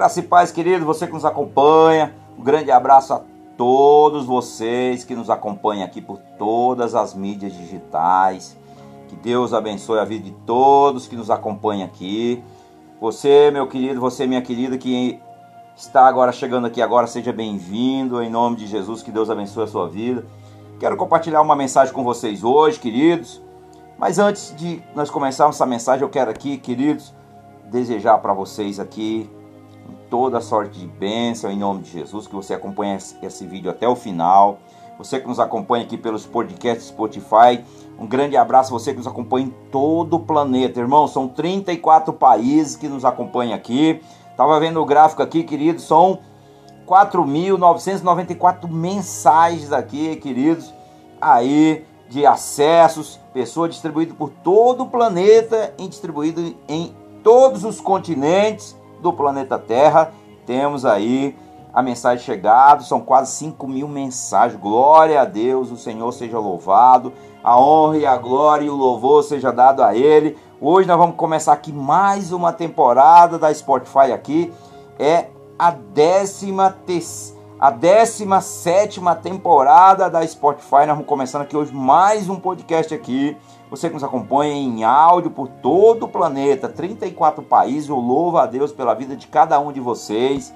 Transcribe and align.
Graça 0.00 0.20
e 0.20 0.22
paz, 0.22 0.50
querido, 0.50 0.86
você 0.86 1.06
que 1.06 1.12
nos 1.12 1.26
acompanha. 1.26 2.14
Um 2.38 2.42
grande 2.42 2.70
abraço 2.70 3.12
a 3.12 3.20
todos 3.54 4.24
vocês 4.24 5.04
que 5.04 5.14
nos 5.14 5.28
acompanham 5.28 5.84
aqui 5.84 6.00
por 6.00 6.16
todas 6.38 6.94
as 6.94 7.12
mídias 7.12 7.52
digitais. 7.52 8.56
Que 9.08 9.16
Deus 9.16 9.52
abençoe 9.52 9.98
a 9.98 10.04
vida 10.06 10.24
de 10.24 10.30
todos 10.46 11.06
que 11.06 11.14
nos 11.14 11.30
acompanham 11.30 11.84
aqui. 11.84 12.42
Você, 12.98 13.50
meu 13.50 13.66
querido, 13.66 14.00
você, 14.00 14.26
minha 14.26 14.40
querida, 14.40 14.78
que 14.78 15.20
está 15.76 16.06
agora 16.06 16.32
chegando 16.32 16.66
aqui 16.66 16.80
agora, 16.80 17.06
seja 17.06 17.30
bem-vindo. 17.30 18.22
Em 18.22 18.30
nome 18.30 18.56
de 18.56 18.66
Jesus, 18.66 19.02
que 19.02 19.12
Deus 19.12 19.28
abençoe 19.28 19.64
a 19.64 19.66
sua 19.66 19.86
vida. 19.86 20.24
Quero 20.78 20.96
compartilhar 20.96 21.42
uma 21.42 21.54
mensagem 21.54 21.92
com 21.92 22.02
vocês 22.02 22.42
hoje, 22.42 22.80
queridos. 22.80 23.42
Mas 23.98 24.18
antes 24.18 24.54
de 24.56 24.82
nós 24.94 25.10
começarmos 25.10 25.56
essa 25.56 25.66
mensagem, 25.66 26.02
eu 26.02 26.08
quero 26.08 26.30
aqui, 26.30 26.56
queridos, 26.56 27.14
desejar 27.70 28.16
para 28.16 28.32
vocês 28.32 28.80
aqui 28.80 29.28
toda 30.10 30.40
sorte 30.40 30.80
de 30.80 30.86
bênção 30.86 31.50
em 31.50 31.58
nome 31.58 31.82
de 31.82 31.92
Jesus, 31.92 32.26
que 32.26 32.34
você 32.34 32.52
acompanhe 32.52 32.98
esse 33.22 33.46
vídeo 33.46 33.70
até 33.70 33.88
o 33.88 33.94
final. 33.94 34.58
Você 34.98 35.18
que 35.18 35.26
nos 35.26 35.40
acompanha 35.40 35.84
aqui 35.84 35.96
pelos 35.96 36.26
podcasts 36.26 36.88
Spotify, 36.88 37.64
um 37.98 38.06
grande 38.06 38.36
abraço 38.36 38.70
você 38.70 38.90
que 38.90 38.98
nos 38.98 39.06
acompanha 39.06 39.46
em 39.46 39.54
todo 39.70 40.16
o 40.16 40.20
planeta, 40.20 40.80
irmão. 40.80 41.08
São 41.08 41.28
34 41.28 42.12
países 42.12 42.76
que 42.76 42.88
nos 42.88 43.04
acompanham 43.04 43.54
aqui. 43.54 44.02
Tava 44.36 44.58
vendo 44.58 44.82
o 44.82 44.84
gráfico 44.84 45.22
aqui, 45.22 45.42
querido, 45.42 45.80
são 45.80 46.18
4.994 46.86 48.68
mensagens 48.68 49.72
aqui, 49.72 50.16
queridos, 50.16 50.74
aí 51.20 51.84
de 52.08 52.26
acessos, 52.26 53.20
pessoas 53.32 53.70
distribuídas 53.70 54.16
por 54.16 54.28
todo 54.28 54.82
o 54.82 54.88
planeta 54.88 55.72
e 55.78 55.86
distribuído 55.86 56.56
em 56.68 56.94
todos 57.22 57.64
os 57.64 57.80
continentes 57.80 58.76
do 59.00 59.12
planeta 59.12 59.58
Terra. 59.58 60.12
Temos 60.46 60.84
aí 60.84 61.36
a 61.72 61.82
mensagem 61.82 62.24
chegada, 62.24 62.82
são 62.82 63.00
quase 63.00 63.32
5 63.32 63.66
mil 63.66 63.88
mensagens. 63.88 64.60
Glória 64.60 65.20
a 65.20 65.24
Deus, 65.24 65.70
o 65.70 65.76
Senhor 65.76 66.10
seja 66.12 66.38
louvado, 66.38 67.12
a 67.42 67.58
honra 67.60 67.98
e 67.98 68.06
a 68.06 68.16
glória 68.16 68.64
e 68.64 68.70
o 68.70 68.74
louvor 68.74 69.22
seja 69.22 69.52
dado 69.52 69.82
a 69.82 69.94
Ele. 69.94 70.36
Hoje 70.60 70.86
nós 70.86 70.98
vamos 70.98 71.16
começar 71.16 71.52
aqui 71.52 71.72
mais 71.72 72.32
uma 72.32 72.52
temporada 72.52 73.38
da 73.38 73.52
Spotify 73.54 74.12
aqui. 74.12 74.52
É 74.98 75.26
a 75.58 75.70
décima 75.70 76.76
a 77.58 77.70
17 77.70 79.00
temporada 79.22 80.08
da 80.08 80.26
Spotify. 80.26 80.86
Nós 80.86 80.88
vamos 80.88 81.06
começando 81.06 81.42
aqui 81.42 81.56
hoje 81.56 81.74
mais 81.74 82.28
um 82.28 82.36
podcast 82.36 82.94
aqui. 82.94 83.36
Você 83.70 83.86
que 83.88 83.94
nos 83.94 84.02
acompanha 84.02 84.52
em 84.52 84.82
áudio 84.82 85.30
por 85.30 85.46
todo 85.46 86.02
o 86.02 86.08
planeta, 86.08 86.68
34 86.68 87.40
países. 87.44 87.88
Eu 87.88 88.00
louvo 88.00 88.38
a 88.38 88.44
Deus 88.44 88.72
pela 88.72 88.94
vida 88.94 89.14
de 89.14 89.28
cada 89.28 89.60
um 89.60 89.72
de 89.72 89.78
vocês. 89.78 90.52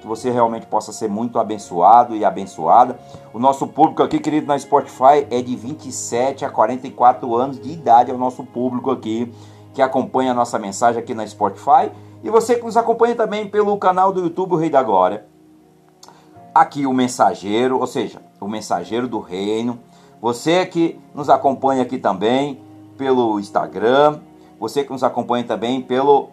Que 0.00 0.06
você 0.06 0.30
realmente 0.30 0.66
possa 0.66 0.90
ser 0.90 1.08
muito 1.08 1.38
abençoado 1.38 2.16
e 2.16 2.24
abençoada. 2.24 2.98
O 3.34 3.38
nosso 3.38 3.66
público 3.66 4.02
aqui, 4.02 4.18
querido, 4.18 4.46
na 4.46 4.58
Spotify 4.58 5.26
é 5.30 5.42
de 5.42 5.54
27 5.54 6.44
a 6.44 6.50
44 6.50 7.36
anos 7.36 7.60
de 7.60 7.70
idade. 7.70 8.10
É 8.10 8.14
o 8.14 8.18
nosso 8.18 8.42
público 8.44 8.90
aqui 8.90 9.30
que 9.74 9.82
acompanha 9.82 10.30
a 10.30 10.34
nossa 10.34 10.58
mensagem 10.58 11.02
aqui 11.02 11.12
na 11.12 11.26
Spotify 11.26 11.90
e 12.22 12.30
você 12.30 12.54
que 12.54 12.64
nos 12.64 12.76
acompanha 12.76 13.14
também 13.14 13.46
pelo 13.46 13.76
canal 13.76 14.10
do 14.10 14.20
YouTube 14.20 14.54
O 14.54 14.56
Rei 14.56 14.70
da 14.70 14.82
Glória. 14.82 15.26
Aqui 16.54 16.86
o 16.86 16.92
mensageiro, 16.94 17.78
ou 17.78 17.86
seja, 17.86 18.22
o 18.40 18.48
mensageiro 18.48 19.06
do 19.06 19.18
reino. 19.18 19.78
Você 20.24 20.64
que 20.64 20.98
nos 21.14 21.28
acompanha 21.28 21.82
aqui 21.82 21.98
também 21.98 22.58
pelo 22.96 23.38
Instagram, 23.38 24.20
você 24.58 24.82
que 24.82 24.90
nos 24.90 25.04
acompanha 25.04 25.44
também 25.44 25.82
pelo 25.82 26.30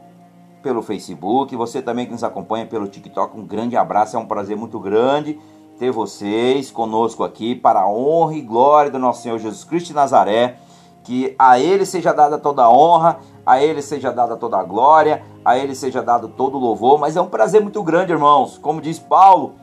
pelo 0.63 0.81
Facebook, 0.81 1.53
você 1.57 1.81
também 1.81 2.05
que 2.05 2.13
nos 2.13 2.23
acompanha 2.23 2.65
pelo 2.65 2.87
TikTok, 2.87 3.37
um 3.37 3.45
grande 3.45 3.75
abraço, 3.75 4.15
é 4.15 4.19
um 4.19 4.25
prazer 4.25 4.55
muito 4.55 4.79
grande 4.79 5.37
ter 5.77 5.91
vocês 5.91 6.71
conosco 6.71 7.21
aqui 7.21 7.53
para 7.53 7.81
a 7.81 7.89
honra 7.89 8.35
e 8.35 8.41
glória 8.41 8.89
do 8.89 8.97
nosso 8.97 9.23
Senhor 9.23 9.37
Jesus 9.37 9.65
Cristo 9.65 9.87
de 9.87 9.93
Nazaré. 9.93 10.55
Que 11.03 11.35
a 11.37 11.59
Ele 11.59 11.85
seja 11.85 12.13
dada 12.13 12.37
toda 12.37 12.63
a 12.63 12.71
honra, 12.71 13.19
a 13.45 13.61
Ele 13.61 13.81
seja 13.81 14.09
dada 14.09 14.37
toda 14.37 14.57
a 14.57 14.63
glória, 14.63 15.21
a 15.43 15.57
Ele 15.57 15.75
seja 15.75 16.01
dado 16.01 16.29
todo 16.29 16.55
o 16.55 16.61
louvor. 16.61 16.97
Mas 16.97 17.17
é 17.17 17.21
um 17.21 17.27
prazer 17.27 17.59
muito 17.61 17.83
grande, 17.83 18.13
irmãos. 18.13 18.57
Como 18.57 18.79
diz 18.79 18.99
Paulo, 18.99 19.55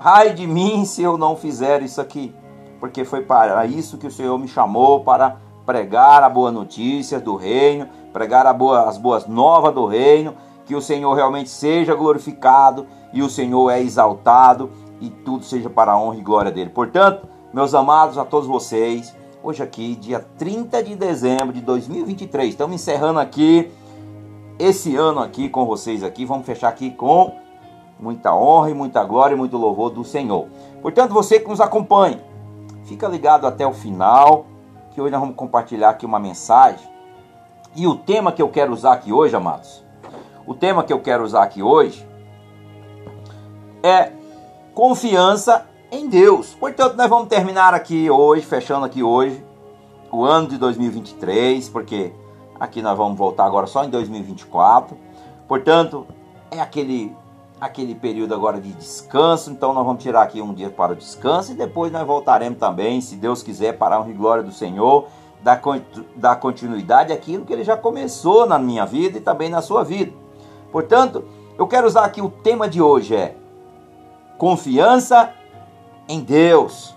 ai 0.00 0.32
de 0.32 0.44
mim 0.44 0.84
se 0.84 1.04
eu 1.04 1.16
não 1.16 1.36
fizer 1.36 1.82
isso 1.82 2.00
aqui, 2.00 2.34
porque 2.86 3.04
foi 3.04 3.22
para 3.22 3.66
isso 3.66 3.98
que 3.98 4.06
o 4.06 4.10
Senhor 4.10 4.38
me 4.38 4.46
chamou 4.46 5.00
para 5.00 5.38
pregar 5.66 6.22
a 6.22 6.28
boa 6.28 6.52
notícia 6.52 7.18
do 7.18 7.34
reino, 7.34 7.88
pregar 8.12 8.52
boa, 8.54 8.88
as 8.88 8.96
boas 8.96 9.26
novas 9.26 9.74
do 9.74 9.86
reino, 9.86 10.34
que 10.64 10.74
o 10.74 10.80
Senhor 10.80 11.12
realmente 11.12 11.50
seja 11.50 11.94
glorificado 11.96 12.86
e 13.12 13.22
o 13.22 13.28
Senhor 13.28 13.70
é 13.70 13.80
exaltado 13.80 14.70
e 15.00 15.10
tudo 15.10 15.44
seja 15.44 15.68
para 15.68 15.92
a 15.92 15.98
honra 15.98 16.16
e 16.16 16.22
glória 16.22 16.52
dele. 16.52 16.70
Portanto, 16.70 17.26
meus 17.52 17.74
amados, 17.74 18.18
a 18.18 18.24
todos 18.24 18.46
vocês, 18.46 19.14
hoje 19.42 19.62
aqui, 19.62 19.96
dia 19.96 20.24
30 20.38 20.84
de 20.84 20.94
dezembro 20.94 21.52
de 21.52 21.60
2023. 21.60 22.50
Estamos 22.50 22.76
encerrando 22.76 23.18
aqui 23.18 23.68
esse 24.60 24.94
ano 24.94 25.18
aqui 25.20 25.48
com 25.48 25.66
vocês 25.66 26.04
aqui. 26.04 26.24
Vamos 26.24 26.46
fechar 26.46 26.68
aqui 26.68 26.92
com 26.92 27.34
muita 27.98 28.32
honra 28.32 28.70
e 28.70 28.74
muita 28.74 29.02
glória 29.02 29.34
e 29.34 29.36
muito 29.36 29.56
louvor 29.56 29.90
do 29.90 30.04
Senhor. 30.04 30.46
Portanto, 30.80 31.12
você 31.12 31.40
que 31.40 31.48
nos 31.48 31.60
acompanha, 31.60 32.20
fica 32.86 33.06
ligado 33.08 33.46
até 33.46 33.66
o 33.66 33.72
final, 33.72 34.46
que 34.92 35.00
hoje 35.00 35.10
nós 35.10 35.20
vamos 35.20 35.36
compartilhar 35.36 35.90
aqui 35.90 36.06
uma 36.06 36.18
mensagem. 36.18 36.88
E 37.74 37.86
o 37.86 37.94
tema 37.94 38.32
que 38.32 38.40
eu 38.40 38.48
quero 38.48 38.72
usar 38.72 38.94
aqui 38.94 39.12
hoje, 39.12 39.36
amados, 39.36 39.84
o 40.46 40.54
tema 40.54 40.82
que 40.82 40.92
eu 40.92 41.00
quero 41.00 41.24
usar 41.24 41.42
aqui 41.42 41.62
hoje 41.62 42.06
é 43.82 44.12
confiança 44.74 45.66
em 45.90 46.08
Deus. 46.08 46.54
Portanto, 46.54 46.96
nós 46.96 47.08
vamos 47.08 47.28
terminar 47.28 47.74
aqui 47.74 48.08
hoje, 48.08 48.46
fechando 48.46 48.86
aqui 48.86 49.02
hoje, 49.02 49.44
o 50.10 50.24
ano 50.24 50.48
de 50.48 50.56
2023, 50.56 51.68
porque 51.68 52.12
aqui 52.58 52.80
nós 52.80 52.96
vamos 52.96 53.18
voltar 53.18 53.44
agora 53.44 53.66
só 53.66 53.84
em 53.84 53.90
2024. 53.90 54.96
Portanto, 55.46 56.06
é 56.50 56.60
aquele 56.60 57.14
aquele 57.60 57.94
período 57.94 58.34
agora 58.34 58.60
de 58.60 58.72
descanso, 58.72 59.50
então 59.50 59.72
nós 59.72 59.84
vamos 59.84 60.02
tirar 60.02 60.22
aqui 60.22 60.42
um 60.42 60.52
dia 60.52 60.68
para 60.68 60.92
o 60.92 60.96
descanso 60.96 61.52
e 61.52 61.54
depois 61.54 61.90
nós 61.90 62.06
voltaremos 62.06 62.58
também, 62.58 63.00
se 63.00 63.16
Deus 63.16 63.42
quiser, 63.42 63.78
para 63.78 63.96
a 63.96 64.00
honra 64.00 64.10
e 64.10 64.14
glória 64.14 64.42
do 64.42 64.52
Senhor, 64.52 65.06
dar, 65.42 65.60
dar 66.14 66.36
continuidade 66.36 67.12
àquilo 67.12 67.44
que 67.44 67.52
Ele 67.52 67.64
já 67.64 67.76
começou 67.76 68.46
na 68.46 68.58
minha 68.58 68.84
vida 68.84 69.18
e 69.18 69.20
também 69.20 69.48
na 69.48 69.62
sua 69.62 69.82
vida. 69.82 70.12
Portanto, 70.70 71.24
eu 71.58 71.66
quero 71.66 71.86
usar 71.86 72.04
aqui 72.04 72.20
o 72.20 72.30
tema 72.30 72.68
de 72.68 72.82
hoje 72.82 73.16
é 73.16 73.34
confiança 74.36 75.32
em 76.06 76.20
Deus. 76.20 76.94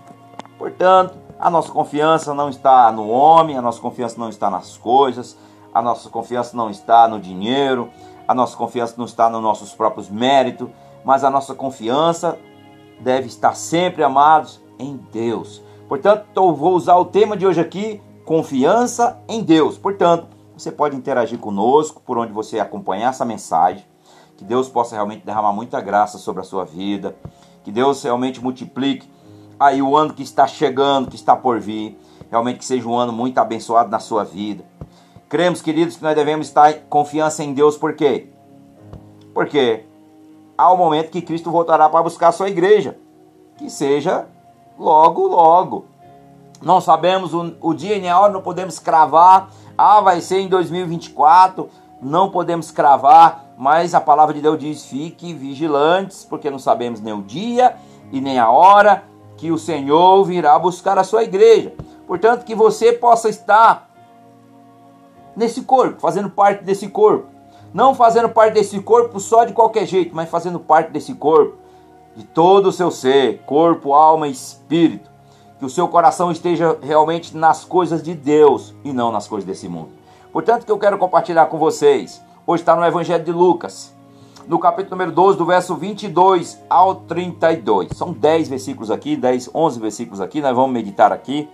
Portanto, 0.58 1.14
a 1.38 1.48
nossa 1.48 1.72
confiança 1.72 2.34
não 2.34 2.50
está 2.50 2.92
no 2.92 3.08
homem, 3.08 3.56
a 3.56 3.62
nossa 3.62 3.80
confiança 3.80 4.16
não 4.18 4.28
está 4.28 4.50
nas 4.50 4.76
coisas, 4.76 5.38
a 5.72 5.80
nossa 5.80 6.10
confiança 6.10 6.54
não 6.54 6.68
está 6.68 7.08
no 7.08 7.18
dinheiro, 7.18 7.88
a 8.30 8.34
nossa 8.34 8.56
confiança 8.56 8.94
não 8.96 9.06
está 9.06 9.28
nos 9.28 9.42
nossos 9.42 9.74
próprios 9.74 10.08
méritos, 10.08 10.68
mas 11.04 11.24
a 11.24 11.30
nossa 11.30 11.52
confiança 11.52 12.38
deve 13.00 13.26
estar 13.26 13.56
sempre, 13.56 14.04
amados, 14.04 14.62
em 14.78 14.96
Deus. 15.10 15.60
Portanto, 15.88 16.26
eu 16.36 16.54
vou 16.54 16.76
usar 16.76 16.94
o 16.94 17.06
tema 17.06 17.36
de 17.36 17.44
hoje 17.44 17.60
aqui, 17.60 18.00
confiança 18.24 19.20
em 19.28 19.42
Deus. 19.42 19.76
Portanto, 19.76 20.28
você 20.56 20.70
pode 20.70 20.94
interagir 20.94 21.40
conosco 21.40 22.00
por 22.06 22.18
onde 22.18 22.32
você 22.32 22.60
acompanhar 22.60 23.08
essa 23.08 23.24
mensagem. 23.24 23.84
Que 24.36 24.44
Deus 24.44 24.68
possa 24.68 24.94
realmente 24.94 25.26
derramar 25.26 25.52
muita 25.52 25.80
graça 25.80 26.16
sobre 26.16 26.40
a 26.40 26.44
sua 26.44 26.64
vida. 26.64 27.16
Que 27.64 27.72
Deus 27.72 28.00
realmente 28.00 28.40
multiplique 28.40 29.10
aí 29.58 29.82
o 29.82 29.96
ano 29.96 30.14
que 30.14 30.22
está 30.22 30.46
chegando, 30.46 31.10
que 31.10 31.16
está 31.16 31.34
por 31.34 31.58
vir. 31.58 31.98
Realmente 32.30 32.60
que 32.60 32.64
seja 32.64 32.88
um 32.88 32.96
ano 32.96 33.12
muito 33.12 33.38
abençoado 33.38 33.90
na 33.90 33.98
sua 33.98 34.22
vida. 34.22 34.64
Cremos, 35.30 35.62
queridos, 35.62 35.96
que 35.96 36.02
nós 36.02 36.14
devemos 36.14 36.48
estar 36.48 36.70
em 36.70 36.80
confiança 36.90 37.42
em 37.42 37.54
Deus, 37.54 37.78
por 37.78 37.94
quê? 37.94 38.28
Porque 39.32 39.84
há 40.58 40.70
o 40.70 40.76
momento 40.76 41.10
que 41.10 41.22
Cristo 41.22 41.50
voltará 41.50 41.88
para 41.88 42.02
buscar 42.02 42.28
a 42.28 42.32
sua 42.32 42.50
igreja. 42.50 42.98
Que 43.56 43.70
seja 43.70 44.26
logo, 44.78 45.26
logo. 45.26 45.86
Não 46.60 46.82
sabemos 46.82 47.32
o, 47.32 47.54
o 47.62 47.72
dia 47.72 47.98
nem 47.98 48.10
a 48.10 48.20
hora, 48.20 48.32
não 48.32 48.42
podemos 48.42 48.78
cravar. 48.78 49.48
Ah, 49.78 50.02
vai 50.02 50.20
ser 50.20 50.40
em 50.40 50.48
2024. 50.48 51.70
Não 52.02 52.30
podemos 52.30 52.70
cravar 52.70 53.50
mas 53.60 53.94
a 53.94 54.00
palavra 54.00 54.32
de 54.32 54.40
Deus 54.40 54.58
diz: 54.58 54.86
fique 54.86 55.34
vigilantes, 55.34 56.24
porque 56.24 56.48
não 56.48 56.58
sabemos 56.58 56.98
nem 56.98 57.12
o 57.12 57.20
dia 57.20 57.76
e 58.10 58.18
nem 58.18 58.38
a 58.38 58.50
hora 58.50 59.04
que 59.36 59.52
o 59.52 59.58
Senhor 59.58 60.24
virá 60.24 60.58
buscar 60.58 60.96
a 60.96 61.04
sua 61.04 61.24
igreja. 61.24 61.74
Portanto, 62.06 62.46
que 62.46 62.54
você 62.54 62.90
possa 62.90 63.28
estar 63.28 63.89
nesse 65.36 65.62
corpo, 65.62 66.00
fazendo 66.00 66.30
parte 66.30 66.64
desse 66.64 66.88
corpo. 66.88 67.26
Não 67.72 67.94
fazendo 67.94 68.28
parte 68.28 68.54
desse 68.54 68.80
corpo 68.80 69.20
só 69.20 69.44
de 69.44 69.52
qualquer 69.52 69.86
jeito, 69.86 70.14
mas 70.14 70.28
fazendo 70.28 70.58
parte 70.58 70.90
desse 70.90 71.14
corpo, 71.14 71.56
de 72.16 72.24
todo 72.24 72.66
o 72.66 72.72
seu 72.72 72.90
ser, 72.90 73.42
corpo, 73.46 73.94
alma 73.94 74.26
e 74.28 74.32
espírito. 74.32 75.08
Que 75.58 75.64
o 75.64 75.70
seu 75.70 75.86
coração 75.86 76.32
esteja 76.32 76.76
realmente 76.82 77.36
nas 77.36 77.64
coisas 77.64 78.02
de 78.02 78.14
Deus 78.14 78.74
e 78.82 78.92
não 78.92 79.12
nas 79.12 79.28
coisas 79.28 79.46
desse 79.46 79.68
mundo. 79.68 79.90
Portanto, 80.32 80.64
que 80.64 80.72
eu 80.72 80.78
quero 80.78 80.98
compartilhar 80.98 81.46
com 81.46 81.58
vocês 81.58 82.20
Hoje 82.50 82.62
está 82.62 82.74
no 82.74 82.84
Evangelho 82.84 83.22
de 83.22 83.30
Lucas. 83.30 83.94
no 84.48 84.58
capítulo 84.58 84.96
número 84.96 85.12
12, 85.12 85.38
do 85.38 85.44
verso 85.44 85.76
22 85.76 86.60
ao 86.68 86.96
32. 86.96 87.90
São 87.94 88.12
10 88.12 88.48
versículos 88.48 88.90
aqui, 88.90 89.14
10, 89.14 89.50
11 89.54 89.78
versículos 89.78 90.20
aqui, 90.20 90.40
nós 90.40 90.56
vamos 90.56 90.72
meditar 90.72 91.12
aqui 91.12 91.48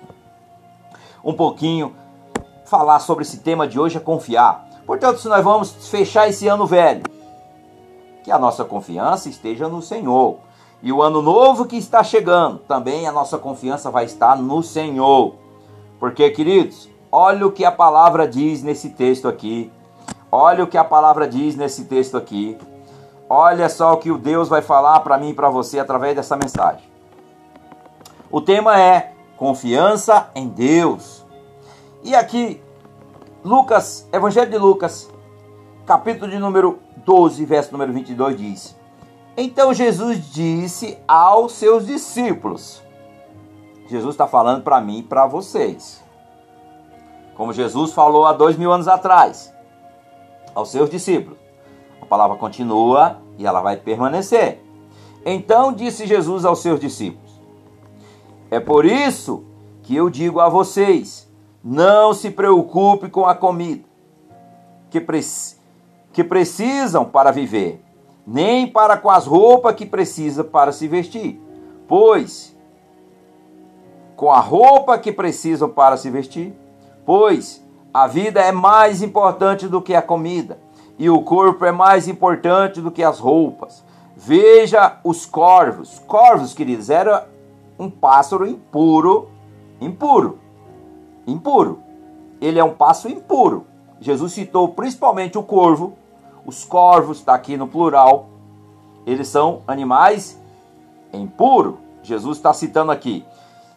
um 1.22 1.34
pouquinho, 1.34 1.92
falar 2.66 3.00
sobre 3.00 3.22
esse 3.22 3.38
tema 3.38 3.66
de 3.66 3.78
hoje 3.78 3.96
é 3.96 4.00
confiar. 4.00 4.66
Portanto, 4.84 5.18
se 5.18 5.28
nós 5.28 5.42
vamos 5.42 5.88
fechar 5.88 6.28
esse 6.28 6.46
ano 6.46 6.66
velho, 6.66 7.02
que 8.22 8.30
a 8.30 8.38
nossa 8.38 8.64
confiança 8.64 9.28
esteja 9.28 9.68
no 9.68 9.80
Senhor. 9.80 10.38
E 10.82 10.92
o 10.92 11.00
ano 11.00 11.22
novo 11.22 11.64
que 11.64 11.76
está 11.76 12.02
chegando, 12.04 12.58
também 12.58 13.06
a 13.06 13.12
nossa 13.12 13.38
confiança 13.38 13.90
vai 13.90 14.04
estar 14.04 14.36
no 14.36 14.62
Senhor. 14.62 15.34
Porque, 15.98 16.28
queridos, 16.30 16.88
olha 17.10 17.46
o 17.46 17.52
que 17.52 17.64
a 17.64 17.72
palavra 17.72 18.26
diz 18.28 18.62
nesse 18.62 18.90
texto 18.90 19.28
aqui. 19.28 19.72
Olha 20.30 20.64
o 20.64 20.66
que 20.66 20.76
a 20.76 20.84
palavra 20.84 21.26
diz 21.26 21.56
nesse 21.56 21.84
texto 21.84 22.16
aqui. 22.16 22.58
Olha 23.28 23.68
só 23.68 23.94
o 23.94 23.96
que 23.96 24.10
o 24.10 24.18
Deus 24.18 24.48
vai 24.48 24.60
falar 24.60 25.00
para 25.00 25.18
mim 25.18 25.30
e 25.30 25.34
para 25.34 25.48
você 25.48 25.78
através 25.78 26.14
dessa 26.14 26.36
mensagem. 26.36 26.84
O 28.30 28.40
tema 28.40 28.80
é 28.80 29.12
confiança 29.36 30.30
em 30.34 30.48
Deus. 30.48 31.25
E 32.06 32.14
aqui, 32.14 32.62
Lucas, 33.44 34.08
Evangelho 34.12 34.48
de 34.48 34.56
Lucas, 34.56 35.10
capítulo 35.84 36.30
de 36.30 36.38
número 36.38 36.78
12, 37.04 37.44
verso 37.44 37.72
número 37.72 37.92
22 37.92 38.36
diz: 38.36 38.76
Então 39.36 39.74
Jesus 39.74 40.30
disse 40.30 40.96
aos 41.08 41.54
seus 41.54 41.84
discípulos. 41.84 42.80
Jesus 43.88 44.14
está 44.14 44.28
falando 44.28 44.62
para 44.62 44.80
mim 44.80 44.98
e 44.98 45.02
para 45.02 45.26
vocês. 45.26 46.00
Como 47.36 47.52
Jesus 47.52 47.92
falou 47.92 48.24
há 48.24 48.32
dois 48.32 48.56
mil 48.56 48.70
anos 48.70 48.86
atrás, 48.86 49.52
aos 50.54 50.70
seus 50.70 50.88
discípulos. 50.88 51.40
A 52.00 52.06
palavra 52.06 52.36
continua 52.36 53.20
e 53.36 53.44
ela 53.44 53.60
vai 53.60 53.78
permanecer. 53.78 54.62
Então 55.24 55.72
disse 55.72 56.06
Jesus 56.06 56.44
aos 56.44 56.60
seus 56.60 56.78
discípulos: 56.78 57.32
É 58.48 58.60
por 58.60 58.84
isso 58.84 59.42
que 59.82 59.96
eu 59.96 60.08
digo 60.08 60.38
a 60.38 60.48
vocês: 60.48 61.25
não 61.68 62.14
se 62.14 62.30
preocupe 62.30 63.08
com 63.08 63.26
a 63.26 63.34
comida 63.34 63.82
que, 64.88 65.00
pre 65.00 65.20
que 66.12 66.22
precisam 66.22 67.04
para 67.04 67.32
viver, 67.32 67.82
nem 68.24 68.68
para 68.68 68.96
com 68.96 69.10
as 69.10 69.26
roupas 69.26 69.74
que 69.74 69.84
precisa 69.84 70.44
para 70.44 70.70
se 70.70 70.86
vestir. 70.86 71.42
Pois 71.88 72.56
com 74.14 74.30
a 74.30 74.38
roupa 74.38 74.96
que 74.96 75.10
precisam 75.10 75.68
para 75.68 75.96
se 75.96 76.08
vestir, 76.08 76.54
pois 77.04 77.60
a 77.92 78.06
vida 78.06 78.40
é 78.40 78.52
mais 78.52 79.02
importante 79.02 79.66
do 79.66 79.82
que 79.82 79.96
a 79.96 80.00
comida 80.00 80.60
e 80.96 81.10
o 81.10 81.20
corpo 81.22 81.64
é 81.64 81.72
mais 81.72 82.06
importante 82.06 82.80
do 82.80 82.92
que 82.92 83.02
as 83.02 83.18
roupas. 83.18 83.84
Veja 84.16 85.00
os 85.02 85.26
corvos. 85.26 85.98
Corvos, 86.06 86.54
queridos, 86.54 86.90
era 86.90 87.28
um 87.76 87.90
pássaro 87.90 88.46
impuro, 88.46 89.28
impuro, 89.80 90.38
impuro. 91.26 91.80
Ele 92.40 92.58
é 92.58 92.64
um 92.64 92.74
pássaro 92.74 93.14
impuro. 93.14 93.66
Jesus 94.00 94.32
citou 94.32 94.68
principalmente 94.68 95.38
o 95.38 95.42
corvo. 95.42 95.94
Os 96.44 96.64
corvos, 96.64 97.18
está 97.18 97.34
aqui 97.34 97.56
no 97.56 97.66
plural, 97.66 98.28
eles 99.04 99.26
são 99.26 99.62
animais 99.66 100.40
impuros. 101.12 101.74
Jesus 102.02 102.36
está 102.36 102.52
citando 102.52 102.92
aqui. 102.92 103.24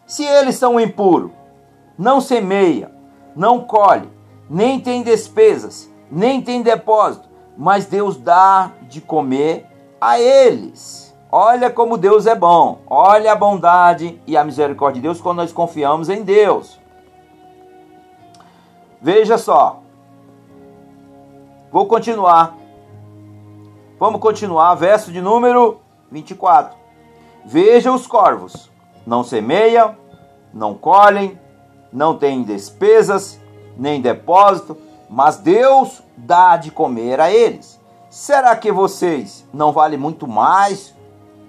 Se 0.06 0.24
eles 0.24 0.54
são 0.56 0.78
impuros, 0.78 1.32
não 1.98 2.20
semeia, 2.20 2.92
não 3.34 3.60
colhe, 3.60 4.08
nem 4.48 4.80
tem 4.80 5.02
despesas, 5.02 5.90
nem 6.10 6.40
tem 6.40 6.62
depósito, 6.62 7.28
mas 7.56 7.86
Deus 7.86 8.16
dá 8.16 8.72
de 8.88 9.00
comer 9.00 9.66
a 10.00 10.18
eles. 10.18 11.14
Olha 11.30 11.70
como 11.70 11.96
Deus 11.96 12.26
é 12.26 12.34
bom. 12.34 12.78
Olha 12.88 13.32
a 13.32 13.36
bondade 13.36 14.20
e 14.26 14.36
a 14.36 14.42
misericórdia 14.42 15.00
de 15.00 15.06
Deus 15.06 15.20
quando 15.20 15.36
nós 15.36 15.52
confiamos 15.52 16.08
em 16.08 16.22
Deus. 16.22 16.79
Veja 19.02 19.38
só. 19.38 19.80
Vou 21.72 21.86
continuar. 21.86 22.56
Vamos 23.98 24.20
continuar, 24.20 24.74
verso 24.74 25.10
de 25.10 25.20
número 25.20 25.80
24. 26.10 26.76
Veja 27.44 27.92
os 27.92 28.06
corvos. 28.06 28.70
Não 29.06 29.24
semeiam, 29.24 29.96
não 30.52 30.74
colhem, 30.74 31.38
não 31.92 32.16
têm 32.16 32.42
despesas, 32.42 33.40
nem 33.76 34.00
depósito, 34.00 34.76
mas 35.08 35.38
Deus 35.38 36.02
dá 36.16 36.56
de 36.56 36.70
comer 36.70 37.20
a 37.20 37.30
eles. 37.30 37.80
Será 38.10 38.54
que 38.56 38.70
vocês 38.70 39.46
não 39.52 39.72
valem 39.72 39.98
muito 39.98 40.26
mais 40.26 40.94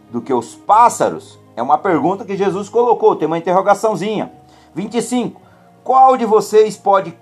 do 0.09 0.21
que 0.21 0.33
os 0.33 0.55
pássaros? 0.55 1.39
É 1.55 1.61
uma 1.61 1.77
pergunta 1.77 2.23
que 2.23 2.37
Jesus 2.37 2.69
colocou, 2.69 3.15
tem 3.15 3.27
uma 3.27 3.37
interrogaçãozinha. 3.37 4.31
25. 4.73 5.41
Qual 5.83 6.15
de 6.15 6.25
vocês 6.25 6.77
pode 6.77 7.17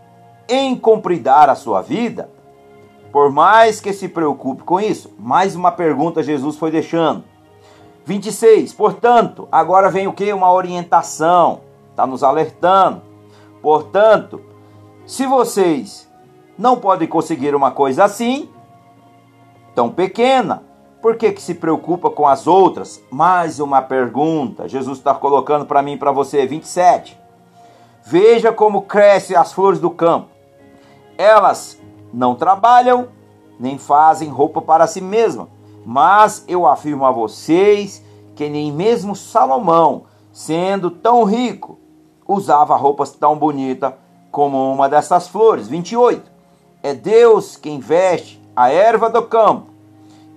encompridar 0.50 1.50
a 1.50 1.56
sua 1.56 1.82
vida? 1.82 2.30
Por 3.12 3.32
mais 3.32 3.80
que 3.80 3.94
se 3.94 4.08
preocupe 4.08 4.64
com 4.64 4.80
isso, 4.80 5.12
mais 5.18 5.56
uma 5.56 5.72
pergunta 5.72 6.22
Jesus 6.22 6.58
foi 6.58 6.72
deixando. 6.72 7.24
26. 8.06 8.74
Portanto, 8.74 9.48
agora 9.52 9.90
vem 9.90 10.08
o 10.08 10.14
que? 10.14 10.32
Uma 10.34 10.52
orientação. 10.52 11.62
Está 11.92 12.06
nos 12.08 12.24
alertando. 12.24 13.02
Portanto, 13.62 14.42
se 15.06 15.26
vocês 15.26 16.10
não 16.58 16.78
podem 16.78 17.08
conseguir 17.08 17.56
uma 17.56 17.72
coisa 17.72 18.04
assim, 18.04 18.50
tão 19.74 19.90
pequena. 19.90 20.64
Por 21.02 21.16
que, 21.16 21.32
que 21.32 21.42
se 21.42 21.56
preocupa 21.56 22.10
com 22.10 22.28
as 22.28 22.46
outras? 22.46 23.02
Mais 23.10 23.62
uma 23.62 23.82
pergunta. 23.82 24.68
Jesus 24.68 24.98
está 24.98 25.14
colocando 25.14 25.66
para 25.66 25.82
mim 25.82 25.94
e 25.94 25.98
para 25.98 26.12
você. 26.12 26.46
27. 26.46 27.18
Veja 28.04 28.52
como 28.52 28.82
crescem 28.82 29.38
as 29.38 29.54
flores 29.54 29.80
do 29.80 29.90
campo. 29.90 30.28
Elas 31.20 31.78
não 32.14 32.34
trabalham, 32.34 33.10
nem 33.60 33.78
fazem 33.78 34.30
roupa 34.30 34.62
para 34.62 34.88
si 34.88 35.02
mesmas. 35.02 35.48
Mas 35.86 36.46
eu 36.48 36.66
afirmo 36.66 37.06
a 37.06 37.12
vocês 37.12 38.02
que 38.36 38.48
nem 38.48 38.72
mesmo 38.72 39.14
Salomão, 39.18 40.06
sendo 40.32 40.90
tão 40.90 41.26
rico, 41.26 41.78
usava 42.26 42.78
roupas 42.78 43.12
tão 43.12 43.38
bonitas 43.38 43.94
como 44.32 44.72
uma 44.72 44.88
dessas 44.88 45.28
flores. 45.28 45.68
28. 45.68 46.32
É 46.82 46.94
Deus 46.94 47.58
quem 47.58 47.82
veste 47.82 48.42
a 48.56 48.72
erva 48.72 49.10
do 49.10 49.24
campo, 49.24 49.74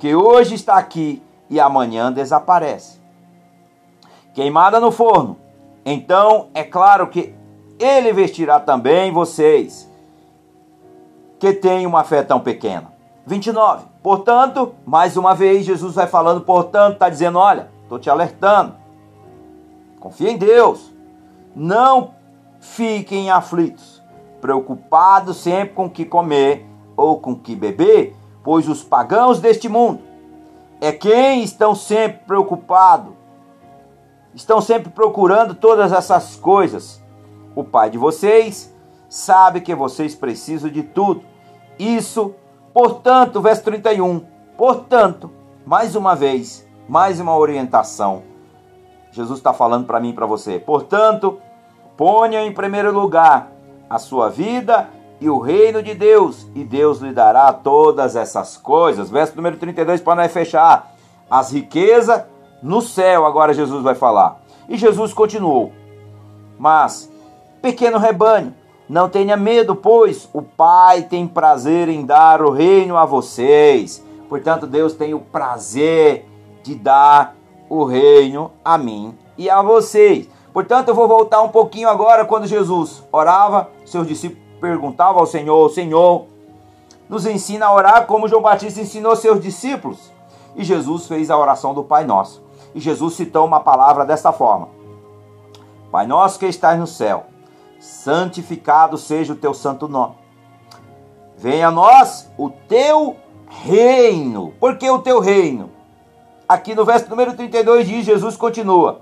que 0.01 0.17
hoje 0.17 0.57
está 0.57 0.79
aqui 0.79 1.23
e 1.49 1.61
amanhã 1.61 2.11
desaparece. 2.11 3.01
Queimada 4.35 4.81
no 4.81 4.91
forno. 4.91 5.37
Então 5.85 6.49
é 6.55 6.65
claro 6.65 7.07
que 7.07 7.33
ele 7.79 8.13
vestirá 8.13 8.59
também 8.59 9.13
vocês, 9.13 9.89
que 11.43 11.53
têm 11.53 11.89
uma 11.89 12.05
fé 12.05 12.23
tão 12.23 12.39
pequena. 12.39 12.93
29. 13.27 13.87
Portanto, 14.01 14.77
mais 14.87 15.17
uma 15.17 15.35
vez, 15.35 15.67
Jesus 15.67 15.97
vai 15.97 16.07
falando, 16.07 16.43
portanto, 16.43 16.93
está 16.93 17.09
dizendo: 17.09 17.37
olha, 17.37 17.69
estou 17.83 17.99
te 17.99 18.09
alertando. 18.09 18.77
Confia 19.99 20.31
em 20.31 20.39
Deus. 20.39 20.93
Não 21.53 22.13
fiquem 22.61 23.29
aflitos 23.29 24.01
preocupados 24.41 25.39
sempre 25.39 25.75
com 25.75 25.87
o 25.87 25.91
que 25.91 26.05
comer 26.05 26.65
ou 26.97 27.19
com 27.19 27.33
o 27.33 27.39
que 27.39 27.57
beber, 27.57 28.15
pois 28.45 28.69
os 28.69 28.85
pagãos 28.85 29.41
deste 29.41 29.69
mundo 29.69 30.01
é 30.81 30.93
quem 30.93 31.43
estão 31.43 31.75
sempre 31.75 32.21
preocupados, 32.25 33.15
estão 34.33 34.61
sempre 34.61 34.91
procurando 34.91 35.57
todas 35.57 35.91
essas 35.93 36.37
coisas. 36.37 37.03
O 37.57 37.65
Pai 37.65 37.91
de 37.91 37.99
vocês 37.99 38.73
sabe 39.09 39.61
que 39.61 39.75
vocês 39.75 40.15
precisam 40.15 40.71
de 40.71 40.85
tudo. 40.85 41.32
Isso, 41.83 42.37
portanto, 42.73 43.41
verso 43.41 43.65
31, 43.65 44.25
portanto, 44.57 45.29
mais 45.67 45.97
uma 45.97 46.15
vez, 46.15 46.65
mais 46.89 47.19
uma 47.19 47.37
orientação. 47.37 48.23
Jesus 49.11 49.41
está 49.41 49.53
falando 49.53 49.85
para 49.85 49.99
mim 49.99 50.11
e 50.11 50.13
para 50.13 50.25
você. 50.25 50.61
Portanto, 50.61 51.41
ponha 51.97 52.41
em 52.41 52.53
primeiro 52.53 52.93
lugar 52.93 53.51
a 53.91 53.99
sua 53.99 54.29
vida 54.31 54.91
e 55.21 55.29
o 55.29 55.41
reino 55.41 55.83
de 55.83 55.93
Deus, 55.93 56.47
e 56.55 56.63
Deus 56.63 57.01
lhe 57.01 57.13
dará 57.13 57.53
todas 57.53 58.15
essas 58.15 58.57
coisas. 58.57 59.11
Verso 59.11 59.35
número 59.35 59.57
32 59.57 60.01
para 60.01 60.23
nós 60.23 60.33
fechar. 60.33 60.93
As 61.29 61.51
riquezas 61.51 62.23
no 62.63 62.81
céu, 62.81 63.27
agora 63.27 63.53
Jesus 63.53 63.83
vai 63.83 63.97
falar. 63.97 64.41
E 64.69 64.77
Jesus 64.77 65.13
continuou: 65.13 65.73
Mas, 66.57 67.11
pequeno 67.61 67.99
rebanho, 67.99 68.55
não 68.93 69.09
tenha 69.09 69.39
medo, 69.39 69.75
pois 69.75 70.29
o 70.35 70.43
Pai 70.43 71.01
tem 71.01 71.27
prazer 71.27 71.89
em 71.89 72.05
dar 72.05 72.43
o 72.43 72.51
reino 72.51 72.95
a 72.99 73.07
vocês. 73.07 74.05
Portanto, 74.29 74.67
Deus 74.67 74.93
tem 74.93 75.15
o 75.15 75.19
prazer 75.19 76.29
de 76.63 76.75
dar 76.75 77.35
o 77.71 77.85
reino 77.85 78.51
a 78.63 78.77
mim 78.77 79.17
e 79.39 79.49
a 79.49 79.63
vocês. 79.63 80.29
Portanto, 80.53 80.89
eu 80.89 80.95
vou 80.95 81.09
voltar 81.09 81.41
um 81.41 81.49
pouquinho 81.49 81.89
agora 81.89 82.27
quando 82.27 82.47
Jesus 82.47 83.03
orava, 83.11 83.71
seus 83.87 84.07
discípulos 84.07 84.43
perguntavam 84.61 85.21
ao 85.21 85.27
Senhor: 85.27 85.71
Senhor, 85.71 86.27
nos 87.09 87.25
ensina 87.25 87.69
a 87.69 87.75
orar 87.75 88.07
como 88.07 88.29
João 88.29 88.43
Batista 88.43 88.83
ensinou 88.83 89.17
seus 89.17 89.41
discípulos. 89.41 90.13
E 90.55 90.63
Jesus 90.63 91.07
fez 91.07 91.31
a 91.31 91.39
oração 91.39 91.73
do 91.73 91.83
Pai 91.83 92.05
Nosso. 92.05 92.43
E 92.75 92.81
Jesus 92.81 93.15
citou 93.15 93.47
uma 93.47 93.61
palavra 93.61 94.05
desta 94.05 94.33
forma: 94.33 94.69
Pai 95.91 96.07
nosso 96.07 96.39
que 96.39 96.45
estás 96.45 96.79
no 96.79 96.87
céu, 96.87 97.25
santificado 97.83 98.97
seja 98.97 99.33
o 99.33 99.37
teu 99.37 99.53
santo 99.53 99.89
nome. 99.89 100.15
Venha 101.37 101.67
a 101.67 101.71
nós 101.73 102.31
o 102.39 102.49
teu 102.49 103.17
reino. 103.49 104.55
Por 104.61 104.79
que 104.79 104.89
o 104.89 105.01
teu 105.01 105.19
reino? 105.19 105.69
Aqui 106.49 106.77
no 106.77 106.85
verso 106.85 107.11
número 107.11 107.35
32 107.35 107.89
diz: 107.89 108.05
Jesus 108.05 108.37
continua. 108.37 109.01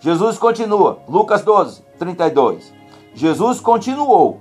Jesus 0.00 0.36
continua. 0.38 0.98
Lucas 1.08 1.44
12, 1.44 1.82
32. 2.00 2.72
Jesus 3.14 3.60
continuou. 3.60 4.40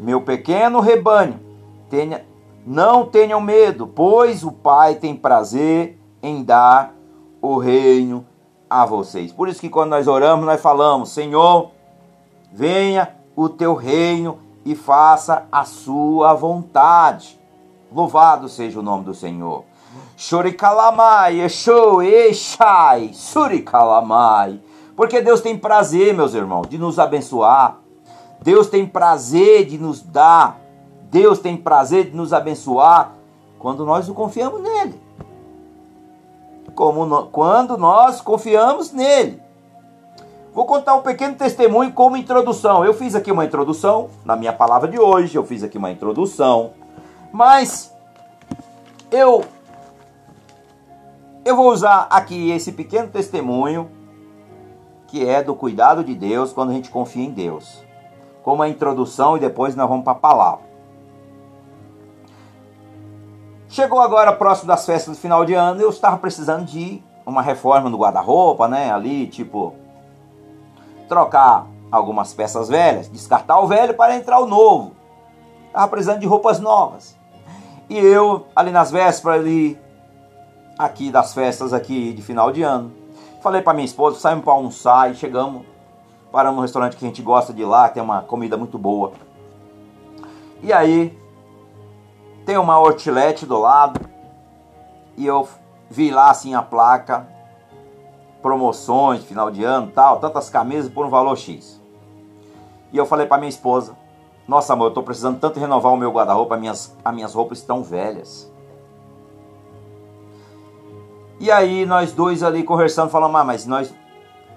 Meu 0.00 0.20
pequeno 0.20 0.78
rebanho, 0.78 1.40
tenha, 1.90 2.24
não 2.64 3.06
tenham 3.06 3.40
medo, 3.40 3.88
pois 3.88 4.44
o 4.44 4.52
Pai 4.52 4.94
tem 4.94 5.16
prazer 5.16 5.98
em 6.22 6.44
dar 6.44 6.94
o 7.42 7.58
reino 7.58 8.24
a 8.70 8.86
vocês. 8.86 9.32
Por 9.32 9.48
isso 9.48 9.60
que 9.60 9.68
quando 9.68 9.90
nós 9.90 10.06
oramos, 10.06 10.46
nós 10.46 10.60
falamos: 10.60 11.08
Senhor, 11.08 11.74
venha 12.52 13.14
o 13.34 13.48
teu 13.48 13.74
reino 13.74 14.38
e 14.64 14.74
faça 14.74 15.46
a 15.50 15.64
sua 15.64 16.34
vontade. 16.34 17.38
Louvado 17.92 18.48
seja 18.48 18.80
o 18.80 18.82
nome 18.82 19.04
do 19.04 19.14
Senhor. 19.14 19.64
Shurikalamai, 20.16 21.40
Eshô, 21.40 22.02
Eshai, 22.02 23.10
Surikalamai. 23.12 24.60
Porque 24.96 25.20
Deus 25.20 25.40
tem 25.40 25.58
prazer, 25.58 26.14
meus 26.14 26.34
irmãos, 26.34 26.66
de 26.68 26.78
nos 26.78 26.98
abençoar. 26.98 27.78
Deus 28.42 28.68
tem 28.68 28.86
prazer 28.86 29.66
de 29.66 29.78
nos 29.78 30.02
dar. 30.02 30.58
Deus 31.10 31.38
tem 31.38 31.56
prazer 31.56 32.10
de 32.10 32.16
nos 32.16 32.32
abençoar 32.32 33.12
quando 33.58 33.84
nós 33.84 34.08
o 34.08 34.14
confiamos 34.14 34.62
nele. 34.62 35.00
Como 36.74 37.06
no, 37.06 37.26
quando 37.26 37.76
nós 37.76 38.20
confiamos 38.20 38.92
nele. 38.92 39.40
Vou 40.56 40.64
contar 40.64 40.94
um 40.94 41.02
pequeno 41.02 41.34
testemunho 41.34 41.92
como 41.92 42.16
introdução. 42.16 42.82
Eu 42.82 42.94
fiz 42.94 43.14
aqui 43.14 43.30
uma 43.30 43.44
introdução 43.44 44.08
na 44.24 44.34
minha 44.34 44.54
palavra 44.54 44.88
de 44.88 44.98
hoje, 44.98 45.36
eu 45.36 45.44
fiz 45.44 45.62
aqui 45.62 45.76
uma 45.76 45.90
introdução, 45.90 46.70
mas 47.30 47.94
eu 49.10 49.44
eu 51.44 51.54
vou 51.54 51.70
usar 51.70 52.06
aqui 52.08 52.50
esse 52.52 52.72
pequeno 52.72 53.08
testemunho 53.08 53.90
que 55.06 55.28
é 55.28 55.42
do 55.42 55.54
cuidado 55.54 56.02
de 56.02 56.14
Deus 56.14 56.54
quando 56.54 56.70
a 56.70 56.72
gente 56.72 56.88
confia 56.88 57.26
em 57.26 57.32
Deus. 57.32 57.84
Como 58.42 58.62
a 58.62 58.68
introdução 58.70 59.36
e 59.36 59.40
depois 59.40 59.76
nós 59.76 59.86
vamos 59.86 60.04
para 60.04 60.14
a 60.14 60.16
palavra. 60.16 60.64
Chegou 63.68 64.00
agora 64.00 64.32
próximo 64.32 64.68
das 64.68 64.86
festas 64.86 65.18
do 65.18 65.20
final 65.20 65.44
de 65.44 65.52
ano, 65.52 65.82
eu 65.82 65.90
estava 65.90 66.16
precisando 66.16 66.64
de 66.64 67.02
uma 67.26 67.42
reforma 67.42 67.90
no 67.90 67.98
guarda-roupa, 67.98 68.66
né? 68.66 68.90
Ali, 68.90 69.26
tipo, 69.26 69.74
trocar 71.08 71.66
algumas 71.90 72.34
peças 72.34 72.68
velhas, 72.68 73.08
descartar 73.08 73.60
o 73.60 73.66
velho 73.66 73.94
para 73.94 74.16
entrar 74.16 74.38
o 74.40 74.46
novo. 74.46 74.92
Estava 75.66 75.88
precisando 75.88 76.20
de 76.20 76.26
roupas 76.26 76.58
novas. 76.58 77.16
E 77.88 77.96
eu, 77.96 78.46
ali 78.54 78.70
nas 78.70 78.90
vésperas, 78.90 79.40
ali, 79.40 79.78
aqui 80.78 81.10
das 81.10 81.32
festas 81.32 81.72
aqui 81.72 82.12
de 82.12 82.22
final 82.22 82.50
de 82.50 82.62
ano. 82.62 82.92
Falei 83.42 83.62
para 83.62 83.74
minha 83.74 83.84
esposa, 83.84 84.18
saímos 84.18 84.44
para 84.44 84.54
almoçar 84.54 85.10
e 85.10 85.14
chegamos, 85.14 85.64
paramos 86.32 86.56
no 86.56 86.62
restaurante 86.62 86.96
que 86.96 87.04
a 87.04 87.08
gente 87.08 87.22
gosta 87.22 87.52
de 87.52 87.64
lá, 87.64 87.88
tem 87.88 88.02
uma 88.02 88.22
comida 88.22 88.56
muito 88.56 88.76
boa. 88.76 89.12
E 90.62 90.72
aí, 90.72 91.16
tem 92.44 92.56
uma 92.56 92.74
outlet 92.74 93.46
do 93.46 93.58
lado, 93.58 94.00
e 95.16 95.26
eu 95.26 95.48
vi 95.88 96.10
lá 96.10 96.30
assim 96.30 96.54
a 96.54 96.62
placa, 96.62 97.28
promoções, 98.46 99.24
final 99.24 99.50
de 99.50 99.64
ano 99.64 99.90
tal, 99.92 100.20
tantas 100.20 100.48
camisas 100.48 100.88
por 100.88 101.04
um 101.04 101.10
valor 101.10 101.36
X. 101.36 101.82
E 102.92 102.96
eu 102.96 103.04
falei 103.04 103.26
para 103.26 103.38
minha 103.38 103.48
esposa, 103.48 103.96
nossa 104.46 104.72
amor, 104.72 104.84
eu 104.84 104.88
estou 104.90 105.02
precisando 105.02 105.40
tanto 105.40 105.58
renovar 105.58 105.92
o 105.92 105.96
meu 105.96 106.12
guarda-roupa, 106.12 106.54
as 106.54 106.60
minhas, 106.60 106.96
as 107.04 107.12
minhas 107.12 107.34
roupas 107.34 107.58
estão 107.58 107.82
velhas. 107.82 108.48
E 111.40 111.50
aí 111.50 111.84
nós 111.84 112.12
dois 112.12 112.44
ali 112.44 112.62
conversando, 112.62 113.10
falamos, 113.10 113.40
ah, 113.40 113.42
mas 113.42 113.66
nós 113.66 113.92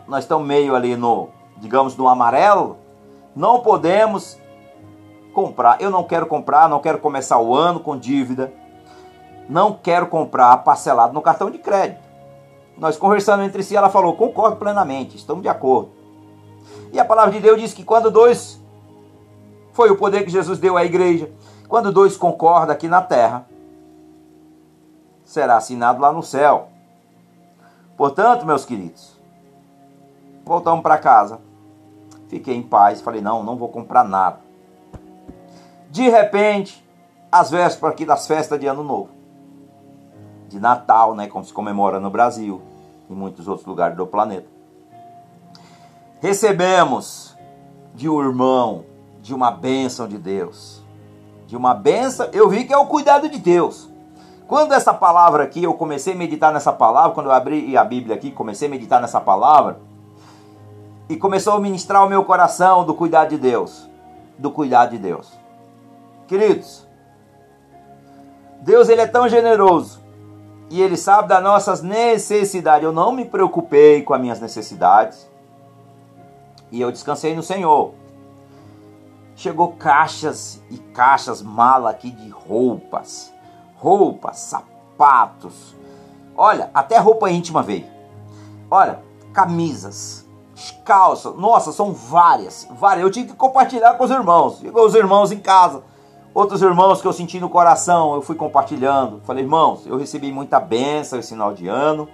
nós 0.07 0.23
estamos 0.23 0.47
meio 0.47 0.75
ali 0.75 0.95
no, 0.95 1.29
digamos, 1.57 1.97
no 1.97 2.07
amarelo, 2.07 2.77
não 3.35 3.61
podemos 3.61 4.37
comprar. 5.33 5.81
Eu 5.81 5.89
não 5.89 6.03
quero 6.03 6.27
comprar, 6.27 6.69
não 6.69 6.79
quero 6.79 6.99
começar 6.99 7.39
o 7.39 7.55
ano 7.55 7.79
com 7.79 7.97
dívida. 7.97 8.53
Não 9.47 9.73
quero 9.73 10.05
comprar 10.05 10.55
parcelado 10.57 11.11
no 11.11 11.23
cartão 11.23 11.49
de 11.49 11.57
crédito. 11.57 12.08
Nós 12.79 12.97
conversando 12.97 13.43
entre 13.43 13.61
si, 13.61 13.75
ela 13.75 13.89
falou: 13.89 14.15
"Concordo 14.15 14.55
plenamente, 14.55 15.17
estamos 15.17 15.43
de 15.43 15.49
acordo". 15.49 15.91
E 16.93 16.99
a 16.99 17.05
palavra 17.05 17.33
de 17.33 17.39
Deus 17.39 17.59
diz 17.59 17.73
que 17.73 17.83
quando 17.83 18.09
dois 18.09 18.59
foi 19.73 19.91
o 19.91 19.97
poder 19.97 20.23
que 20.23 20.31
Jesus 20.31 20.59
deu 20.59 20.77
à 20.77 20.85
igreja, 20.85 21.31
quando 21.67 21.91
dois 21.91 22.15
concordam 22.17 22.73
aqui 22.73 22.87
na 22.87 23.01
terra, 23.01 23.45
será 25.25 25.57
assinado 25.57 26.01
lá 26.01 26.11
no 26.11 26.23
céu. 26.23 26.69
Portanto, 27.97 28.45
meus 28.45 28.63
queridos, 28.63 29.19
voltamos 30.45 30.81
para 30.81 30.97
casa. 30.97 31.39
Fiquei 32.29 32.55
em 32.55 32.63
paz, 32.63 33.01
falei: 33.01 33.21
não, 33.21 33.43
não 33.43 33.57
vou 33.57 33.67
comprar 33.67 34.05
nada. 34.05 34.39
De 35.91 36.07
repente, 36.07 36.83
as 37.29 37.51
vésperas 37.51 37.93
aqui 37.93 38.05
das 38.05 38.25
festas 38.25 38.59
de 38.59 38.67
Ano 38.67 38.83
Novo, 38.83 39.09
de 40.47 40.59
Natal, 40.59 41.13
né, 41.13 41.27
como 41.27 41.43
se 41.43 41.51
comemora 41.51 41.99
no 41.99 42.09
Brasil 42.09 42.68
e 43.09 43.13
muitos 43.13 43.47
outros 43.47 43.65
lugares 43.65 43.97
do 43.97 44.05
planeta. 44.05 44.47
Recebemos 46.21 47.35
de 47.93 48.07
um 48.07 48.21
irmão, 48.21 48.85
de 49.21 49.33
uma 49.33 49.51
bênção 49.51 50.07
de 50.07 50.17
Deus. 50.17 50.83
De 51.47 51.57
uma 51.57 51.73
bênção, 51.73 52.27
eu 52.31 52.47
vi 52.47 52.65
que 52.65 52.73
é 52.73 52.77
o 52.77 52.85
cuidado 52.85 53.27
de 53.27 53.39
Deus. 53.39 53.89
Quando 54.47 54.73
essa 54.73 54.93
palavra 54.93 55.43
aqui, 55.43 55.63
eu 55.63 55.73
comecei 55.73 56.13
a 56.13 56.17
meditar 56.17 56.53
nessa 56.53 56.71
palavra, 56.71 57.11
quando 57.11 57.27
eu 57.27 57.31
abri 57.31 57.75
a 57.75 57.83
Bíblia 57.83 58.15
aqui, 58.15 58.31
comecei 58.31 58.67
a 58.67 58.71
meditar 58.71 59.01
nessa 59.01 59.19
palavra, 59.21 59.79
e 61.07 61.15
começou 61.15 61.53
a 61.53 61.59
ministrar 61.59 62.05
o 62.05 62.09
meu 62.09 62.23
coração 62.23 62.85
do 62.85 62.93
cuidado 62.93 63.29
de 63.29 63.37
Deus. 63.37 63.89
Do 64.37 64.51
cuidado 64.51 64.91
de 64.91 64.97
Deus. 64.97 65.31
Queridos, 66.27 66.87
Deus 68.61 68.89
ele 68.89 69.01
é 69.01 69.07
tão 69.07 69.27
generoso 69.27 69.99
e 70.69 70.81
ele 70.81 70.97
sabe 70.97 71.27
das 71.27 71.43
nossas 71.43 71.81
necessidades. 71.81 72.83
Eu 72.83 72.91
não 72.91 73.11
me 73.11 73.25
preocupei 73.25 74.01
com 74.01 74.13
as 74.13 74.21
minhas 74.21 74.39
necessidades 74.39 75.29
e 76.71 76.79
eu 76.79 76.91
descansei 76.91 77.35
no 77.35 77.43
Senhor. 77.43 77.93
Chegou 79.35 79.73
caixas 79.73 80.61
e 80.69 80.77
caixas, 80.77 81.41
mala 81.41 81.89
aqui 81.89 82.11
de 82.11 82.29
roupas 82.29 83.33
roupas, 83.79 84.37
sapatos. 84.39 85.75
Olha, 86.35 86.69
até 86.73 86.97
roupa 86.97 87.29
íntima 87.29 87.63
veio. 87.63 87.87
Olha, 88.69 89.01
camisas, 89.33 90.25
calças. 90.85 91.35
Nossa, 91.35 91.71
são 91.71 91.93
várias, 91.93 92.67
várias. 92.71 93.03
Eu 93.03 93.11
tive 93.11 93.29
que 93.29 93.35
compartilhar 93.35 93.95
com 93.95 94.03
os 94.03 94.11
irmãos. 94.11 94.59
Ficou 94.59 94.85
os 94.85 94.95
irmãos 94.95 95.31
em 95.31 95.39
casa. 95.39 95.83
Outros 96.33 96.61
irmãos 96.61 97.01
que 97.01 97.07
eu 97.07 97.13
senti 97.13 97.39
no 97.39 97.49
coração, 97.49 98.15
eu 98.15 98.21
fui 98.21 98.35
compartilhando. 98.35 99.21
Falei, 99.25 99.43
irmãos, 99.43 99.85
eu 99.85 99.97
recebi 99.97 100.31
muita 100.31 100.59
benção 100.59 101.19
esse 101.19 101.29
final 101.29 101.53
de 101.53 101.67
ano. 101.67 102.07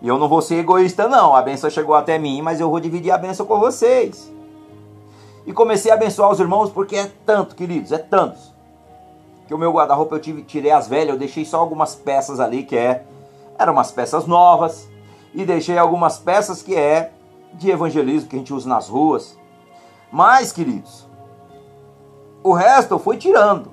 E 0.00 0.06
eu 0.06 0.18
não 0.18 0.28
vou 0.28 0.40
ser 0.40 0.56
egoísta, 0.56 1.08
não. 1.08 1.34
A 1.34 1.42
benção 1.42 1.68
chegou 1.68 1.94
até 1.94 2.18
mim, 2.18 2.40
mas 2.40 2.60
eu 2.60 2.70
vou 2.70 2.78
dividir 2.78 3.10
a 3.10 3.18
benção 3.18 3.44
com 3.44 3.58
vocês. 3.58 4.32
E 5.46 5.52
comecei 5.52 5.90
a 5.90 5.94
abençoar 5.94 6.30
os 6.30 6.38
irmãos 6.38 6.70
porque 6.70 6.94
é 6.96 7.10
tanto, 7.26 7.56
queridos, 7.56 7.90
é 7.90 7.98
tantos 7.98 8.54
que 9.48 9.54
o 9.54 9.58
meu 9.58 9.72
guarda-roupa 9.72 10.14
eu 10.14 10.20
tive, 10.20 10.42
tirei 10.42 10.70
as 10.70 10.86
velhas, 10.86 11.08
eu 11.08 11.18
deixei 11.18 11.42
só 11.42 11.58
algumas 11.58 11.94
peças 11.94 12.38
ali 12.38 12.64
que 12.64 12.76
é 12.76 13.04
eram 13.58 13.72
umas 13.72 13.90
peças 13.90 14.26
novas 14.26 14.86
e 15.34 15.42
deixei 15.44 15.78
algumas 15.78 16.18
peças 16.18 16.62
que 16.62 16.76
é 16.76 17.12
de 17.54 17.70
evangelismo 17.70 18.28
que 18.28 18.36
a 18.36 18.38
gente 18.38 18.52
usa 18.52 18.68
nas 18.68 18.88
ruas. 18.88 19.38
Mas, 20.12 20.52
queridos, 20.52 21.07
o 22.42 22.52
resto 22.52 22.94
eu 22.94 22.98
fui 22.98 23.16
tirando. 23.16 23.70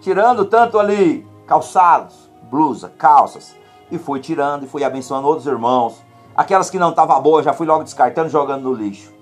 Tirando 0.00 0.44
tanto 0.44 0.78
ali 0.78 1.26
calçados, 1.46 2.30
blusa, 2.50 2.92
calças, 2.98 3.54
e 3.90 3.98
fui 3.98 4.20
tirando 4.20 4.64
e 4.64 4.68
fui 4.68 4.84
abençoando 4.84 5.26
outros 5.26 5.46
irmãos. 5.46 6.02
Aquelas 6.36 6.68
que 6.68 6.78
não 6.78 6.90
estavam 6.90 7.20
boas, 7.22 7.44
já 7.44 7.52
fui 7.52 7.66
logo 7.66 7.84
descartando, 7.84 8.28
jogando 8.28 8.62
no 8.62 8.74
lixo. 8.74 9.12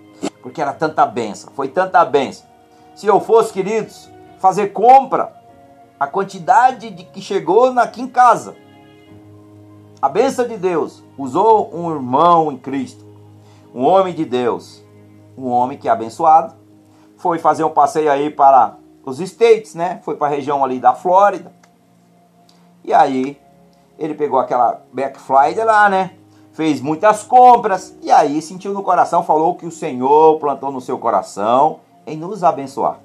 Porque 0.42 0.60
era 0.60 0.72
tanta 0.72 1.04
benção, 1.06 1.52
foi 1.54 1.68
tanta 1.68 2.04
benção. 2.04 2.46
Se 2.94 3.06
eu 3.06 3.20
fosse, 3.20 3.52
queridos, 3.52 4.10
fazer 4.38 4.68
compra 4.68 5.32
a 5.98 6.06
quantidade 6.06 6.90
de 6.90 7.04
que 7.04 7.20
chegou 7.20 7.78
aqui 7.78 8.02
em 8.02 8.08
casa. 8.08 8.56
A 10.00 10.08
bênção 10.08 10.48
de 10.48 10.56
Deus 10.56 11.02
usou 11.16 11.72
um 11.72 11.92
irmão 11.92 12.50
em 12.50 12.58
Cristo, 12.58 13.04
um 13.72 13.84
homem 13.84 14.12
de 14.12 14.24
Deus, 14.24 14.82
um 15.38 15.46
homem 15.46 15.78
que 15.78 15.88
é 15.88 15.92
abençoado, 15.92 16.54
foi 17.22 17.38
fazer 17.38 17.62
um 17.62 17.70
passeio 17.70 18.10
aí 18.10 18.30
para 18.30 18.74
os 19.06 19.20
States, 19.20 19.76
né? 19.76 20.00
Foi 20.02 20.16
para 20.16 20.26
a 20.26 20.30
região 20.30 20.64
ali 20.64 20.80
da 20.80 20.92
Flórida. 20.92 21.52
E 22.82 22.92
aí 22.92 23.40
ele 23.96 24.12
pegou 24.12 24.40
aquela 24.40 24.82
Black 24.92 25.20
Friday 25.20 25.64
lá, 25.64 25.88
né? 25.88 26.16
Fez 26.50 26.80
muitas 26.80 27.22
compras 27.22 27.96
e 28.02 28.10
aí 28.10 28.42
sentiu 28.42 28.74
no 28.74 28.82
coração, 28.82 29.22
falou 29.22 29.54
que 29.54 29.64
o 29.64 29.70
Senhor 29.70 30.40
plantou 30.40 30.72
no 30.72 30.80
seu 30.80 30.98
coração 30.98 31.78
em 32.04 32.16
nos 32.16 32.42
abençoar. 32.42 32.98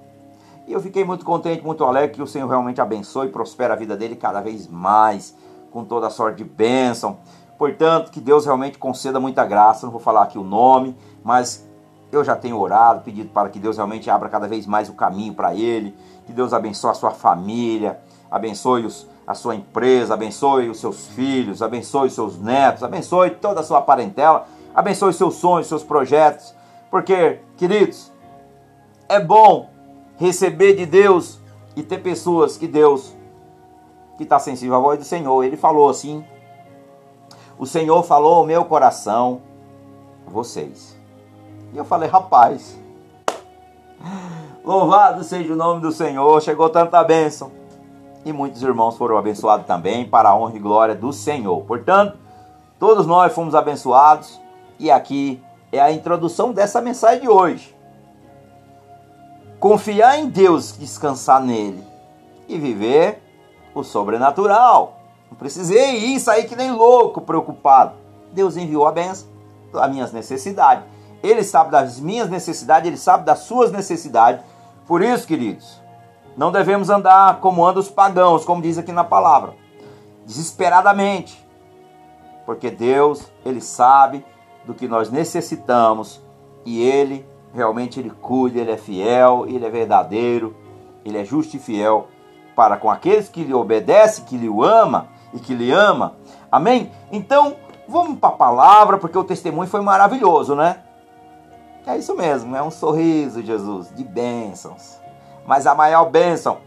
E 0.66 0.74
eu 0.74 0.80
fiquei 0.80 1.06
muito 1.06 1.24
contente, 1.24 1.64
muito 1.64 1.84
alegre 1.84 2.16
que 2.16 2.22
o 2.22 2.28
Senhor 2.28 2.48
realmente 2.48 2.82
abençoe 2.82 3.28
e 3.28 3.32
prospera 3.32 3.76
a 3.76 3.78
vida 3.78 3.96
dele 3.96 4.16
cada 4.16 4.42
vez 4.42 4.68
mais, 4.68 5.38
com 5.72 5.86
toda 5.86 6.08
a 6.08 6.10
sorte 6.10 6.38
de 6.38 6.44
bênção. 6.44 7.20
Portanto, 7.56 8.10
que 8.10 8.20
Deus 8.20 8.46
realmente 8.46 8.80
conceda 8.80 9.20
muita 9.20 9.46
graça. 9.46 9.86
Não 9.86 9.92
vou 9.92 10.02
falar 10.02 10.24
aqui 10.24 10.40
o 10.40 10.44
nome, 10.44 10.98
mas 11.24 11.67
eu 12.12 12.24
já 12.24 12.36
tenho 12.36 12.60
orado, 12.60 13.02
pedido 13.02 13.30
para 13.30 13.50
que 13.50 13.60
Deus 13.60 13.78
realmente 13.78 14.10
abra 14.10 14.30
cada 14.30 14.48
vez 14.48 14.66
mais 14.66 14.90
o 14.90 14.94
caminho 14.94 15.34
para 15.34 15.54
ele. 15.54 15.96
Que 16.26 16.34
Deus 16.34 16.54
abençoe 16.54 16.92
a 16.92 16.94
sua 16.94 17.12
família, 17.12 18.00
abençoe 18.30 18.86
os, 18.86 19.08
a 19.26 19.34
sua 19.34 19.56
empresa, 19.56 20.14
abençoe 20.14 20.70
os 20.70 20.80
seus 20.80 21.08
filhos, 21.08 21.62
abençoe 21.62 22.08
os 22.08 22.14
seus 22.14 22.40
netos, 22.40 22.84
abençoe 22.84 23.32
toda 23.32 23.62
a 23.62 23.64
sua 23.64 23.82
parentela, 23.82 24.46
abençoe 24.74 25.14
seus 25.14 25.36
sonhos, 25.36 25.68
seus 25.68 25.84
projetos. 25.84 26.54
Porque, 26.90 27.40
queridos, 27.58 28.12
é 29.10 29.20
bom 29.20 29.70
receber 30.18 30.76
de 30.76 30.86
Deus 30.86 31.40
e 31.76 31.84
ter 31.84 32.00
pessoas 32.00 32.58
que 32.58 32.68
Deus, 32.68 33.14
que 34.18 34.24
está 34.24 34.40
sensível 34.40 34.76
à 34.76 34.80
voz 34.80 35.00
do 35.00 35.06
Senhor, 35.06 35.44
ele 35.44 35.58
falou 35.58 35.90
assim 35.90 36.24
o 37.60 37.66
Senhor 37.66 38.04
falou 38.04 38.36
ao 38.36 38.46
meu 38.46 38.66
coração, 38.66 39.42
vocês. 40.28 40.97
E 41.74 41.78
eu 41.78 41.86
falei, 41.86 42.10
rapaz, 42.10 42.80
louvado 44.64 45.24
seja 45.24 45.54
o 45.54 45.56
nome 45.56 45.82
do 45.82 45.92
Senhor, 45.92 46.42
chegou 46.42 46.70
tanta 46.70 47.04
bênção. 47.04 47.52
E 48.26 48.34
muitos 48.34 48.62
irmãos 48.62 48.98
foram 48.98 49.18
abençoados 49.18 49.66
também 49.66 50.08
para 50.08 50.30
a 50.30 50.36
honra 50.36 50.56
e 50.56 50.60
glória 50.60 50.96
do 50.96 51.14
Senhor. 51.14 51.64
Portanto, 51.64 52.18
todos 52.80 53.06
nós 53.06 53.34
fomos 53.34 53.56
abençoados 53.56 54.40
e 54.80 54.92
aqui 54.92 55.42
é 55.72 55.80
a 55.80 55.92
introdução 55.92 56.52
dessa 56.52 56.82
mensagem 56.82 57.22
de 57.22 57.30
hoje. 57.30 57.76
Confiar 59.60 60.20
em 60.20 60.30
Deus, 60.30 60.78
descansar 60.78 61.42
nele 61.42 61.84
e 62.48 62.58
viver 62.58 63.22
o 63.74 63.84
sobrenatural. 63.84 64.98
Não 65.30 65.38
precisei 65.38 65.98
ir 65.98 66.20
sair 66.20 66.48
que 66.48 66.56
nem 66.56 66.72
louco, 66.72 67.22
preocupado. 67.22 67.94
Deus 68.32 68.56
enviou 68.56 68.88
a 68.88 68.92
benção, 68.92 69.28
as 69.74 69.92
minhas 69.92 70.12
necessidades. 70.12 70.84
Ele 71.24 71.44
sabe 71.44 71.72
das 71.72 72.00
minhas 72.00 72.30
necessidades, 72.30 72.88
ele 72.88 72.98
sabe 72.98 73.26
das 73.26 73.40
suas 73.40 73.72
necessidades. 73.72 74.44
Por 74.88 75.02
isso, 75.02 75.28
queridos, 75.28 75.82
não 76.38 76.52
devemos 76.52 76.90
andar 76.90 77.40
como 77.40 77.66
andam 77.66 77.82
os 77.82 77.90
pagãos, 77.90 78.46
como 78.46 78.62
diz 78.62 78.78
aqui 78.78 78.92
na 78.92 79.04
palavra, 79.04 79.56
desesperadamente. 80.26 81.46
Porque 82.46 82.70
Deus, 82.70 83.24
ele 83.44 83.60
sabe 83.60 84.24
do 84.66 84.74
que 84.74 84.88
nós 84.88 85.10
necessitamos 85.10 86.22
e 86.66 86.82
ele 86.82 87.26
realmente 87.54 88.00
ele 88.00 88.10
cuida, 88.10 88.60
ele 88.60 88.72
é 88.72 88.78
fiel, 88.78 89.46
ele 89.48 89.66
é 89.66 89.70
verdadeiro, 89.70 90.56
ele 91.04 91.18
é 91.18 91.26
justo 91.26 91.56
e 91.56 91.60
fiel 91.60 92.08
para 92.56 92.78
com 92.78 92.90
aqueles 92.90 93.30
que 93.30 93.44
lhe 93.44 93.54
obedecem, 93.54 94.26
que 94.26 94.38
lhe 94.38 94.48
ama 94.48 95.08
e 95.34 95.40
que 95.40 95.54
lhe 95.54 95.72
ama. 95.72 96.16
Amém? 96.52 96.92
Então, 97.12 97.56
vamos 97.88 98.20
para 98.20 98.30
a 98.30 98.38
palavra, 98.38 98.98
porque 98.98 99.18
o 99.18 99.24
testemunho 99.24 99.70
foi 99.70 99.82
maravilhoso, 99.82 100.56
né? 100.56 100.84
É 101.88 101.98
isso 101.98 102.14
mesmo, 102.18 102.53
é 102.53 102.62
um 102.62 102.70
sorriso, 102.70 103.42
Jesus, 103.42 103.90
de 103.96 104.03
bênçãos. 104.03 105.00
Mas 105.46 105.66
a 105.66 105.74
maior 105.74 106.09
bênção 106.09 106.57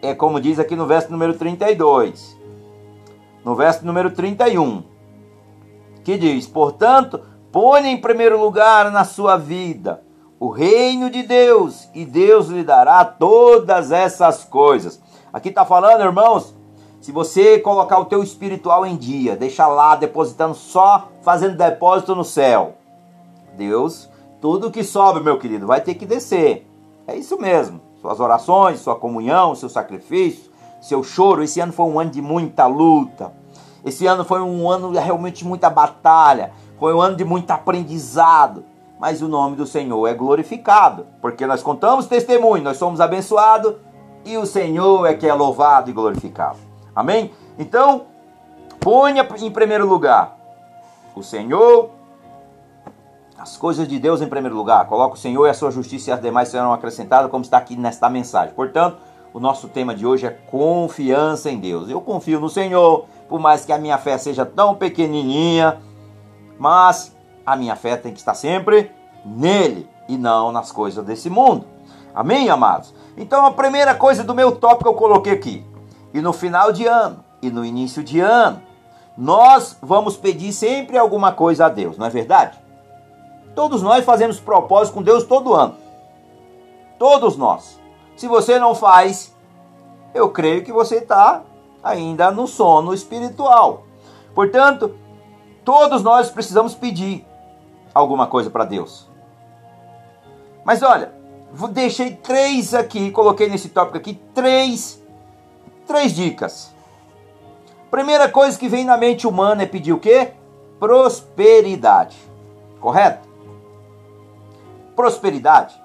é 0.00 0.14
como 0.14 0.40
diz 0.40 0.60
aqui 0.60 0.76
no 0.76 0.86
verso 0.86 1.10
número 1.10 1.34
32. 1.34 2.38
No 3.44 3.56
verso 3.56 3.84
número 3.84 4.12
31, 4.12 4.84
que 6.04 6.16
diz: 6.16 6.46
Portanto, 6.46 7.20
põe 7.50 7.88
em 7.88 8.00
primeiro 8.00 8.40
lugar 8.40 8.92
na 8.92 9.04
sua 9.04 9.36
vida 9.36 10.04
o 10.38 10.48
reino 10.48 11.10
de 11.10 11.24
Deus, 11.24 11.88
e 11.92 12.04
Deus 12.04 12.46
lhe 12.46 12.62
dará 12.62 13.04
todas 13.04 13.90
essas 13.90 14.44
coisas. 14.44 15.02
Aqui 15.32 15.48
está 15.48 15.64
falando, 15.64 16.02
irmãos, 16.02 16.54
se 17.00 17.10
você 17.10 17.58
colocar 17.58 17.98
o 17.98 18.04
teu 18.04 18.22
espiritual 18.22 18.86
em 18.86 18.96
dia, 18.96 19.34
deixar 19.34 19.66
lá 19.66 19.96
depositando 19.96 20.54
só, 20.54 21.08
fazendo 21.22 21.56
depósito 21.56 22.14
no 22.14 22.24
céu, 22.24 22.74
Deus, 23.56 24.08
tudo 24.46 24.70
que 24.70 24.84
sobe, 24.84 25.18
meu 25.18 25.40
querido, 25.40 25.66
vai 25.66 25.80
ter 25.80 25.96
que 25.96 26.06
descer. 26.06 26.70
É 27.04 27.16
isso 27.16 27.36
mesmo. 27.36 27.80
Suas 28.00 28.20
orações, 28.20 28.78
sua 28.78 28.94
comunhão, 28.94 29.56
seu 29.56 29.68
sacrifício, 29.68 30.52
seu 30.80 31.02
choro. 31.02 31.42
Esse 31.42 31.58
ano 31.58 31.72
foi 31.72 31.84
um 31.86 31.98
ano 31.98 32.12
de 32.12 32.22
muita 32.22 32.64
luta. 32.68 33.32
Esse 33.84 34.06
ano 34.06 34.24
foi 34.24 34.40
um 34.40 34.70
ano 34.70 34.92
realmente 34.92 35.38
de 35.38 35.46
muita 35.46 35.68
batalha. 35.68 36.52
Foi 36.78 36.94
um 36.94 37.00
ano 37.00 37.16
de 37.16 37.24
muito 37.24 37.50
aprendizado. 37.50 38.64
Mas 39.00 39.20
o 39.20 39.26
nome 39.26 39.56
do 39.56 39.66
Senhor 39.66 40.06
é 40.06 40.14
glorificado, 40.14 41.08
porque 41.20 41.44
nós 41.44 41.60
contamos 41.60 42.06
testemunho, 42.06 42.62
nós 42.62 42.76
somos 42.76 43.00
abençoados 43.00 43.74
e 44.24 44.36
o 44.36 44.46
Senhor 44.46 45.06
é 45.06 45.14
que 45.14 45.26
é 45.26 45.34
louvado 45.34 45.90
e 45.90 45.92
glorificado. 45.92 46.58
Amém? 46.94 47.32
Então, 47.58 48.02
ponha 48.78 49.26
em 49.40 49.50
primeiro 49.50 49.88
lugar 49.88 50.38
o 51.16 51.22
Senhor, 51.24 51.95
as 53.38 53.56
coisas 53.56 53.86
de 53.86 53.98
Deus 53.98 54.20
em 54.20 54.28
primeiro 54.28 54.56
lugar. 54.56 54.86
Coloca 54.86 55.14
o 55.14 55.18
Senhor 55.18 55.46
e 55.46 55.50
a 55.50 55.54
sua 55.54 55.70
justiça 55.70 56.10
e 56.10 56.12
as 56.12 56.20
demais 56.20 56.48
serão 56.48 56.72
acrescentadas, 56.72 57.30
como 57.30 57.44
está 57.44 57.58
aqui 57.58 57.76
nesta 57.76 58.08
mensagem. 58.08 58.54
Portanto, 58.54 58.98
o 59.32 59.38
nosso 59.38 59.68
tema 59.68 59.94
de 59.94 60.06
hoje 60.06 60.26
é 60.26 60.30
confiança 60.30 61.50
em 61.50 61.58
Deus. 61.58 61.90
Eu 61.90 62.00
confio 62.00 62.40
no 62.40 62.48
Senhor, 62.48 63.04
por 63.28 63.38
mais 63.38 63.64
que 63.64 63.72
a 63.72 63.78
minha 63.78 63.98
fé 63.98 64.16
seja 64.16 64.46
tão 64.46 64.74
pequenininha, 64.74 65.78
mas 66.58 67.14
a 67.44 67.54
minha 67.54 67.76
fé 67.76 67.96
tem 67.96 68.12
que 68.12 68.18
estar 68.18 68.34
sempre 68.34 68.90
nele 69.24 69.88
e 70.08 70.16
não 70.16 70.50
nas 70.50 70.72
coisas 70.72 71.04
desse 71.04 71.28
mundo. 71.28 71.66
Amém, 72.14 72.48
amados? 72.48 72.94
Então, 73.16 73.44
a 73.44 73.50
primeira 73.50 73.94
coisa 73.94 74.24
do 74.24 74.34
meu 74.34 74.52
tópico 74.52 74.88
eu 74.88 74.94
coloquei 74.94 75.34
aqui: 75.34 75.66
e 76.14 76.20
no 76.20 76.32
final 76.32 76.72
de 76.72 76.86
ano 76.86 77.22
e 77.42 77.50
no 77.50 77.62
início 77.64 78.02
de 78.02 78.20
ano, 78.20 78.62
nós 79.16 79.76
vamos 79.82 80.16
pedir 80.16 80.52
sempre 80.52 80.96
alguma 80.96 81.32
coisa 81.32 81.66
a 81.66 81.68
Deus, 81.68 81.98
não 81.98 82.06
é 82.06 82.10
verdade? 82.10 82.58
Todos 83.56 83.82
nós 83.82 84.04
fazemos 84.04 84.38
propósito 84.38 84.94
com 84.94 85.02
Deus 85.02 85.24
todo 85.24 85.52
ano. 85.52 85.74
Todos 86.96 87.36
nós. 87.36 87.80
Se 88.16 88.28
você 88.28 88.60
não 88.60 88.72
faz, 88.76 89.34
eu 90.14 90.30
creio 90.30 90.62
que 90.62 90.72
você 90.72 90.98
está 90.98 91.42
ainda 91.82 92.30
no 92.30 92.46
sono 92.46 92.94
espiritual. 92.94 93.82
Portanto, 94.32 94.94
todos 95.64 96.04
nós 96.04 96.30
precisamos 96.30 96.72
pedir 96.72 97.26
alguma 97.92 98.28
coisa 98.28 98.50
para 98.50 98.64
Deus. 98.64 99.08
Mas 100.64 100.84
olha, 100.84 101.12
deixei 101.70 102.14
três 102.14 102.74
aqui, 102.74 103.10
coloquei 103.10 103.48
nesse 103.48 103.70
tópico 103.70 103.96
aqui, 103.96 104.14
três 104.32 105.04
Três 105.86 106.12
dicas. 106.12 106.74
Primeira 107.90 108.28
coisa 108.28 108.58
que 108.58 108.68
vem 108.68 108.84
na 108.84 108.96
mente 108.96 109.24
humana 109.24 109.62
é 109.62 109.66
pedir 109.66 109.92
o 109.92 110.00
quê? 110.00 110.32
Prosperidade. 110.80 112.16
Correto? 112.80 113.26
Prosperidade. 114.96 115.80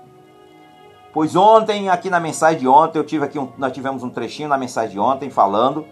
Pois 1.14 1.36
ontem, 1.36 1.90
aqui 1.90 2.10
na 2.10 2.20
mensagem 2.20 2.62
de 2.62 2.68
ontem, 2.68 2.98
eu 2.98 3.04
tive 3.04 3.26
aqui 3.26 3.38
um, 3.38 3.52
nós 3.58 3.74
tivemos 3.74 4.02
um 4.02 4.10
trechinho 4.10 4.48
na 4.48 4.58
mensagem 4.58 4.92
de 4.92 5.00
ontem 5.00 5.30
falando 5.30 5.86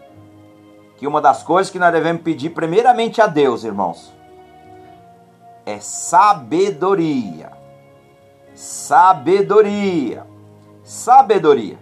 que 0.95 1.05
uma 1.05 1.21
das 1.21 1.43
coisas 1.43 1.69
que 1.69 1.77
nós 1.77 1.91
devemos 1.91 2.21
pedir 2.21 2.51
primeiramente 2.51 3.21
a 3.21 3.27
Deus, 3.27 3.65
irmãos, 3.65 4.13
é 5.65 5.79
sabedoria. 5.79 7.51
Sabedoria. 8.55 10.25
Sabedoria. 10.83 11.77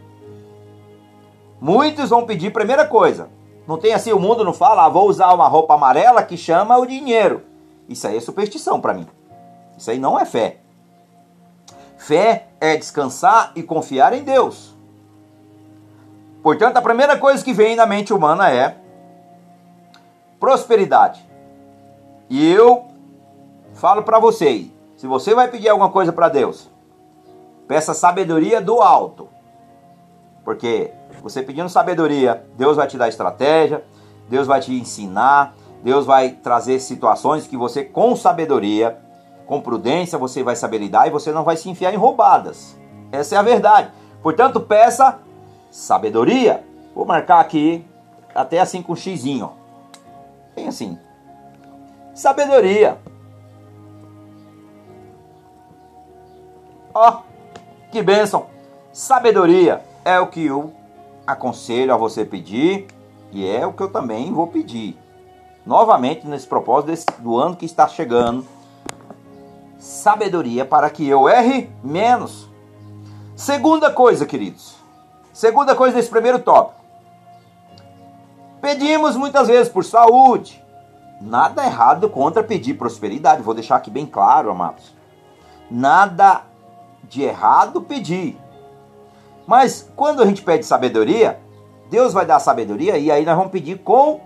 Muitos 1.62 2.10
vão 2.10 2.26
pedir 2.26 2.52
primeira 2.52 2.86
coisa. 2.86 3.30
Não 3.67 3.78
tem 3.78 3.93
assim, 3.93 4.13
o 4.13 4.19
mundo 4.19 4.43
não 4.43 4.54
fala, 4.54 4.86
ah, 4.86 4.89
vou 4.89 5.08
usar 5.08 5.34
uma 5.34 5.47
roupa 5.47 5.73
amarela 5.73 6.23
que 6.23 6.38
chama 6.38 6.78
o 6.78 6.86
dinheiro. 6.86 7.43
Isso 7.88 8.08
aí 8.08 8.17
é 8.17 8.19
superstição 8.19 8.80
para 8.80 8.93
mim. 8.93 9.08
Isso 9.78 9.91
aí 9.91 10.00
não 10.00 10.19
é 10.19 10.26
fé. 10.26 10.62
Fé 12.07 12.47
é 12.61 12.77
descansar 12.77 13.51
e 13.53 13.61
confiar 13.61 14.13
em 14.13 14.23
Deus. 14.23 14.73
Portanto, 16.41 16.77
a 16.77 16.81
primeira 16.81 17.17
coisa 17.17 17.43
que 17.43 17.51
vem 17.51 17.75
na 17.75 17.85
mente 17.85 18.13
humana 18.13 18.49
é 18.49 18.77
prosperidade. 20.39 21.21
E 22.29 22.49
eu 22.49 22.85
falo 23.73 24.03
para 24.03 24.19
você, 24.19 24.67
se 24.95 25.05
você 25.05 25.35
vai 25.35 25.49
pedir 25.49 25.67
alguma 25.67 25.89
coisa 25.89 26.13
para 26.13 26.29
Deus, 26.29 26.69
peça 27.67 27.93
sabedoria 27.93 28.61
do 28.61 28.81
alto. 28.81 29.27
Porque 30.45 30.93
você 31.21 31.43
pedindo 31.43 31.67
sabedoria, 31.67 32.41
Deus 32.55 32.77
vai 32.77 32.87
te 32.87 32.97
dar 32.97 33.09
estratégia, 33.09 33.83
Deus 34.29 34.47
vai 34.47 34.61
te 34.61 34.73
ensinar, 34.73 35.55
Deus 35.83 36.05
vai 36.05 36.29
trazer 36.29 36.79
situações 36.79 37.45
que 37.45 37.57
você, 37.57 37.83
com 37.83 38.15
sabedoria, 38.15 38.97
com 39.47 39.62
prudência, 39.62 40.17
você 40.17 40.43
vai 40.43 40.55
saber 40.55 40.77
lidar 40.77 41.07
e 41.07 41.12
você 41.12 41.31
não 41.31 41.43
vai 41.43 41.55
se 41.55 41.69
enfiar 41.69 41.93
em 41.93 41.97
roubadas. 41.97 42.77
Essa 43.12 43.36
é 43.36 43.38
a 43.38 43.41
verdade. 43.41 43.89
Portanto, 44.21 44.60
peça 44.60 45.19
sabedoria. 45.71 46.63
Vou 46.93 47.05
marcar 47.05 47.39
aqui, 47.39 47.86
até 48.36 48.60
assim 48.60 48.81
com 48.81 48.91
um 48.91 48.95
xizinho. 48.95 49.51
Bem 50.53 50.67
assim. 50.67 50.99
Sabedoria. 52.13 52.97
Ó, 56.93 57.21
que 57.91 58.01
bênção. 58.01 58.47
Sabedoria 58.91 59.81
é 60.03 60.19
o 60.19 60.27
que 60.27 60.45
eu 60.45 60.73
aconselho 61.25 61.93
a 61.93 61.97
você 61.97 62.25
pedir 62.25 62.88
e 63.31 63.47
é 63.47 63.65
o 63.65 63.71
que 63.71 63.83
eu 63.83 63.91
também 63.91 64.33
vou 64.33 64.47
pedir. 64.47 64.97
Novamente, 65.65 66.25
nesse 66.25 66.47
propósito 66.47 66.88
desse, 66.88 67.05
do 67.19 67.38
ano 67.38 67.55
que 67.55 67.65
está 67.65 67.88
chegando, 67.88 68.45
sabedoria 69.77 70.65
para 70.65 70.89
que 70.89 71.07
eu 71.07 71.29
erre 71.29 71.69
menos. 71.83 72.49
Segunda 73.35 73.91
coisa, 73.91 74.25
queridos. 74.25 74.75
Segunda 75.31 75.75
coisa 75.75 75.95
desse 75.95 76.09
primeiro 76.09 76.39
tópico. 76.39 76.81
Pedimos 78.59 79.15
muitas 79.15 79.47
vezes 79.47 79.69
por 79.71 79.85
saúde. 79.85 80.63
Nada 81.21 81.65
errado 81.65 82.09
contra 82.09 82.43
pedir 82.43 82.73
prosperidade. 82.73 83.43
Vou 83.43 83.53
deixar 83.53 83.75
aqui 83.75 83.89
bem 83.89 84.05
claro, 84.05 84.49
amados. 84.49 84.95
Nada 85.69 86.41
de 87.03 87.23
errado 87.23 87.81
pedir. 87.81 88.37
Mas 89.45 89.89
quando 89.95 90.21
a 90.21 90.25
gente 90.25 90.41
pede 90.41 90.65
sabedoria, 90.65 91.39
Deus 91.89 92.13
vai 92.13 92.25
dar 92.25 92.39
sabedoria 92.39 92.97
e 92.97 93.09
aí 93.11 93.25
nós 93.25 93.37
vamos 93.37 93.51
pedir 93.51 93.79
com 93.79 94.19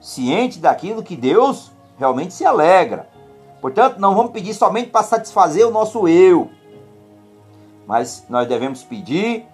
ciente 0.00 0.58
daquilo 0.58 1.02
que 1.02 1.16
Deus 1.16 1.72
realmente 1.98 2.32
se 2.34 2.44
alegra. 2.44 3.08
Portanto, 3.64 3.98
não 3.98 4.14
vamos 4.14 4.32
pedir 4.32 4.52
somente 4.52 4.90
para 4.90 5.02
satisfazer 5.02 5.66
o 5.66 5.70
nosso 5.70 6.06
eu, 6.06 6.50
mas 7.86 8.26
nós 8.28 8.46
devemos 8.46 8.82
pedir 8.82 9.46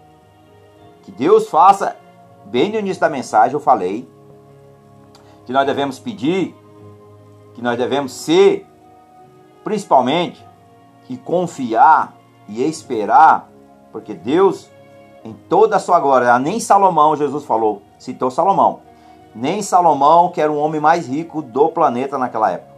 que 1.05 1.13
Deus 1.13 1.49
faça, 1.49 1.97
bem 2.47 2.73
no 2.73 2.79
início 2.81 3.01
da 3.01 3.09
mensagem 3.09 3.55
eu 3.55 3.61
falei, 3.61 4.09
que 5.47 5.53
nós 5.53 5.65
devemos 5.65 6.01
pedir, 6.01 6.57
que 7.55 7.63
nós 7.63 7.79
devemos 7.79 8.11
ser, 8.11 8.67
principalmente, 9.63 10.45
e 11.09 11.17
confiar 11.17 12.13
e 12.49 12.65
esperar, 12.65 13.49
porque 13.93 14.13
Deus, 14.13 14.69
em 15.23 15.33
toda 15.49 15.77
a 15.77 15.79
sua 15.79 16.01
glória, 16.01 16.37
nem 16.41 16.59
Salomão, 16.59 17.15
Jesus 17.15 17.45
falou, 17.45 17.81
citou 17.97 18.29
Salomão, 18.29 18.81
nem 19.33 19.63
Salomão, 19.63 20.33
que 20.33 20.41
era 20.41 20.51
o 20.51 20.59
homem 20.59 20.81
mais 20.81 21.07
rico 21.07 21.41
do 21.41 21.69
planeta 21.69 22.19
naquela 22.19 22.51
época, 22.51 22.70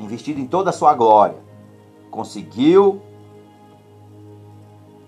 investido 0.00 0.40
em 0.40 0.46
toda 0.46 0.70
a 0.70 0.72
sua 0.72 0.94
glória, 0.94 1.36
conseguiu 2.10 3.00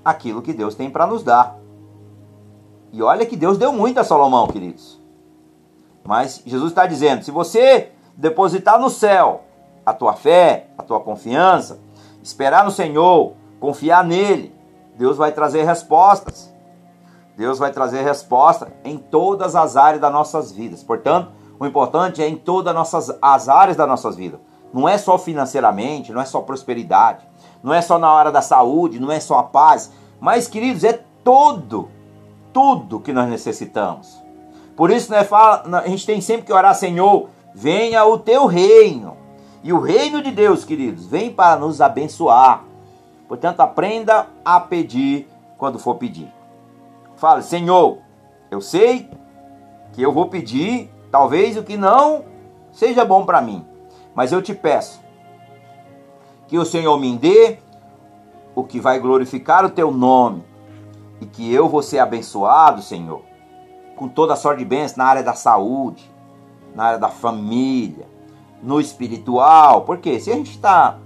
aquilo 0.04 0.42
que 0.42 0.52
Deus 0.52 0.74
tem 0.74 0.90
para 0.90 1.06
nos 1.06 1.22
dar. 1.22 1.58
E 2.92 3.02
olha 3.02 3.26
que 3.26 3.36
Deus 3.36 3.56
deu 3.56 3.72
muito 3.72 3.98
a 3.98 4.04
Salomão, 4.04 4.46
queridos. 4.46 5.00
Mas 6.04 6.42
Jesus 6.44 6.70
está 6.70 6.86
dizendo: 6.86 7.24
se 7.24 7.30
você 7.30 7.92
depositar 8.16 8.78
no 8.78 8.90
céu 8.90 9.44
a 9.84 9.92
tua 9.92 10.12
fé, 10.12 10.68
a 10.76 10.82
tua 10.82 11.00
confiança, 11.00 11.80
esperar 12.22 12.64
no 12.64 12.70
Senhor, 12.70 13.32
confiar 13.58 14.04
nele, 14.04 14.54
Deus 14.96 15.16
vai 15.16 15.32
trazer 15.32 15.64
respostas. 15.64 16.52
Deus 17.36 17.58
vai 17.58 17.72
trazer 17.72 18.02
resposta 18.02 18.70
em 18.84 18.98
todas 18.98 19.56
as 19.56 19.74
áreas 19.74 20.00
das 20.00 20.12
nossas 20.12 20.52
vidas. 20.52 20.82
Portanto, 20.82 21.32
o 21.58 21.66
importante 21.66 22.22
é 22.22 22.28
em 22.28 22.36
todas 22.36 22.94
as 23.22 23.48
áreas 23.48 23.76
das 23.76 23.88
nossas 23.88 24.16
vidas. 24.16 24.38
Não 24.72 24.88
é 24.88 24.96
só 24.96 25.18
financeiramente, 25.18 26.12
não 26.12 26.20
é 26.20 26.24
só 26.24 26.40
prosperidade, 26.40 27.26
não 27.62 27.74
é 27.74 27.82
só 27.82 27.98
na 27.98 28.12
hora 28.12 28.32
da 28.32 28.40
saúde, 28.40 28.98
não 28.98 29.12
é 29.12 29.20
só 29.20 29.38
a 29.38 29.42
paz. 29.42 29.92
Mas, 30.18 30.48
queridos, 30.48 30.84
é 30.84 31.00
todo, 31.22 31.88
tudo 32.52 33.00
que 33.00 33.12
nós 33.12 33.28
necessitamos. 33.28 34.22
Por 34.76 34.90
isso, 34.90 35.10
né, 35.12 35.24
fala, 35.24 35.80
a 35.80 35.88
gente 35.88 36.06
tem 36.06 36.20
sempre 36.20 36.46
que 36.46 36.52
orar, 36.52 36.74
Senhor, 36.74 37.28
venha 37.54 38.04
o 38.04 38.18
teu 38.18 38.46
reino. 38.46 39.16
E 39.62 39.72
o 39.72 39.80
reino 39.80 40.22
de 40.22 40.30
Deus, 40.30 40.64
queridos, 40.64 41.06
vem 41.06 41.30
para 41.30 41.56
nos 41.56 41.80
abençoar. 41.80 42.64
Portanto, 43.28 43.60
aprenda 43.60 44.26
a 44.44 44.58
pedir 44.58 45.28
quando 45.56 45.78
for 45.78 45.94
pedir. 45.94 46.32
Fale, 47.16 47.42
Senhor, 47.42 47.98
eu 48.50 48.60
sei 48.60 49.08
que 49.92 50.02
eu 50.02 50.12
vou 50.12 50.28
pedir, 50.28 50.90
talvez 51.10 51.56
o 51.56 51.62
que 51.62 51.76
não 51.76 52.24
seja 52.72 53.04
bom 53.04 53.24
para 53.24 53.40
mim, 53.40 53.64
mas 54.14 54.32
eu 54.32 54.42
te 54.42 54.54
peço 54.54 55.00
que 56.48 56.58
o 56.58 56.64
Senhor 56.64 56.98
me 56.98 57.16
dê 57.16 57.58
o 58.54 58.62
que 58.62 58.78
vai 58.78 58.98
glorificar 58.98 59.64
o 59.64 59.70
teu 59.70 59.90
nome 59.90 60.44
e 61.20 61.26
que 61.26 61.52
eu 61.52 61.68
vou 61.68 61.82
ser 61.82 61.98
abençoado, 61.98 62.82
Senhor, 62.82 63.22
com 63.96 64.08
toda 64.08 64.34
a 64.34 64.36
sorte 64.36 64.58
de 64.58 64.64
bênçãos 64.64 64.96
na 64.96 65.04
área 65.04 65.22
da 65.22 65.34
saúde, 65.34 66.10
na 66.74 66.84
área 66.84 66.98
da 66.98 67.08
família, 67.08 68.06
no 68.62 68.80
espiritual, 68.80 69.82
porque 69.82 70.20
se 70.20 70.30
a 70.30 70.34
gente 70.34 70.50
está 70.50 70.98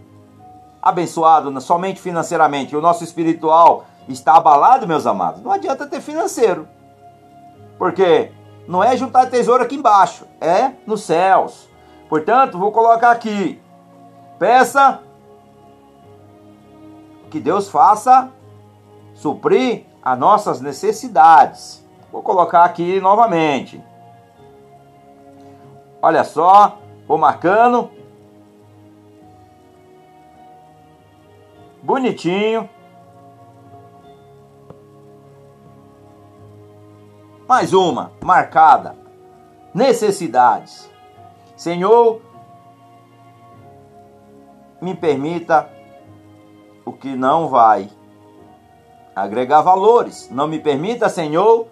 abençoado 0.83 1.61
somente 1.61 2.01
financeiramente 2.01 2.75
e 2.75 2.77
o 2.77 2.81
nosso 2.81 3.05
espiritual 3.05 3.87
está 4.09 4.37
abalado, 4.37 4.87
meus 4.87 5.07
amados, 5.07 5.42
não 5.42 5.51
adianta 5.51 5.87
ter 5.87 6.01
financeiro, 6.01 6.69
porque 7.79 8.31
não 8.69 8.83
é 8.83 8.97
juntar 8.97 9.27
tesouro 9.27 9.62
aqui 9.62 9.77
embaixo, 9.77 10.27
é 10.40 10.73
nos 10.87 11.03
céus. 11.03 11.69
Portanto, 12.09 12.59
vou 12.59 12.73
colocar 12.73 13.11
aqui: 13.11 13.61
peça 14.38 15.01
que 17.31 17.40
Deus 17.40 17.69
faça 17.69 18.31
suprir 19.14 19.87
as 20.03 20.19
nossas 20.19 20.61
necessidades. 20.61 21.85
Vou 22.12 22.23
colocar 22.23 22.64
aqui 22.64 23.01
novamente. 23.01 23.83
Olha 26.01 26.23
só, 26.23 26.79
Vou 27.07 27.16
marcando. 27.16 27.90
Bonitinho. 31.81 32.69
Mais 37.47 37.73
uma, 37.73 38.11
marcada. 38.25 38.97
Necessidades. 39.73 40.90
Senhor, 41.57 42.21
me 44.81 44.95
permita 44.95 45.69
o 46.85 46.92
que 46.92 47.16
não 47.16 47.49
vai 47.49 47.88
agregar 49.14 49.62
valores. 49.62 50.29
Não 50.31 50.47
me 50.47 50.59
permita, 50.59 51.09
Senhor, 51.09 51.66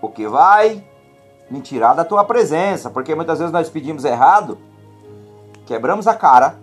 o 0.00 0.08
que 0.08 0.26
vai 0.26 0.82
me 1.50 1.60
tirar 1.60 1.92
da 1.92 2.04
tua 2.04 2.24
presença, 2.24 2.88
porque 2.88 3.14
muitas 3.14 3.38
vezes 3.38 3.52
nós 3.52 3.68
pedimos 3.68 4.04
errado, 4.04 4.58
quebramos 5.66 6.06
a 6.08 6.14
cara, 6.14 6.58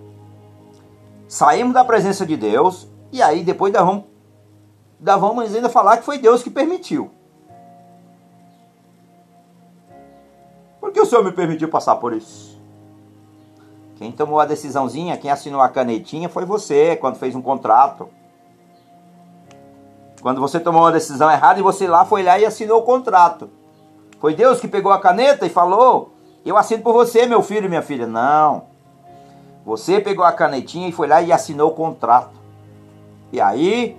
saímos 1.28 1.74
da 1.74 1.86
presença 1.86 2.26
de 2.26 2.36
Deus 2.36 2.88
e 3.12 3.22
aí 3.22 3.44
depois 3.44 3.72
nós 3.72 3.86
vamos, 3.86 4.06
vamos 5.00 5.56
ainda 5.56 5.70
falar 5.70 5.98
que 5.98 6.04
foi 6.04 6.18
Deus 6.18 6.42
que 6.42 6.50
permitiu. 6.50 7.12
Senhor 11.12 11.26
me 11.26 11.32
permitiu 11.34 11.68
passar 11.68 11.98
por 11.98 12.14
isso? 12.14 12.58
Quem 13.98 14.14
tomou 14.14 14.40
a 14.40 14.46
decisãozinha, 14.46 15.18
quem 15.18 15.30
assinou 15.30 15.60
a 15.60 15.68
canetinha 15.68 16.30
foi 16.30 16.46
você 16.46 16.96
quando 16.96 17.18
fez 17.18 17.36
um 17.36 17.42
contrato. 17.42 18.08
Quando 20.22 20.40
você 20.40 20.58
tomou 20.58 20.84
uma 20.84 20.92
decisão 20.92 21.30
errada 21.30 21.60
e 21.60 21.64
você 21.64 21.86
lá 21.86 22.06
foi 22.06 22.24
lá 22.24 22.40
e 22.40 22.46
assinou 22.46 22.80
o 22.80 22.84
contrato. 22.84 23.50
Foi 24.22 24.34
Deus 24.34 24.62
que 24.62 24.70
pegou 24.70 24.90
a 24.90 25.02
caneta 25.02 25.46
e 25.46 25.50
falou: 25.50 26.14
Eu 26.46 26.56
assino 26.56 26.82
por 26.82 26.94
você, 26.94 27.26
meu 27.26 27.44
filho 27.44 27.66
e 27.66 27.70
minha 27.70 27.82
filha. 27.82 28.08
Não. 28.08 28.64
Você 29.66 30.00
pegou 30.00 30.24
a 30.24 30.32
canetinha 30.32 30.88
e 30.88 30.94
foi 30.94 31.08
lá 31.08 31.22
e 31.22 31.34
assinou 31.34 31.72
o 31.72 31.76
contrato. 31.76 32.40
E 33.34 33.42
aí, 33.42 33.98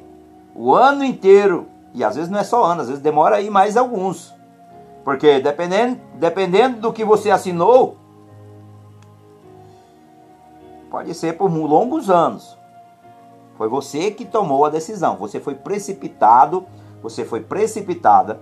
o 0.54 0.74
ano 0.74 1.04
inteiro, 1.04 1.66
e 1.92 2.02
às 2.02 2.16
vezes 2.16 2.30
não 2.30 2.38
é 2.38 2.44
só 2.44 2.64
ano, 2.64 2.80
às 2.80 2.88
vezes 2.88 3.02
demora 3.02 3.36
aí 3.36 3.50
mais 3.50 3.76
alguns. 3.76 4.32
Porque 5.04 5.40
dependendo, 5.40 6.00
dependendo 6.14 6.80
do 6.80 6.92
que 6.92 7.04
você 7.04 7.30
assinou, 7.30 7.96
pode 10.90 11.12
ser 11.14 11.36
por 11.36 11.50
longos 11.50 12.08
anos. 12.08 12.56
Foi 13.56 13.68
você 13.68 14.10
que 14.10 14.24
tomou 14.24 14.64
a 14.64 14.70
decisão. 14.70 15.16
Você 15.16 15.40
foi 15.40 15.54
precipitado, 15.54 16.66
você 17.02 17.24
foi 17.24 17.40
precipitada. 17.40 18.40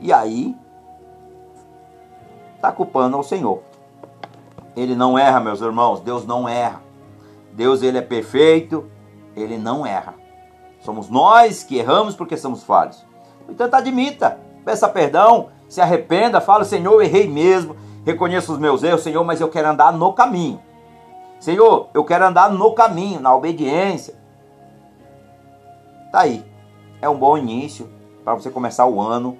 E 0.00 0.12
aí 0.12 0.56
está 2.54 2.72
culpando 2.72 3.16
ao 3.16 3.22
Senhor. 3.22 3.62
Ele 4.74 4.94
não 4.94 5.18
erra, 5.18 5.40
meus 5.40 5.60
irmãos. 5.60 6.00
Deus 6.00 6.26
não 6.26 6.48
erra. 6.48 6.82
Deus 7.52 7.82
ele 7.82 7.96
é 7.96 8.02
perfeito, 8.02 8.84
ele 9.34 9.56
não 9.56 9.86
erra. 9.86 10.14
Somos 10.80 11.08
nós 11.08 11.62
que 11.62 11.78
erramos 11.78 12.14
porque 12.14 12.36
somos 12.36 12.62
falhos. 12.62 13.04
Portanto, 13.46 13.74
admita, 13.74 14.38
peça 14.64 14.88
perdão, 14.88 15.48
se 15.68 15.80
arrependa, 15.80 16.40
fala, 16.40 16.64
Senhor, 16.64 17.02
errei 17.02 17.28
mesmo, 17.28 17.76
reconheço 18.04 18.52
os 18.52 18.58
meus 18.58 18.82
erros, 18.82 19.02
Senhor, 19.02 19.24
mas 19.24 19.40
eu 19.40 19.48
quero 19.48 19.68
andar 19.68 19.92
no 19.92 20.12
caminho. 20.12 20.60
Senhor, 21.40 21.88
eu 21.92 22.04
quero 22.04 22.26
andar 22.26 22.50
no 22.50 22.72
caminho, 22.72 23.20
na 23.20 23.34
obediência. 23.34 24.14
Tá 26.10 26.20
aí. 26.20 26.44
É 27.00 27.08
um 27.08 27.18
bom 27.18 27.36
início 27.36 27.90
para 28.24 28.34
você 28.34 28.50
começar 28.50 28.86
o 28.86 29.00
ano 29.00 29.36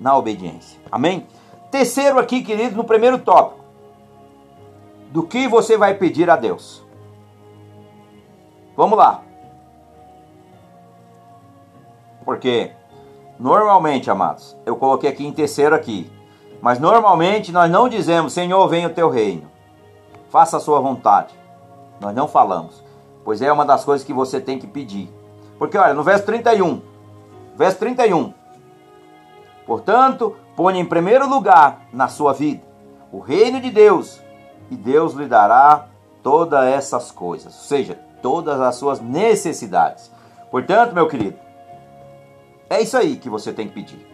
na 0.00 0.16
obediência. 0.16 0.80
Amém? 0.90 1.26
Terceiro 1.70 2.18
aqui, 2.18 2.42
querido, 2.42 2.76
no 2.76 2.84
primeiro 2.84 3.18
tópico. 3.18 3.64
Do 5.10 5.22
que 5.22 5.46
você 5.48 5.76
vai 5.76 5.94
pedir 5.94 6.30
a 6.30 6.36
Deus? 6.36 6.84
Vamos 8.76 8.96
lá. 8.96 9.22
Porque 12.24 12.72
normalmente, 13.38 14.10
amados, 14.10 14.56
eu 14.66 14.76
coloquei 14.76 15.10
aqui 15.10 15.26
em 15.26 15.32
terceiro 15.32 15.74
aqui. 15.74 16.10
Mas 16.60 16.78
normalmente 16.78 17.52
nós 17.52 17.70
não 17.70 17.88
dizemos, 17.88 18.32
Senhor, 18.32 18.66
venha 18.68 18.88
o 18.88 18.92
teu 18.92 19.08
reino. 19.08 19.50
Faça 20.28 20.56
a 20.56 20.60
sua 20.60 20.80
vontade. 20.80 21.34
Nós 22.00 22.14
não 22.14 22.26
falamos. 22.26 22.82
Pois 23.24 23.40
é 23.40 23.52
uma 23.52 23.64
das 23.64 23.84
coisas 23.84 24.06
que 24.06 24.12
você 24.12 24.40
tem 24.40 24.58
que 24.58 24.66
pedir. 24.66 25.08
Porque 25.58 25.78
olha, 25.78 25.94
no 25.94 26.02
verso 26.02 26.24
31, 26.24 26.80
verso 27.56 27.78
31. 27.78 28.32
Portanto, 29.66 30.34
ponha 30.56 30.80
em 30.80 30.84
primeiro 30.84 31.28
lugar 31.28 31.82
na 31.92 32.08
sua 32.08 32.32
vida 32.32 32.68
o 33.12 33.20
reino 33.20 33.60
de 33.60 33.70
Deus, 33.70 34.20
e 34.70 34.76
Deus 34.76 35.14
lhe 35.14 35.26
dará 35.26 35.86
todas 36.22 36.64
essas 36.64 37.10
coisas, 37.10 37.54
ou 37.54 37.62
seja, 37.62 37.98
todas 38.20 38.60
as 38.60 38.76
suas 38.76 39.00
necessidades. 39.00 40.10
Portanto, 40.50 40.94
meu 40.94 41.08
querido, 41.08 41.38
é 42.70 42.82
isso 42.82 42.96
aí 42.96 43.16
que 43.16 43.30
você 43.30 43.52
tem 43.52 43.68
que 43.68 43.74
pedir. 43.74 44.06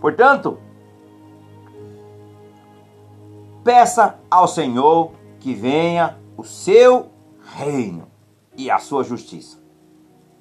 Portanto, 0.00 0.58
peça 3.62 4.16
ao 4.30 4.46
Senhor 4.48 5.12
que 5.40 5.54
venha 5.54 6.18
o 6.36 6.44
seu 6.44 7.10
reino 7.56 8.06
e 8.56 8.70
a 8.70 8.78
sua 8.78 9.04
justiça, 9.04 9.58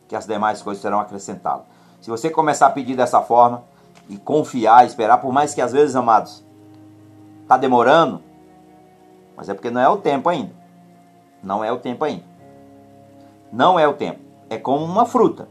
que 0.07 0.15
as 0.15 0.25
demais 0.25 0.61
coisas 0.61 0.81
serão 0.81 0.99
acrescentadas. 0.99 1.65
Se 2.01 2.09
você 2.09 2.29
começar 2.29 2.67
a 2.67 2.71
pedir 2.71 2.95
dessa 2.95 3.21
forma 3.21 3.63
e 4.09 4.17
confiar, 4.17 4.85
esperar, 4.85 5.19
por 5.19 5.31
mais 5.31 5.53
que 5.53 5.61
às 5.61 5.71
vezes, 5.71 5.95
amados, 5.95 6.43
está 7.41 7.57
demorando, 7.57 8.21
mas 9.35 9.49
é 9.49 9.53
porque 9.53 9.71
não 9.71 9.81
é 9.81 9.89
o 9.89 9.97
tempo 9.97 10.29
ainda. 10.29 10.53
Não 11.41 11.63
é 11.63 11.71
o 11.71 11.79
tempo 11.79 12.05
ainda. 12.05 12.25
Não 13.51 13.79
é 13.79 13.87
o 13.87 13.93
tempo. 13.93 14.19
É 14.49 14.57
como 14.57 14.85
uma 14.85 15.05
fruta. 15.05 15.47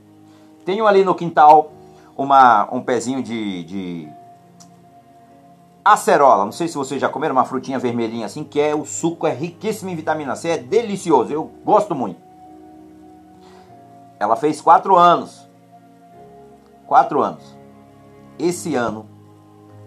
Tenho 0.65 0.87
ali 0.87 1.05
no 1.05 1.15
quintal 1.15 1.73
uma, 2.17 2.69
um 2.73 2.83
pezinho 2.83 3.23
de, 3.23 3.65
de 3.65 4.09
acerola. 5.85 6.45
Não 6.45 6.53
sei 6.53 6.69
se 6.69 6.77
vocês 6.77 7.01
já 7.01 7.09
comeram 7.09 7.35
uma 7.35 7.45
frutinha 7.45 7.79
vermelhinha 7.79 8.27
assim, 8.27 8.45
que 8.45 8.61
é 8.61 8.75
o 8.75 8.85
suco 8.85 9.27
é 9.27 9.33
riquíssimo 9.33 9.91
em 9.91 9.97
vitamina 9.97 10.37
C, 10.37 10.51
é 10.51 10.59
delicioso. 10.59 11.33
Eu 11.33 11.51
gosto 11.65 11.95
muito. 11.95 12.21
Ela 14.19 14.37
fez 14.37 14.61
quatro 14.61 14.97
anos. 14.97 15.49
Quatro 16.87 17.21
anos. 17.21 17.57
Esse 18.39 18.75
ano, 18.75 19.07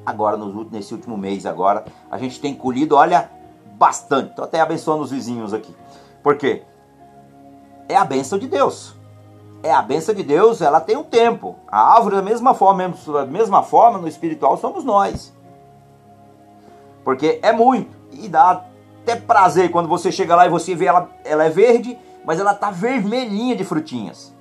agora 0.05 0.38
no, 0.38 0.65
nesse 0.65 0.93
último 0.93 1.17
mês 1.17 1.45
agora, 1.45 1.85
a 2.11 2.17
gente 2.17 2.39
tem 2.39 2.53
colhido, 2.53 2.95
olha, 2.95 3.29
bastante. 3.77 4.31
Estou 4.31 4.45
até 4.45 4.59
abençoando 4.59 5.03
os 5.03 5.11
vizinhos 5.11 5.53
aqui. 5.53 5.73
Por 6.21 6.38
quê? 6.38 6.63
É 7.88 7.95
a 7.95 8.03
benção 8.03 8.38
de 8.39 8.47
Deus. 8.47 8.95
É 9.65 9.73
a 9.73 9.82
benção 9.82 10.13
de 10.13 10.21
Deus, 10.21 10.62
ela 10.62 10.80
tem 10.80 10.95
um 10.95 11.04
tempo. 11.04 11.56
A 11.67 11.95
árvore 11.95 12.17
da 12.17 12.21
mesma 12.21 12.54
forma, 12.54 12.88
da 12.88 13.25
mesma 13.25 13.63
forma 13.63 13.97
no 13.97 14.08
espiritual 14.08 14.58
somos 14.58 14.84
nós. 14.84 15.34
Porque 17.04 17.39
é 17.41 17.51
muito 17.51 17.95
e 18.12 18.28
dá 18.28 18.63
até 19.01 19.15
prazer 19.15 19.71
quando 19.71 19.89
você 19.89 20.12
chega 20.12 20.36
lá 20.36 20.45
e 20.45 20.49
você 20.49 20.75
vê 20.75 20.86
ela, 20.86 21.10
ela 21.23 21.43
é 21.45 21.49
verde 21.49 21.97
mas 22.25 22.39
ela 22.39 22.54
tá 22.54 22.71
vermelhinha 22.71 23.56
de 23.56 23.63
frutinhas. 23.63 24.34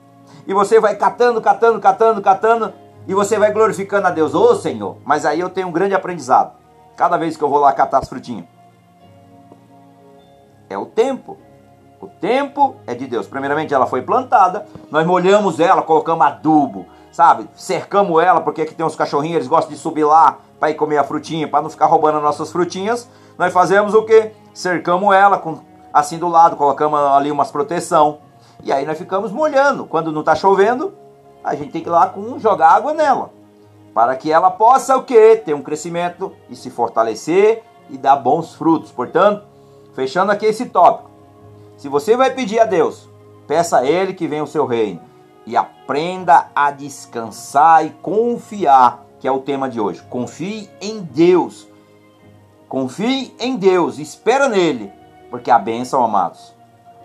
E 0.47 0.55
você 0.55 0.81
vai 0.81 0.97
catando, 0.97 1.41
catando, 1.41 1.81
catando, 1.81 2.23
catando, 2.23 2.73
e 3.07 3.15
você 3.15 3.39
vai 3.39 3.53
glorificando 3.53 4.07
a 4.07 4.11
Deus. 4.11 4.35
Ô 4.35 4.51
oh, 4.51 4.57
Senhor, 4.57 4.97
mas 5.05 5.27
aí 5.27 5.39
eu 5.39 5.51
tenho 5.51 5.69
um 5.69 5.73
grande 5.73 5.95
aprendizado. 5.95 6.57
Cada 6.97 7.17
vez 7.17 7.37
que 7.37 7.45
eu 7.45 7.49
vou 7.49 7.59
lá 7.59 7.73
catar 7.73 7.99
as 7.99 8.09
frutinhas. 8.09 8.47
É 10.69 10.79
o 10.79 10.87
tempo. 10.87 11.37
O 12.05 12.11
tempo 12.21 12.77
é 12.87 12.95
de 12.95 13.07
Deus. 13.07 13.27
Primeiramente, 13.27 13.73
ela 13.73 13.87
foi 13.87 14.03
plantada, 14.03 14.67
nós 14.91 15.07
molhamos 15.07 15.59
ela, 15.59 15.81
colocamos 15.81 16.27
adubo, 16.27 16.85
sabe? 17.11 17.49
Cercamos 17.55 18.23
ela, 18.23 18.43
porque 18.43 18.61
aqui 18.61 18.75
tem 18.75 18.85
uns 18.85 18.95
cachorrinhos, 18.95 19.37
eles 19.37 19.49
gostam 19.49 19.73
de 19.73 19.79
subir 19.79 20.05
lá 20.05 20.37
para 20.61 20.71
ir 20.71 20.75
comer 20.75 20.99
a 20.99 21.05
frutinha, 21.05 21.49
para 21.49 21.63
não 21.63 21.71
ficar 21.71 21.87
roubando 21.87 22.19
as 22.19 22.23
nossas 22.23 22.53
frutinhas. 22.53 23.09
Nós 23.39 23.55
fazemos 23.55 23.95
o 23.95 24.03
que? 24.03 24.33
Cercamos 24.53 25.15
ela 25.15 25.39
com 25.39 25.61
assim 25.95 26.19
do 26.19 26.29
lado, 26.29 26.57
colocamos 26.57 27.01
ali 27.01 27.31
umas 27.31 27.51
proteção. 27.51 28.19
E 28.63 28.71
aí 28.71 28.85
nós 28.85 28.99
ficamos 28.99 29.33
molhando. 29.33 29.87
Quando 29.87 30.13
não 30.13 30.21
está 30.21 30.35
chovendo, 30.35 30.93
a 31.43 31.55
gente 31.55 31.73
tem 31.73 31.81
que 31.81 31.89
ir 31.89 31.91
lá 31.91 32.09
com 32.09 32.39
jogar 32.39 32.69
água 32.69 32.93
nela. 32.93 33.31
Para 33.95 34.15
que 34.15 34.31
ela 34.31 34.51
possa 34.51 34.95
o 34.95 35.05
quê? 35.05 35.41
Ter 35.43 35.55
um 35.55 35.63
crescimento 35.63 36.33
e 36.51 36.55
se 36.55 36.69
fortalecer 36.69 37.63
e 37.89 37.97
dar 37.97 38.17
bons 38.17 38.55
frutos. 38.55 38.93
Portanto, 38.93 39.47
fechando 39.95 40.33
aqui 40.33 40.45
esse 40.45 40.67
tópico. 40.67 41.14
Se 41.77 41.89
você 41.89 42.17
vai 42.17 42.31
pedir 42.35 42.61
a 42.61 42.65
Deus, 42.65 43.09
peça 43.47 43.79
a 43.79 43.87
Ele 43.87 44.15
que 44.15 44.29
venha 44.29 44.45
o 44.45 44.49
seu 44.49 44.67
reino. 44.67 45.01
E 45.47 45.57
aprenda 45.57 46.49
a 46.55 46.71
descansar 46.71 47.85
e 47.85 47.91
confiar, 47.91 49.05
que 49.21 49.29
é 49.29 49.33
o 49.33 49.41
tema 49.41 49.69
de 49.69 49.79
hoje. 49.79 50.03
Confie 50.09 50.71
em 50.81 51.03
Deus. 51.03 51.69
Confie 52.69 53.35
em 53.39 53.57
Deus, 53.57 53.99
espera 53.99 54.49
nele 54.49 54.91
porque 55.35 55.51
a 55.51 55.59
bênção, 55.59 56.05
amados, 56.05 56.55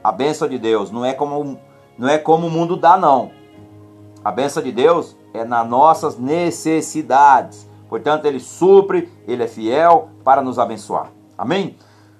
a 0.03 0.11
bênção 0.11 0.47
de 0.47 0.59
Deus 0.59 0.91
não 0.91 1.03
é 1.03 1.13
como, 1.13 1.59
não 1.97 2.07
é 2.07 2.19
como 2.19 2.45
o 2.45 2.51
mundo 2.51 2.77
dá, 2.77 2.95
não. 2.95 3.31
A 4.23 4.29
bênção 4.29 4.61
de 4.61 4.71
Deus 4.71 5.17
é 5.33 5.43
nas 5.43 5.67
nossas 5.67 6.15
necessidades. 6.15 7.67
Portanto, 7.89 8.25
Ele 8.25 8.39
supre, 8.39 9.11
Ele 9.27 9.41
é 9.41 9.47
fiel 9.47 10.09
para 10.23 10.43
nos 10.43 10.59
abençoar. 10.59 11.11
Amém? 11.35 11.75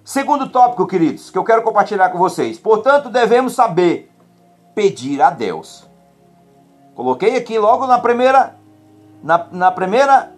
Segundo 0.09 0.49
tópico, 0.49 0.87
queridos, 0.87 1.29
que 1.29 1.37
eu 1.37 1.43
quero 1.43 1.61
compartilhar 1.61 2.09
com 2.09 2.17
vocês. 2.17 2.57
Portanto, 2.57 3.11
devemos 3.11 3.53
saber 3.53 4.11
pedir 4.73 5.21
a 5.21 5.29
Deus. 5.29 5.87
Coloquei 6.95 7.37
aqui 7.37 7.59
logo 7.59 7.85
na 7.85 7.99
primeira, 7.99 8.55
na, 9.21 9.45
na 9.51 9.71
primeira, 9.71 10.33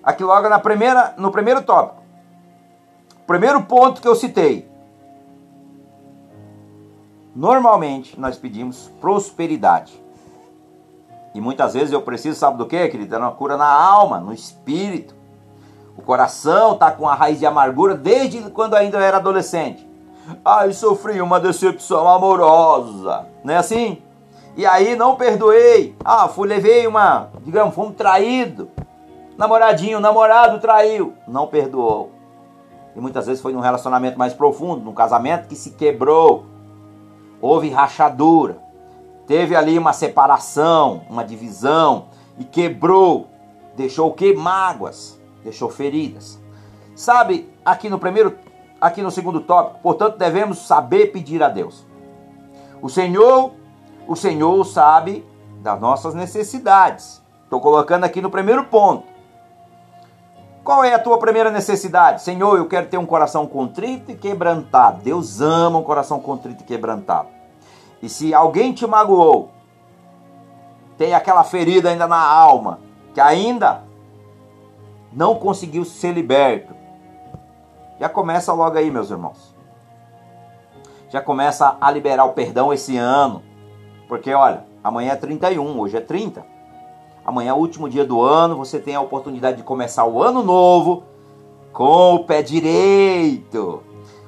aqui 0.00 0.22
logo 0.22 0.48
na 0.48 0.60
primeira, 0.60 1.12
no 1.18 1.32
primeiro 1.32 1.60
tópico. 1.62 2.04
Primeiro 3.26 3.64
ponto 3.64 4.00
que 4.00 4.06
eu 4.06 4.14
citei. 4.14 4.70
Normalmente 7.34 8.20
nós 8.20 8.38
pedimos 8.38 8.92
prosperidade. 9.00 10.00
E 11.34 11.40
muitas 11.40 11.74
vezes 11.74 11.90
eu 11.90 12.00
preciso, 12.00 12.38
sabe 12.38 12.58
do 12.58 12.66
que, 12.66 12.86
querido? 12.86 13.16
É 13.16 13.18
uma 13.18 13.32
cura 13.32 13.56
na 13.56 13.66
alma, 13.66 14.20
no 14.20 14.32
espírito. 14.32 15.15
O 15.96 16.02
coração 16.02 16.74
está 16.74 16.90
com 16.90 17.08
a 17.08 17.14
raiz 17.14 17.38
de 17.38 17.46
amargura 17.46 17.94
desde 17.94 18.50
quando 18.50 18.74
ainda 18.74 18.98
era 18.98 19.16
adolescente. 19.16 19.88
Ai, 20.44 20.72
sofri 20.72 21.20
uma 21.20 21.40
decepção 21.40 22.08
amorosa. 22.08 23.26
Não 23.42 23.54
é 23.54 23.56
assim? 23.56 24.02
E 24.56 24.66
aí 24.66 24.96
não 24.96 25.16
perdoei. 25.16 25.96
Ah, 26.04 26.28
fui, 26.28 26.48
levei 26.48 26.86
uma, 26.86 27.28
digamos, 27.42 27.74
fomos 27.74 27.96
traído. 27.96 28.68
Namoradinho, 29.38 30.00
namorado 30.00 30.58
traiu. 30.58 31.14
Não 31.28 31.46
perdoou. 31.46 32.10
E 32.94 33.00
muitas 33.00 33.26
vezes 33.26 33.42
foi 33.42 33.52
num 33.52 33.60
relacionamento 33.60 34.18
mais 34.18 34.32
profundo, 34.32 34.84
num 34.84 34.94
casamento 34.94 35.48
que 35.48 35.54
se 35.54 35.70
quebrou 35.72 36.46
houve 37.40 37.68
rachadura, 37.68 38.58
teve 39.26 39.54
ali 39.54 39.78
uma 39.78 39.92
separação, 39.92 41.02
uma 41.08 41.24
divisão 41.24 42.06
e 42.38 42.44
quebrou, 42.44 43.28
deixou 43.76 44.10
o 44.10 44.14
que? 44.14 44.34
Mágoas, 44.34 45.15
deixou 45.46 45.70
feridas. 45.70 46.40
Sabe, 46.94 47.48
aqui 47.64 47.88
no 47.88 47.98
primeiro, 47.98 48.36
aqui 48.80 49.00
no 49.00 49.10
segundo 49.10 49.40
tópico, 49.40 49.80
portanto, 49.80 50.18
devemos 50.18 50.66
saber 50.66 51.12
pedir 51.12 51.42
a 51.42 51.48
Deus. 51.48 51.86
O 52.82 52.88
Senhor, 52.88 53.52
o 54.08 54.16
Senhor 54.16 54.64
sabe 54.64 55.24
das 55.60 55.80
nossas 55.80 56.14
necessidades. 56.14 57.22
Estou 57.44 57.60
colocando 57.60 58.04
aqui 58.04 58.20
no 58.20 58.30
primeiro 58.30 58.64
ponto. 58.64 59.04
Qual 60.64 60.82
é 60.82 60.94
a 60.94 60.98
tua 60.98 61.16
primeira 61.18 61.50
necessidade? 61.50 62.22
Senhor, 62.22 62.58
eu 62.58 62.66
quero 62.66 62.88
ter 62.88 62.98
um 62.98 63.06
coração 63.06 63.46
contrito 63.46 64.10
e 64.10 64.16
quebrantado. 64.16 65.00
Deus 65.00 65.40
ama 65.40 65.78
um 65.78 65.84
coração 65.84 66.18
contrito 66.18 66.64
e 66.64 66.66
quebrantado. 66.66 67.28
E 68.02 68.08
se 68.08 68.34
alguém 68.34 68.72
te 68.72 68.84
magoou, 68.84 69.50
tem 70.98 71.14
aquela 71.14 71.44
ferida 71.44 71.90
ainda 71.90 72.08
na 72.08 72.20
alma, 72.20 72.80
que 73.14 73.20
ainda 73.20 73.85
não 75.16 75.34
conseguiu 75.34 75.82
ser 75.82 76.12
liberto, 76.12 76.74
já 77.98 78.06
começa 78.06 78.52
logo 78.52 78.76
aí, 78.76 78.90
meus 78.90 79.10
irmãos. 79.10 79.56
Já 81.08 81.22
começa 81.22 81.78
a 81.80 81.90
liberar 81.90 82.26
o 82.26 82.34
perdão 82.34 82.70
esse 82.70 82.98
ano. 82.98 83.42
Porque 84.06 84.34
olha, 84.34 84.64
amanhã 84.84 85.12
é 85.12 85.16
31, 85.16 85.80
hoje 85.80 85.96
é 85.96 86.00
30. 86.00 86.44
Amanhã 87.24 87.50
é 87.50 87.54
o 87.54 87.56
último 87.56 87.88
dia 87.88 88.04
do 88.04 88.20
ano, 88.20 88.56
você 88.56 88.78
tem 88.78 88.94
a 88.94 89.00
oportunidade 89.00 89.56
de 89.56 89.62
começar 89.62 90.04
o 90.04 90.22
ano 90.22 90.42
novo 90.42 91.04
com 91.72 92.16
o 92.16 92.24
pé 92.24 92.42
direito. 92.42 93.82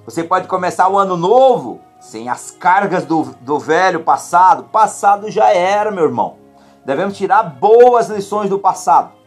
Você 0.07 0.25
pode 0.25 0.49
começar 0.49 0.89
o 0.89 0.99
ano 0.99 1.17
novo 1.17 1.81
sem 2.01 2.31
as 2.31 2.51
cargas 2.51 3.05
do, 3.05 3.35
do 3.43 3.59
velho 3.59 4.03
passado. 4.03 4.65
Passado 4.65 5.31
já 5.31 5.53
era, 5.53 5.91
meu 5.91 6.05
irmão. 6.05 6.37
devemos 6.85 7.17
tirar 7.17 7.43
boas 7.43 8.09
lições 8.09 8.49
do 8.49 8.59
passado. 8.59 9.18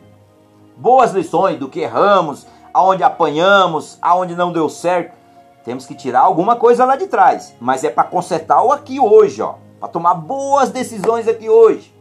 Boas 0.82 1.12
lições 1.12 1.60
do 1.60 1.70
que 1.70 1.82
erramos, 1.82 2.48
aonde 2.74 3.04
apanhamos, 3.04 4.00
aonde 4.02 4.36
não 4.36 4.52
deu 4.52 4.67
certo. 4.67 5.15
Temos 5.63 5.86
que 5.86 5.94
tirar 5.94 6.22
alguma 6.22 6.56
coisa 6.56 6.84
lá 6.86 6.96
de 6.96 7.06
trás, 7.06 7.56
mas 7.62 7.84
é 7.84 7.91
para 7.91 8.04
consertar 8.04 8.63
o 8.63 8.72
aqui 8.72 9.00
hoje, 9.00 9.44
ó, 9.44 9.58
para 9.80 9.89
tomar 9.89 10.15
boas 10.15 10.72
decisões 10.72 11.28
aqui 11.28 11.48
hoje. 11.48 11.94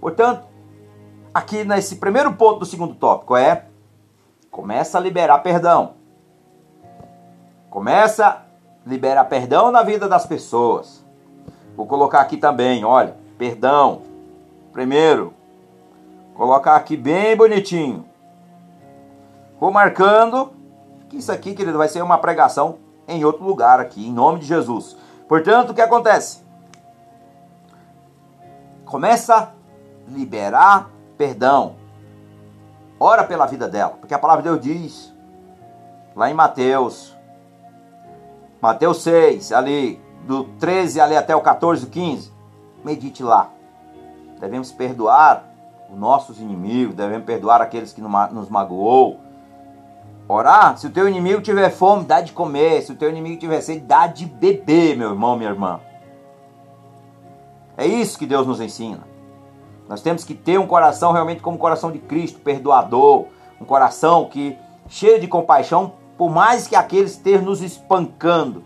Portanto, 0.00 0.42
aqui 1.32 1.62
nesse 1.62 1.94
primeiro 1.94 2.32
ponto 2.32 2.58
do 2.58 2.66
segundo 2.66 2.96
tópico 2.96 3.36
é 3.36 3.66
começa 4.50 4.98
a 4.98 5.00
liberar 5.00 5.38
perdão. 5.38 5.92
Começa 7.70 8.26
a 8.26 8.38
liberar 8.84 9.26
perdão 9.26 9.70
na 9.70 9.84
vida 9.84 10.08
das 10.08 10.26
pessoas. 10.26 11.04
Vou 11.76 11.86
colocar 11.86 12.20
aqui 12.20 12.36
também, 12.36 12.84
olha, 12.84 13.16
perdão. 13.38 14.02
Primeiro, 14.72 15.32
colocar 16.34 16.76
aqui 16.76 16.96
bem 16.96 17.36
bonitinho. 17.36 18.04
Vou 19.58 19.70
marcando 19.70 20.52
que 21.08 21.16
isso 21.16 21.32
aqui, 21.32 21.54
querido, 21.54 21.78
vai 21.78 21.88
ser 21.88 22.02
uma 22.02 22.18
pregação 22.18 22.78
em 23.06 23.24
outro 23.24 23.44
lugar 23.44 23.80
aqui, 23.80 24.06
em 24.06 24.12
nome 24.12 24.40
de 24.40 24.46
Jesus. 24.46 24.96
Portanto, 25.28 25.70
o 25.70 25.74
que 25.74 25.80
acontece? 25.80 26.42
Começa 28.84 29.34
a 29.36 29.48
liberar 30.08 30.90
perdão. 31.16 31.76
Ora 32.98 33.24
pela 33.24 33.46
vida 33.46 33.68
dela, 33.68 33.96
porque 34.00 34.14
a 34.14 34.18
palavra 34.18 34.42
de 34.42 34.48
Deus 34.48 34.60
diz 34.60 35.14
lá 36.14 36.30
em 36.30 36.34
Mateus, 36.34 37.14
Mateus 38.60 39.02
6, 39.02 39.52
ali 39.52 40.00
do 40.26 40.44
13 40.58 41.00
ali 41.00 41.16
até 41.16 41.34
o 41.34 41.40
14, 41.40 41.86
15, 41.86 42.32
medite 42.84 43.22
lá. 43.22 43.50
Devemos 44.40 44.72
perdoar 44.72 45.53
os 45.94 46.00
nossos 46.00 46.40
inimigos, 46.40 46.94
devemos 46.94 47.24
perdoar 47.24 47.62
aqueles 47.62 47.92
que 47.92 48.00
nos 48.00 48.48
magoou, 48.48 49.20
Orar, 50.26 50.78
se 50.78 50.86
o 50.86 50.90
teu 50.90 51.06
inimigo 51.06 51.42
tiver 51.42 51.68
fome, 51.68 52.04
dá 52.04 52.22
de 52.22 52.32
comer. 52.32 52.82
Se 52.82 52.92
o 52.92 52.96
teu 52.96 53.10
inimigo 53.10 53.38
tiver 53.38 53.60
sede, 53.60 53.80
dá 53.80 54.06
de 54.06 54.24
beber, 54.24 54.96
meu 54.96 55.10
irmão, 55.10 55.36
minha 55.36 55.50
irmã. 55.50 55.80
É 57.76 57.86
isso 57.86 58.18
que 58.18 58.24
Deus 58.24 58.46
nos 58.46 58.60
ensina. 58.60 59.00
Nós 59.86 60.00
temos 60.00 60.24
que 60.24 60.34
ter 60.34 60.58
um 60.58 60.66
coração 60.66 61.12
realmente 61.12 61.42
como 61.42 61.56
o 61.56 61.60
coração 61.60 61.92
de 61.92 61.98
Cristo, 61.98 62.40
perdoador, 62.40 63.26
um 63.60 63.66
coração 63.66 64.26
que 64.26 64.56
cheio 64.88 65.20
de 65.20 65.28
compaixão, 65.28 65.92
por 66.16 66.30
mais 66.30 66.66
que 66.66 66.74
aqueles 66.74 67.12
estejam 67.12 67.44
nos 67.44 67.60
espancando. 67.60 68.64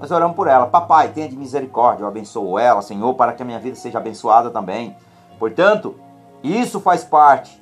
Nós 0.00 0.10
oramos 0.10 0.34
por 0.34 0.48
ela. 0.48 0.66
Papai, 0.66 1.08
tenha 1.08 1.28
de 1.28 1.36
misericórdia, 1.36 2.04
eu 2.04 2.08
abençoo 2.08 2.58
ela, 2.58 2.80
Senhor, 2.80 3.12
para 3.14 3.34
que 3.34 3.42
a 3.42 3.44
minha 3.44 3.58
vida 3.58 3.76
seja 3.76 3.98
abençoada 3.98 4.50
também. 4.50 4.96
Portanto, 5.42 5.96
isso 6.40 6.78
faz 6.78 7.02
parte 7.02 7.60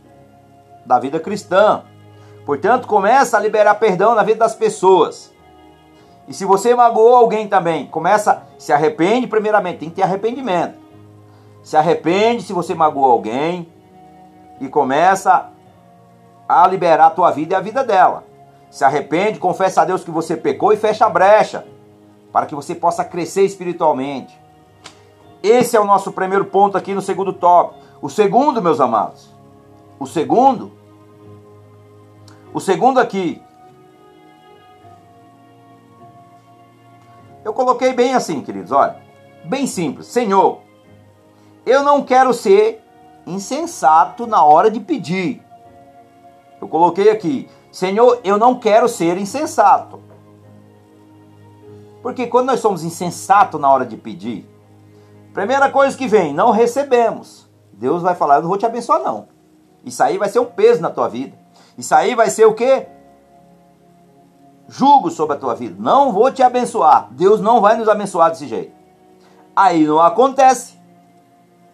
da 0.85 0.99
vida 0.99 1.19
cristã. 1.19 1.83
Portanto, 2.45 2.87
começa 2.87 3.38
a 3.38 3.40
liberar 3.40 3.75
perdão 3.77 4.14
na 4.14 4.23
vida 4.23 4.40
das 4.40 4.55
pessoas. 4.55 5.33
E 6.29 6.35
se 6.35 6.45
você 6.45 6.75
magoou 6.75 7.14
alguém 7.14 7.49
também, 7.49 7.87
começa, 7.87 8.43
se 8.59 8.71
arrepende 8.71 9.27
primeiramente, 9.27 9.79
tem 9.79 9.88
que 9.88 9.95
ter 9.95 10.03
arrependimento. 10.03 10.75
Se 11.62 11.75
arrepende 11.75 12.43
se 12.43 12.53
você 12.53 12.75
magoou 12.75 13.11
alguém 13.11 13.73
e 14.61 14.69
começa 14.69 15.49
a 16.47 16.69
liberar 16.69 17.07
a 17.07 17.11
tua 17.11 17.31
vida 17.31 17.55
e 17.55 17.57
a 17.57 17.61
vida 17.61 17.83
dela. 17.83 18.25
Se 18.71 18.85
arrepende, 18.85 19.38
confessa 19.38 19.81
a 19.81 19.85
Deus 19.87 20.05
que 20.05 20.11
você 20.11 20.37
pecou 20.37 20.71
e 20.75 20.77
fecha 20.77 21.07
a 21.07 21.09
brecha 21.09 21.64
para 22.31 22.45
que 22.45 22.55
você 22.55 22.75
possa 22.75 23.07
crescer 23.07 23.47
espiritualmente. 23.47 24.38
Esse 25.42 25.76
é 25.76 25.81
o 25.81 25.85
nosso 25.85 26.12
primeiro 26.12 26.44
ponto 26.44 26.76
aqui 26.76 26.94
no 26.94 27.03
segundo 27.03 27.33
tópico. 27.33 27.81
O 28.03 28.09
segundo, 28.09 28.62
meus 28.62 28.81
amados, 28.81 29.31
o 29.98 30.07
segundo 30.07 30.81
o 32.53 32.59
segundo 32.59 32.98
aqui. 32.98 33.40
Eu 37.44 37.53
coloquei 37.53 37.92
bem 37.92 38.14
assim, 38.14 38.42
queridos, 38.42 38.72
olha. 38.72 38.96
Bem 39.44 39.66
simples. 39.66 40.07
Senhor, 40.07 40.61
eu 41.64 41.83
não 41.83 42.03
quero 42.03 42.35
ser 42.35 42.83
insensato 43.26 44.26
na 44.26 44.42
hora 44.42 44.70
de 44.70 44.81
pedir. 44.81 45.42
Eu 46.61 46.68
coloquei 46.68 47.09
aqui, 47.09 47.48
Senhor, 47.70 48.20
eu 48.24 48.37
não 48.37 48.59
quero 48.59 48.88
ser 48.88 49.16
insensato. 49.16 50.00
Porque 52.03 52.26
quando 52.26 52.48
nós 52.48 52.61
somos 52.61 52.83
insensatos 52.83 53.61
na 53.61 53.70
hora 53.70 53.87
de 53.87 53.96
pedir, 53.96 54.50
primeira 55.33 55.71
coisa 55.71 55.97
que 55.97 56.07
vem, 56.07 56.33
não 56.33 56.51
recebemos. 56.51 57.49
Deus 57.73 58.03
vai 58.03 58.14
falar, 58.14 58.37
eu 58.37 58.43
não 58.43 58.49
vou 58.49 58.59
te 58.59 58.66
abençoar 58.66 59.03
não. 59.03 59.29
Isso 59.85 60.03
aí 60.03 60.19
vai 60.19 60.29
ser 60.29 60.38
um 60.38 60.45
peso 60.45 60.83
na 60.83 60.90
tua 60.90 61.09
vida. 61.09 61.37
Isso 61.79 61.95
aí 61.95 62.14
vai 62.14 62.29
ser 62.29 62.45
o 62.45 62.55
quê? 62.55 62.87
Julgo 64.69 65.11
sobre 65.11 65.37
a 65.37 65.38
tua 65.38 65.55
vida. 65.55 65.75
Não 65.79 66.12
vou 66.12 66.31
te 66.31 66.43
abençoar. 66.43 67.09
Deus 67.12 67.40
não 67.40 67.61
vai 67.61 67.77
nos 67.77 67.88
abençoar 67.88 68.31
desse 68.31 68.47
jeito. 68.47 68.73
Aí 69.57 69.87
não 69.87 70.01
acontece. 70.01 70.79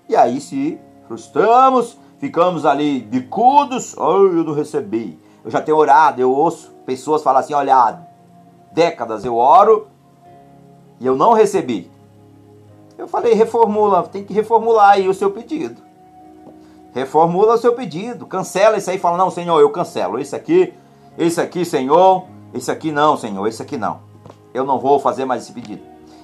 E 0.09 0.15
aí 0.15 0.41
se 0.41 0.81
frustramos, 1.09 1.99
ficamos 2.19 2.65
ali 2.65 3.01
bicudos. 3.01 3.97
Oh, 3.99 4.27
eu 4.27 4.45
não 4.45 4.55
recebi. 4.55 5.21
Eu 5.45 5.51
já 5.51 5.61
tenho 5.61 5.77
orado, 5.77 6.21
eu 6.21 6.31
ouço 6.31 6.71
pessoas 6.87 7.23
falar 7.23 7.41
assim: 7.41 7.55
olha, 7.55 8.01
décadas 8.73 9.25
eu 9.25 9.37
oro 9.37 9.89
e 11.01 11.07
eu 11.07 11.17
não 11.17 11.33
recebi. 11.33 11.91
Eu 12.97 13.07
falei, 13.07 13.35
reformula, 13.35 14.03
tem 14.05 14.25
que 14.25 14.33
reformular 14.33 14.91
aí 14.91 15.09
o 15.09 15.15
seu 15.15 15.31
pedido 15.31 15.87
reformula 16.97 17.57
o 17.57 17.59
seu 17.59 17.75
pedido, 17.75 18.25
cancela 18.25 18.79
isso 18.79 18.91
aí, 18.91 18.99
fala, 18.99 19.19
não, 19.19 19.31
Senhor, 19.31 19.61
eu 19.61 19.69
cancelo, 19.69 20.19
esse 20.19 20.35
aqui, 20.35 20.73
esse 21.19 21.39
aqui, 21.39 21.63
Senhor, 21.63 22.25
esse 22.55 22.71
aqui 22.71 22.91
não, 22.91 23.19
Senhor, 23.19 23.47
esse 23.47 23.61
aqui 23.61 23.77
não, 23.77 24.01
eu 24.55 24.65
não 24.65 24.79
vou 24.79 24.99
fazer 24.99 25.27
mais 25.27 25.43
esse 25.43 25.53
pedido. 25.53 25.83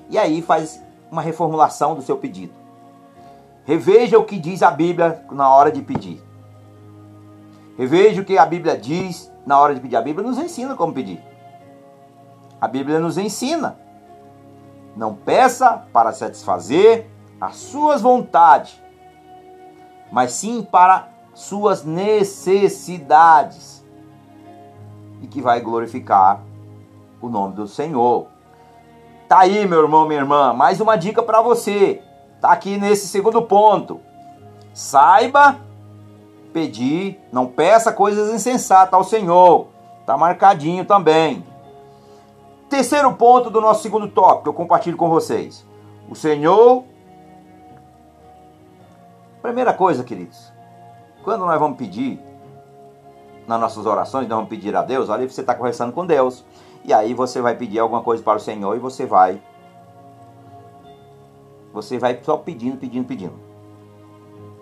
E 0.09 0.17
aí 0.17 0.41
faz 0.41 0.83
uma 1.11 1.21
reformulação 1.21 1.95
do 1.95 2.01
seu 2.01 2.17
pedido. 2.17 2.55
Reveja 3.67 4.19
o 4.19 4.25
que 4.25 4.39
diz 4.39 4.63
a 4.63 4.71
Bíblia 4.71 5.23
na 5.31 5.55
hora 5.55 5.71
de 5.71 5.83
pedir. 5.83 6.23
Reveja 7.77 8.23
o 8.23 8.25
que 8.25 8.39
a 8.39 8.47
Bíblia 8.47 8.75
diz 8.75 9.31
na 9.45 9.61
hora 9.61 9.75
de 9.75 9.81
pedir. 9.81 9.97
A 9.97 10.03
Bíblia 10.03 10.27
nos 10.27 10.39
ensina 10.39 10.75
como 10.75 10.95
pedir. 10.95 11.23
A 12.59 12.67
Bíblia 12.67 12.99
nos 12.99 13.19
ensina. 13.19 13.79
Não 14.97 15.15
peça 15.15 15.87
para 15.93 16.13
satisfazer 16.13 17.07
as 17.41 17.57
suas 17.57 18.03
vontades, 18.03 18.81
mas 20.11 20.33
sim 20.33 20.63
para 20.63 21.09
suas 21.35 21.85
necessidades 21.85 23.83
e 25.23 25.27
que 25.27 25.41
vai 25.41 25.61
glorificar 25.61 26.43
o 27.21 27.29
nome 27.29 27.55
do 27.55 27.67
Senhor. 27.67 28.27
Tá 29.29 29.41
aí, 29.41 29.67
meu 29.67 29.83
irmão, 29.83 30.07
minha 30.07 30.21
irmã, 30.21 30.53
mais 30.53 30.81
uma 30.81 30.97
dica 30.97 31.23
para 31.23 31.41
você. 31.41 32.03
Tá 32.41 32.53
aqui 32.53 32.77
nesse 32.77 33.09
segundo 33.09 33.41
ponto. 33.43 34.01
Saiba 34.75 35.59
pedir, 36.53 37.19
não 37.33 37.47
peça 37.47 37.93
coisas 37.93 38.33
insensatas 38.35 38.93
ao 38.93 39.05
Senhor. 39.05 39.69
Tá 40.05 40.19
marcadinho 40.19 40.85
também. 40.85 41.45
Terceiro 42.73 43.13
ponto 43.17 43.51
do 43.51 43.61
nosso 43.61 43.83
segundo 43.83 44.09
tópico, 44.09 44.49
eu 44.49 44.55
compartilho 44.55 44.97
com 44.97 45.11
vocês. 45.11 45.63
O 46.09 46.15
Senhor 46.15 46.85
Primeira 49.43 49.75
coisa, 49.75 50.03
queridos, 50.03 50.51
quando 51.23 51.45
nós 51.45 51.59
vamos 51.61 51.77
pedir, 51.77 52.19
nas 53.47 53.61
nossas 53.61 53.85
orações, 53.85 54.27
nós 54.27 54.37
vamos 54.37 54.49
pedir 54.49 54.75
a 54.75 54.81
Deus, 54.81 55.11
ali 55.11 55.29
você 55.29 55.43
está 55.43 55.55
conversando 55.55 55.93
com 55.93 56.07
Deus, 56.07 56.47
e 56.83 56.95
aí 56.95 57.13
você 57.13 57.43
vai 57.43 57.55
pedir 57.55 57.79
alguma 57.79 58.03
coisa 58.03 58.23
para 58.23 58.39
o 58.39 58.41
Senhor 58.41 58.75
e 58.75 58.79
você 58.79 59.05
vai. 59.05 59.43
Você 61.75 61.99
vai 61.99 62.19
só 62.23 62.39
pedindo, 62.39 62.79
pedindo, 62.79 63.07
pedindo. 63.07 63.39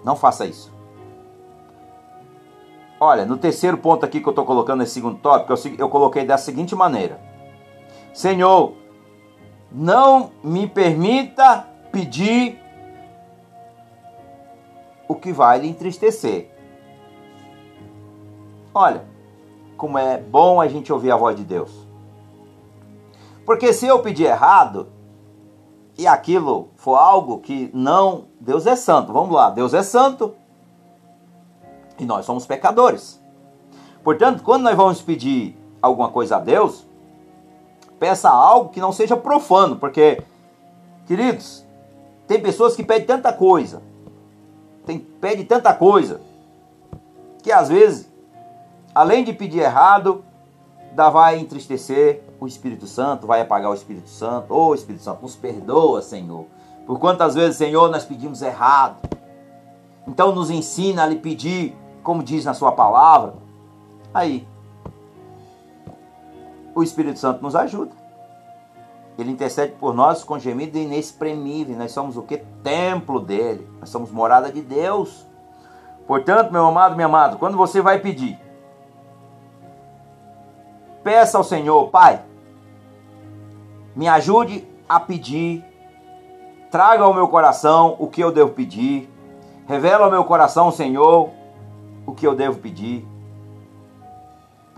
Não 0.02 0.16
faça 0.16 0.46
isso. 0.46 0.74
Olha, 2.98 3.24
no 3.24 3.36
terceiro 3.36 3.78
ponto 3.78 4.04
aqui 4.04 4.20
que 4.20 4.26
eu 4.26 4.32
estou 4.32 4.44
colocando 4.44 4.80
nesse 4.80 4.94
segundo 4.94 5.18
tópico, 5.18 5.52
eu, 5.52 5.74
eu 5.78 5.88
coloquei 5.88 6.24
da 6.24 6.36
seguinte 6.36 6.74
maneira: 6.74 7.30
Senhor, 8.12 8.74
não 9.70 10.30
me 10.42 10.66
permita 10.66 11.66
pedir 11.92 12.61
o 15.08 15.14
que 15.14 15.32
vai 15.32 15.61
lhe 15.61 15.68
entristecer. 15.68 16.50
Olha, 18.72 19.04
como 19.76 19.98
é 19.98 20.18
bom 20.18 20.61
a 20.61 20.68
gente 20.68 20.92
ouvir 20.92 21.11
a 21.11 21.16
voz 21.16 21.36
de 21.36 21.44
Deus. 21.44 21.70
Porque 23.44 23.72
se 23.72 23.86
eu 23.86 24.00
pedir 24.00 24.24
errado 24.24 24.88
e 25.98 26.06
aquilo 26.06 26.68
for 26.76 26.96
algo 26.96 27.40
que 27.40 27.70
não. 27.74 28.28
Deus 28.40 28.66
é 28.66 28.74
santo, 28.74 29.12
vamos 29.12 29.34
lá, 29.34 29.50
Deus 29.50 29.74
é 29.74 29.82
santo 29.82 30.34
e 31.98 32.06
nós 32.06 32.24
somos 32.24 32.46
pecadores. 32.46 33.22
Portanto, 34.02 34.42
quando 34.42 34.62
nós 34.62 34.76
vamos 34.76 35.02
pedir 35.02 35.58
alguma 35.82 36.08
coisa 36.08 36.36
a 36.36 36.40
Deus, 36.40 36.86
peça 38.01 38.30
algo 38.30 38.70
que 38.70 38.80
não 38.80 38.90
seja 38.90 39.16
profano, 39.16 39.76
porque, 39.76 40.22
queridos, 41.07 41.64
tem 42.26 42.40
pessoas 42.40 42.74
que 42.74 42.82
pedem 42.82 43.07
tanta 43.07 43.32
coisa, 43.32 43.82
tem, 44.86 44.98
pede 44.98 45.44
tanta 45.44 45.74
coisa, 45.74 46.20
que 47.42 47.53
às 47.53 47.68
vezes, 47.68 48.11
além 48.94 49.22
de 49.22 49.34
pedir 49.34 49.61
errado, 49.61 50.24
dá, 50.92 51.11
vai 51.11 51.38
entristecer 51.38 52.22
o 52.40 52.46
Espírito 52.46 52.86
Santo, 52.86 53.26
vai 53.26 53.42
apagar 53.42 53.70
o 53.70 53.74
Espírito 53.74 54.09
Santo. 54.09 54.53
Ô 54.53 54.68
oh, 54.68 54.74
Espírito 54.74 55.05
Santo, 55.05 55.22
nos 55.22 55.36
perdoa, 55.36 56.01
Senhor. 56.01 56.46
Por 56.86 56.98
quantas 56.98 57.34
vezes, 57.34 57.57
Senhor, 57.57 57.90
nós 57.90 58.05
pedimos 58.05 58.40
errado. 58.42 58.96
Então 60.09 60.34
nos 60.34 60.51
ensina 60.51 61.05
a 61.05 61.07
lhe 61.07 61.16
pedir, 61.16 61.76
como 62.03 62.22
diz 62.22 62.44
na 62.44 62.55
sua 62.55 62.72
palavra. 62.72 63.34
Aí, 64.12 64.46
o 66.74 66.82
Espírito 66.82 67.18
Santo 67.18 67.42
nos 67.42 67.56
ajuda. 67.56 67.92
Ele 69.18 69.30
intercede 69.30 69.74
por 69.74 69.94
nós 69.94 70.24
com 70.24 70.38
gemido 70.38 70.78
inexprimível. 70.78 71.76
Nós 71.76 71.92
somos 71.92 72.16
o 72.16 72.22
que? 72.22 72.38
Templo 72.62 73.20
dele. 73.20 73.68
Nós 73.78 73.90
somos 73.90 74.10
morada 74.10 74.50
de 74.50 74.62
Deus. 74.62 75.26
Portanto, 76.06 76.50
meu 76.50 76.66
amado, 76.66 76.96
meu 76.96 77.06
amado, 77.06 77.38
quando 77.38 77.56
você 77.56 77.80
vai 77.80 78.00
pedir, 78.00 78.38
peça 81.04 81.38
ao 81.38 81.44
Senhor, 81.44 81.88
Pai, 81.88 82.22
me 83.94 84.08
ajude 84.08 84.66
a 84.88 84.98
pedir, 84.98 85.64
traga 86.70 87.04
ao 87.04 87.14
meu 87.14 87.28
coração 87.28 87.94
o 87.98 88.08
que 88.08 88.20
eu 88.20 88.32
devo 88.32 88.50
pedir, 88.50 89.08
revela 89.68 90.06
ao 90.06 90.10
meu 90.10 90.24
coração, 90.24 90.72
Senhor, 90.72 91.30
o 92.04 92.12
que 92.12 92.26
eu 92.26 92.34
devo 92.34 92.58
pedir. 92.58 93.06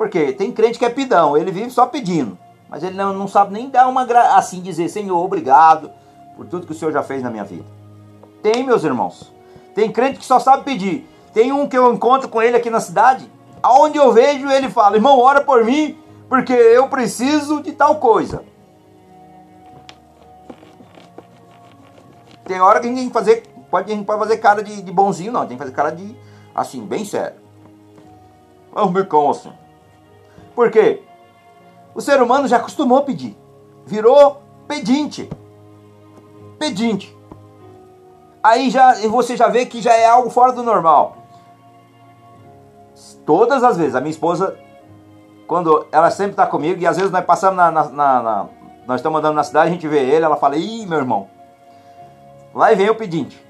Porque 0.03 0.33
tem 0.33 0.51
crente 0.51 0.81
que 0.81 0.85
é 0.85 0.91
pidão, 0.91 1.37
ele 1.37 1.53
vive 1.53 1.71
só 1.71 1.87
pedindo, 1.87 2.37
mas 2.69 2.83
ele 2.83 2.97
não, 2.97 3.13
não 3.13 3.29
sabe 3.29 3.53
nem 3.53 3.71
dar 3.71 3.87
uma 3.87 4.03
assim 4.37 4.61
dizer, 4.61 4.89
Senhor, 4.89 5.17
obrigado 5.17 5.93
por 6.37 6.45
tudo 6.45 6.67
que 6.67 6.73
o 6.73 6.75
Senhor 6.75 6.91
já 6.91 7.05
fez 7.05 7.23
na 7.23 7.31
minha 7.31 7.45
vida. 7.45 7.65
Tem, 8.43 8.65
meus 8.65 8.83
irmãos. 8.83 9.33
Tem 9.77 9.93
crente 9.93 10.19
que 10.19 10.25
só 10.25 10.41
sabe 10.41 10.65
pedir. 10.65 11.09
Tem 11.33 11.53
um 11.53 11.69
que 11.69 11.79
eu 11.79 11.95
encontro 11.95 12.29
com 12.29 12.43
ele 12.43 12.57
aqui 12.57 12.69
na 12.69 12.81
cidade, 12.81 13.31
aonde 13.63 13.97
eu 13.97 14.11
vejo 14.11 14.51
ele 14.51 14.69
fala: 14.69 14.97
"Irmão, 14.97 15.21
ora 15.21 15.41
por 15.41 15.65
mim, 15.65 15.97
porque 16.29 16.53
eu 16.53 16.89
preciso 16.89 17.63
de 17.63 17.71
tal 17.71 18.01
coisa". 18.01 18.43
Tem 22.45 22.61
hora 22.61 22.81
que 22.81 22.87
a 22.87 22.89
gente 22.89 22.99
tem 22.99 23.07
que 23.07 23.15
fazer, 23.15 23.47
pode, 23.71 23.93
a 23.93 23.95
gente 23.95 24.05
pode 24.05 24.19
fazer 24.19 24.39
cara 24.39 24.65
de, 24.65 24.83
de 24.83 24.91
bonzinho, 24.91 25.31
não, 25.31 25.47
tem 25.47 25.57
que 25.57 25.63
fazer 25.63 25.77
cara 25.77 25.91
de 25.91 26.17
assim, 26.53 26.85
bem 26.85 27.05
sério. 27.05 27.37
É 28.75 28.81
um 28.83 28.89
bicão 28.93 29.31
assim. 29.31 29.62
Por 30.55 30.71
quê? 30.71 31.03
O 31.95 32.01
ser 32.01 32.21
humano 32.23 32.49
já 32.49 32.57
acostumou 32.57 32.99
a 32.99 33.03
pedir. 33.03 33.37
Virou 33.85 34.43
pedinte. 34.67 35.29
Pedinte. 36.59 37.17
Aí 38.43 38.71
já 38.71 38.95
você 39.09 39.37
já 39.37 39.49
vê 39.49 39.67
que 39.67 39.81
já 39.81 39.95
é 39.95 40.07
algo 40.07 40.31
fora 40.31 40.53
do 40.53 40.63
normal. 40.63 41.17
Todas 43.25 43.63
as 43.63 43.77
vezes, 43.77 43.95
a 43.95 44.01
minha 44.01 44.11
esposa, 44.11 44.59
quando 45.47 45.87
ela 45.93 46.11
sempre 46.11 46.33
está 46.33 46.47
comigo, 46.47 46.81
e 46.81 46.87
às 46.87 46.97
vezes 46.97 47.13
nós 47.13 47.25
passamos 47.25 47.57
na, 47.57 47.71
na, 47.71 47.85
na, 47.89 48.23
na 48.23 48.49
Nós 48.87 49.01
estamos 49.01 49.19
andando 49.19 49.37
na 49.37 49.45
cidade, 49.45 49.69
a 49.69 49.73
gente 49.73 49.87
vê 49.87 50.01
ele, 50.01 50.25
ela 50.25 50.37
fala, 50.37 50.57
ih, 50.57 50.87
meu 50.87 50.99
irmão, 50.99 51.29
lá 52.55 52.75
vem 52.75 52.91
o 52.91 52.95
pedinte. 52.95 53.41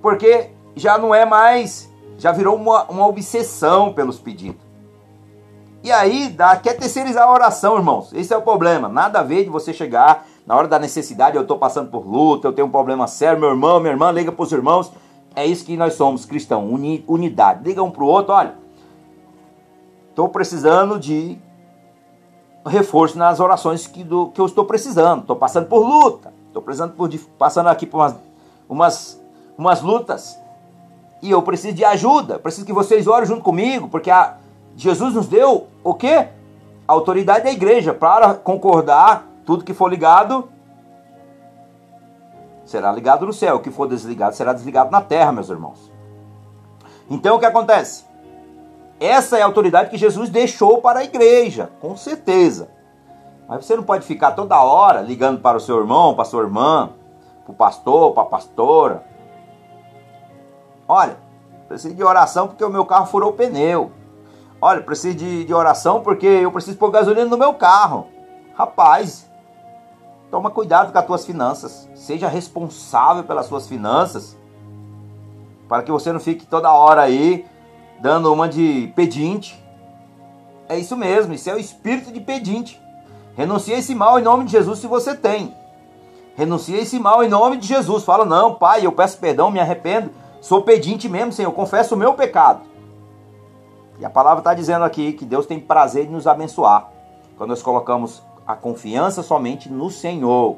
Porque 0.00 0.50
já 0.74 0.96
não 0.96 1.14
é 1.14 1.26
mais, 1.26 1.92
já 2.16 2.32
virou 2.32 2.56
uma, 2.56 2.84
uma 2.84 3.06
obsessão 3.06 3.92
pelos 3.92 4.18
pedidos. 4.18 4.67
E 5.82 5.92
aí 5.92 6.28
dá, 6.28 6.56
quer 6.56 6.74
terceirizar 6.74 7.28
a 7.28 7.32
oração, 7.32 7.76
irmãos. 7.76 8.12
Esse 8.12 8.34
é 8.34 8.36
o 8.36 8.42
problema. 8.42 8.88
Nada 8.88 9.20
a 9.20 9.22
ver 9.22 9.44
de 9.44 9.50
você 9.50 9.72
chegar 9.72 10.26
na 10.46 10.56
hora 10.56 10.66
da 10.66 10.78
necessidade, 10.78 11.36
eu 11.36 11.42
estou 11.42 11.58
passando 11.58 11.90
por 11.90 12.06
luta, 12.06 12.48
eu 12.48 12.52
tenho 12.54 12.66
um 12.66 12.70
problema 12.70 13.06
sério, 13.06 13.38
meu 13.38 13.50
irmão, 13.50 13.78
minha 13.80 13.92
irmã, 13.92 14.10
liga 14.10 14.32
para 14.32 14.42
os 14.42 14.50
irmãos. 14.50 14.90
É 15.36 15.44
isso 15.44 15.62
que 15.62 15.76
nós 15.76 15.92
somos, 15.92 16.24
cristãos, 16.24 16.72
uni, 16.72 17.04
unidade. 17.06 17.62
Liga 17.62 17.82
um 17.82 17.90
para 17.90 18.02
o 18.02 18.06
outro, 18.06 18.32
olha, 18.32 18.54
estou 20.08 20.26
precisando 20.30 20.98
de 20.98 21.38
reforço 22.66 23.18
nas 23.18 23.40
orações 23.40 23.86
que, 23.86 24.02
do, 24.02 24.28
que 24.28 24.40
eu 24.40 24.46
estou 24.46 24.64
precisando. 24.64 25.20
Estou 25.20 25.36
passando 25.36 25.66
por 25.66 25.86
luta, 25.86 26.32
estou 26.46 26.62
por, 26.62 27.10
passando 27.38 27.68
aqui 27.68 27.86
por 27.86 27.98
umas, 27.98 28.16
umas, 28.68 29.20
umas 29.56 29.82
lutas. 29.82 30.38
E 31.20 31.30
eu 31.30 31.42
preciso 31.42 31.74
de 31.74 31.84
ajuda, 31.84 32.38
preciso 32.38 32.64
que 32.64 32.72
vocês 32.72 33.06
orem 33.06 33.28
junto 33.28 33.42
comigo, 33.42 33.88
porque 33.88 34.10
a, 34.10 34.36
Jesus 34.78 35.12
nos 35.12 35.26
deu 35.26 35.66
o 35.82 35.92
quê? 35.92 36.28
A 36.86 36.92
autoridade 36.92 37.42
da 37.42 37.50
igreja 37.50 37.92
para 37.92 38.32
concordar 38.34 39.26
tudo 39.44 39.64
que 39.64 39.74
for 39.74 39.88
ligado 39.88 40.48
será 42.64 42.92
ligado 42.92 43.26
no 43.26 43.32
céu. 43.32 43.56
O 43.56 43.60
que 43.60 43.72
for 43.72 43.88
desligado 43.88 44.36
será 44.36 44.52
desligado 44.52 44.88
na 44.92 45.00
terra, 45.00 45.32
meus 45.32 45.50
irmãos. 45.50 45.90
Então 47.10 47.34
o 47.34 47.38
que 47.40 47.44
acontece? 47.44 48.04
Essa 49.00 49.36
é 49.38 49.42
a 49.42 49.46
autoridade 49.46 49.90
que 49.90 49.98
Jesus 49.98 50.30
deixou 50.30 50.80
para 50.80 51.00
a 51.00 51.04
igreja, 51.04 51.72
com 51.80 51.96
certeza. 51.96 52.70
Mas 53.48 53.66
você 53.66 53.74
não 53.74 53.82
pode 53.82 54.06
ficar 54.06 54.30
toda 54.30 54.62
hora 54.62 55.00
ligando 55.00 55.40
para 55.40 55.56
o 55.56 55.60
seu 55.60 55.80
irmão, 55.80 56.14
para 56.14 56.22
a 56.22 56.26
sua 56.26 56.44
irmã, 56.44 56.90
para 57.44 57.52
o 57.52 57.56
pastor, 57.56 58.12
para 58.12 58.22
a 58.22 58.26
pastora. 58.26 59.02
Olha, 60.86 61.16
preciso 61.66 61.96
de 61.96 62.04
oração 62.04 62.46
porque 62.46 62.64
o 62.64 62.70
meu 62.70 62.86
carro 62.86 63.06
furou 63.06 63.30
o 63.30 63.32
pneu. 63.32 63.97
Olha, 64.60 64.82
preciso 64.82 65.16
de, 65.16 65.44
de 65.44 65.54
oração 65.54 66.02
porque 66.02 66.26
eu 66.26 66.50
preciso 66.50 66.76
pôr 66.76 66.90
gasolina 66.90 67.26
no 67.26 67.38
meu 67.38 67.54
carro. 67.54 68.08
Rapaz, 68.54 69.28
Toma 70.30 70.50
cuidado 70.50 70.92
com 70.92 70.98
as 70.98 71.06
tuas 71.06 71.24
finanças. 71.24 71.88
Seja 71.94 72.28
responsável 72.28 73.24
pelas 73.24 73.46
suas 73.46 73.66
finanças. 73.66 74.36
Para 75.66 75.82
que 75.82 75.90
você 75.90 76.12
não 76.12 76.20
fique 76.20 76.46
toda 76.46 76.72
hora 76.72 77.02
aí 77.02 77.46
dando 78.00 78.32
uma 78.32 78.48
de 78.48 78.92
pedinte. 78.94 79.62
É 80.68 80.78
isso 80.78 80.96
mesmo, 80.96 81.32
isso 81.32 81.48
é 81.48 81.54
o 81.54 81.58
espírito 81.58 82.12
de 82.12 82.20
pedinte. 82.20 82.80
Renuncia 83.34 83.78
esse 83.78 83.94
mal 83.94 84.18
em 84.18 84.22
nome 84.22 84.44
de 84.44 84.52
Jesus 84.52 84.80
se 84.80 84.86
você 84.86 85.14
tem. 85.14 85.54
Renuncia 86.36 86.78
esse 86.78 86.98
mal 86.98 87.24
em 87.24 87.28
nome 87.28 87.56
de 87.56 87.66
Jesus. 87.66 88.04
Fala, 88.04 88.26
não, 88.26 88.54
pai, 88.54 88.84
eu 88.84 88.92
peço 88.92 89.18
perdão, 89.18 89.50
me 89.50 89.58
arrependo. 89.58 90.10
Sou 90.42 90.62
pedinte 90.62 91.08
mesmo, 91.08 91.32
Senhor, 91.32 91.50
confesso 91.52 91.94
o 91.94 91.98
meu 91.98 92.12
pecado. 92.12 92.60
E 93.98 94.04
a 94.04 94.10
palavra 94.10 94.40
está 94.40 94.54
dizendo 94.54 94.84
aqui 94.84 95.12
que 95.12 95.24
Deus 95.24 95.46
tem 95.46 95.58
prazer 95.58 96.06
em 96.06 96.10
nos 96.10 96.26
abençoar. 96.26 96.90
Quando 97.36 97.50
nós 97.50 97.62
colocamos 97.62 98.22
a 98.46 98.54
confiança 98.54 99.22
somente 99.22 99.68
no 99.68 99.90
Senhor. 99.90 100.56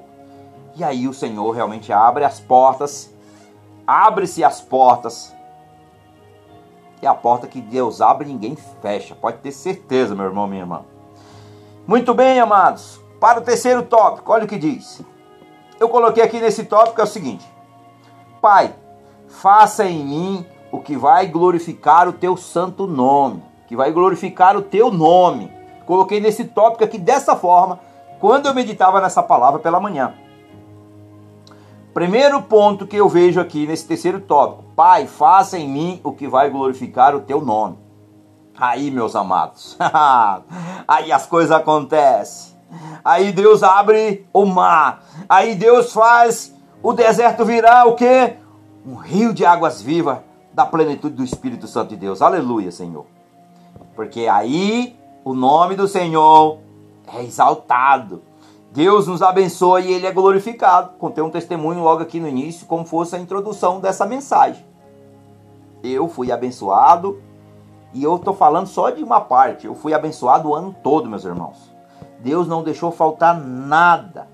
E 0.76 0.84
aí 0.84 1.08
o 1.08 1.12
Senhor 1.12 1.50
realmente 1.50 1.92
abre 1.92 2.24
as 2.24 2.38
portas, 2.38 3.12
abre-se 3.86 4.44
as 4.44 4.60
portas. 4.60 5.34
E 7.02 7.06
a 7.06 7.14
porta 7.14 7.48
que 7.48 7.60
Deus 7.60 8.00
abre, 8.00 8.28
ninguém 8.28 8.56
fecha. 8.80 9.14
Pode 9.14 9.38
ter 9.38 9.52
certeza, 9.52 10.14
meu 10.14 10.26
irmão, 10.26 10.46
minha 10.46 10.62
irmã. 10.62 10.84
Muito 11.86 12.14
bem, 12.14 12.38
amados. 12.38 13.00
Para 13.18 13.40
o 13.40 13.42
terceiro 13.42 13.82
tópico, 13.82 14.30
olha 14.30 14.44
o 14.44 14.48
que 14.48 14.58
diz. 14.58 15.02
Eu 15.80 15.88
coloquei 15.88 16.22
aqui 16.22 16.38
nesse 16.38 16.64
tópico 16.64 17.00
é 17.00 17.04
o 17.04 17.06
seguinte: 17.06 17.44
Pai, 18.40 18.74
faça 19.26 19.84
em 19.86 20.04
mim 20.04 20.46
o 20.72 20.80
que 20.80 20.96
vai 20.96 21.26
glorificar 21.26 22.08
o 22.08 22.12
teu 22.12 22.36
santo 22.36 22.86
nome, 22.86 23.42
que 23.66 23.76
vai 23.76 23.90
glorificar 23.90 24.56
o 24.56 24.62
teu 24.62 24.90
nome. 24.90 25.50
Coloquei 25.86 26.20
nesse 26.20 26.44
tópico 26.44 26.84
aqui 26.84 26.98
dessa 26.98 27.34
forma, 27.34 27.80
quando 28.20 28.46
eu 28.46 28.54
meditava 28.54 29.00
nessa 29.00 29.22
palavra 29.22 29.58
pela 29.58 29.80
manhã. 29.80 30.14
Primeiro 31.92 32.40
ponto 32.42 32.86
que 32.86 32.96
eu 32.96 33.08
vejo 33.08 33.40
aqui 33.40 33.66
nesse 33.66 33.86
terceiro 33.86 34.20
tópico: 34.20 34.62
Pai, 34.76 35.06
faça 35.06 35.58
em 35.58 35.68
mim 35.68 36.00
o 36.04 36.12
que 36.12 36.28
vai 36.28 36.48
glorificar 36.48 37.16
o 37.16 37.20
teu 37.20 37.40
nome. 37.40 37.76
Aí, 38.56 38.90
meus 38.90 39.16
amados, 39.16 39.76
aí 40.86 41.10
as 41.10 41.26
coisas 41.26 41.50
acontecem. 41.50 42.50
Aí 43.04 43.32
Deus 43.32 43.64
abre 43.64 44.26
o 44.32 44.44
mar. 44.44 45.02
Aí 45.28 45.56
Deus 45.56 45.92
faz 45.92 46.54
o 46.80 46.92
deserto 46.92 47.44
virar 47.44 47.86
o 47.86 47.96
quê? 47.96 48.36
Um 48.86 48.94
rio 48.94 49.34
de 49.34 49.44
águas 49.44 49.82
vivas 49.82 50.18
da 50.60 50.66
plenitude 50.66 51.16
do 51.16 51.24
Espírito 51.24 51.66
Santo 51.66 51.88
de 51.88 51.96
Deus. 51.96 52.20
Aleluia, 52.20 52.70
Senhor. 52.70 53.06
Porque 53.96 54.26
aí 54.26 54.94
o 55.24 55.32
nome 55.32 55.74
do 55.74 55.88
Senhor 55.88 56.58
é 57.14 57.24
exaltado. 57.24 58.22
Deus 58.70 59.06
nos 59.06 59.22
abençoa 59.22 59.80
e 59.80 59.90
Ele 59.90 60.06
é 60.06 60.12
glorificado. 60.12 60.98
Contei 60.98 61.24
um 61.24 61.30
testemunho 61.30 61.82
logo 61.82 62.02
aqui 62.02 62.20
no 62.20 62.28
início, 62.28 62.66
como 62.66 62.84
fosse 62.84 63.16
a 63.16 63.18
introdução 63.18 63.80
dessa 63.80 64.04
mensagem. 64.04 64.62
Eu 65.82 66.08
fui 66.08 66.30
abençoado 66.30 67.22
e 67.94 68.04
eu 68.04 68.16
estou 68.16 68.34
falando 68.34 68.66
só 68.66 68.90
de 68.90 69.02
uma 69.02 69.20
parte. 69.20 69.66
Eu 69.66 69.74
fui 69.74 69.94
abençoado 69.94 70.50
o 70.50 70.54
ano 70.54 70.76
todo, 70.82 71.08
meus 71.08 71.24
irmãos. 71.24 71.74
Deus 72.18 72.46
não 72.46 72.62
deixou 72.62 72.92
faltar 72.92 73.40
nada. 73.40 74.28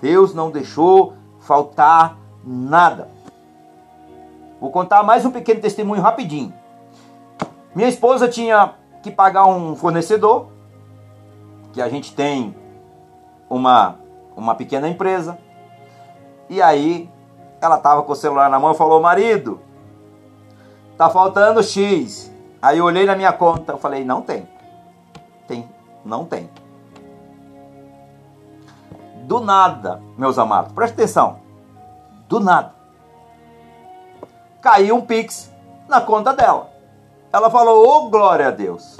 Deus 0.00 0.34
não 0.34 0.50
deixou 0.50 1.12
faltar 1.38 2.18
nada. 2.44 3.21
Vou 4.62 4.70
contar 4.70 5.02
mais 5.02 5.26
um 5.26 5.32
pequeno 5.32 5.60
testemunho 5.60 6.00
rapidinho. 6.00 6.54
Minha 7.74 7.88
esposa 7.88 8.28
tinha 8.28 8.74
que 9.02 9.10
pagar 9.10 9.44
um 9.44 9.74
fornecedor, 9.74 10.46
que 11.72 11.82
a 11.82 11.88
gente 11.88 12.14
tem 12.14 12.54
uma, 13.50 13.96
uma 14.36 14.54
pequena 14.54 14.88
empresa, 14.88 15.36
e 16.48 16.62
aí 16.62 17.10
ela 17.60 17.76
tava 17.76 18.04
com 18.04 18.12
o 18.12 18.14
celular 18.14 18.48
na 18.48 18.60
mão 18.60 18.70
e 18.70 18.76
falou: 18.76 19.00
"Marido, 19.00 19.60
tá 20.96 21.10
faltando 21.10 21.60
X". 21.60 22.32
Aí 22.62 22.78
eu 22.78 22.84
olhei 22.84 23.04
na 23.04 23.16
minha 23.16 23.32
conta, 23.32 23.72
eu 23.72 23.78
falei: 23.78 24.04
"Não 24.04 24.22
tem". 24.22 24.46
Tem, 25.48 25.68
não 26.04 26.24
tem. 26.24 26.48
Do 29.24 29.40
nada, 29.40 30.00
meus 30.16 30.38
amados, 30.38 30.70
presta 30.72 31.02
atenção. 31.02 31.40
Do 32.28 32.38
nada. 32.38 32.81
Caiu 34.62 34.94
um 34.94 35.00
Pix 35.00 35.52
na 35.88 36.00
conta 36.00 36.32
dela. 36.32 36.70
Ela 37.32 37.50
falou: 37.50 37.84
Ô 37.84 38.06
oh, 38.06 38.08
glória 38.08 38.46
a 38.46 38.50
Deus. 38.52 38.96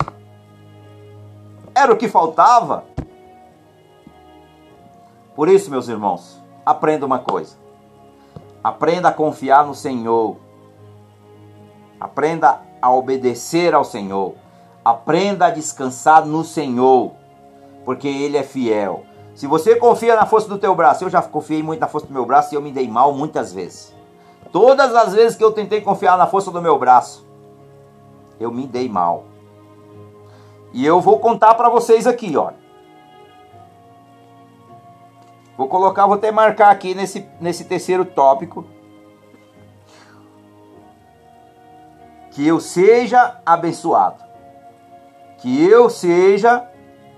Era 1.72 1.92
o 1.92 1.96
que 1.96 2.08
faltava. 2.08 2.84
Por 5.36 5.48
isso, 5.48 5.70
meus 5.70 5.88
irmãos, 5.88 6.42
aprenda 6.66 7.06
uma 7.06 7.20
coisa. 7.20 7.56
Aprenda 8.62 9.08
a 9.08 9.12
confiar 9.12 9.64
no 9.64 9.74
Senhor. 9.74 10.36
Aprenda 12.00 12.60
a 12.82 12.92
obedecer 12.92 13.72
ao 13.72 13.84
Senhor. 13.84 14.34
Aprenda 14.84 15.46
a 15.46 15.50
descansar 15.50 16.26
no 16.26 16.44
Senhor, 16.44 17.12
porque 17.84 18.08
Ele 18.08 18.36
é 18.36 18.42
fiel. 18.42 19.04
Se 19.32 19.46
você 19.46 19.76
confia 19.76 20.16
na 20.16 20.26
força 20.26 20.48
do 20.48 20.58
teu 20.58 20.74
braço, 20.74 21.04
eu 21.04 21.10
já 21.10 21.22
confiei 21.22 21.62
muito 21.62 21.78
na 21.78 21.86
força 21.86 22.08
do 22.08 22.12
meu 22.12 22.26
braço 22.26 22.52
e 22.52 22.56
eu 22.56 22.60
me 22.60 22.72
dei 22.72 22.88
mal 22.88 23.12
muitas 23.12 23.52
vezes. 23.52 23.94
Todas 24.52 24.94
as 24.94 25.14
vezes 25.14 25.36
que 25.36 25.42
eu 25.42 25.50
tentei 25.50 25.80
confiar 25.80 26.18
na 26.18 26.26
força 26.26 26.50
do 26.50 26.60
meu 26.60 26.78
braço, 26.78 27.26
eu 28.38 28.52
me 28.52 28.66
dei 28.66 28.86
mal. 28.86 29.24
E 30.74 30.84
eu 30.84 31.00
vou 31.00 31.18
contar 31.18 31.54
para 31.54 31.70
vocês 31.70 32.06
aqui, 32.06 32.36
ó. 32.36 32.52
Vou 35.56 35.68
colocar, 35.68 36.06
vou 36.06 36.16
até 36.16 36.30
marcar 36.30 36.70
aqui 36.70 36.94
nesse, 36.94 37.26
nesse 37.40 37.64
terceiro 37.64 38.04
tópico. 38.04 38.64
Que 42.30 42.46
eu 42.46 42.60
seja 42.60 43.40
abençoado. 43.44 44.22
Que 45.38 45.64
eu 45.64 45.88
seja 45.88 46.68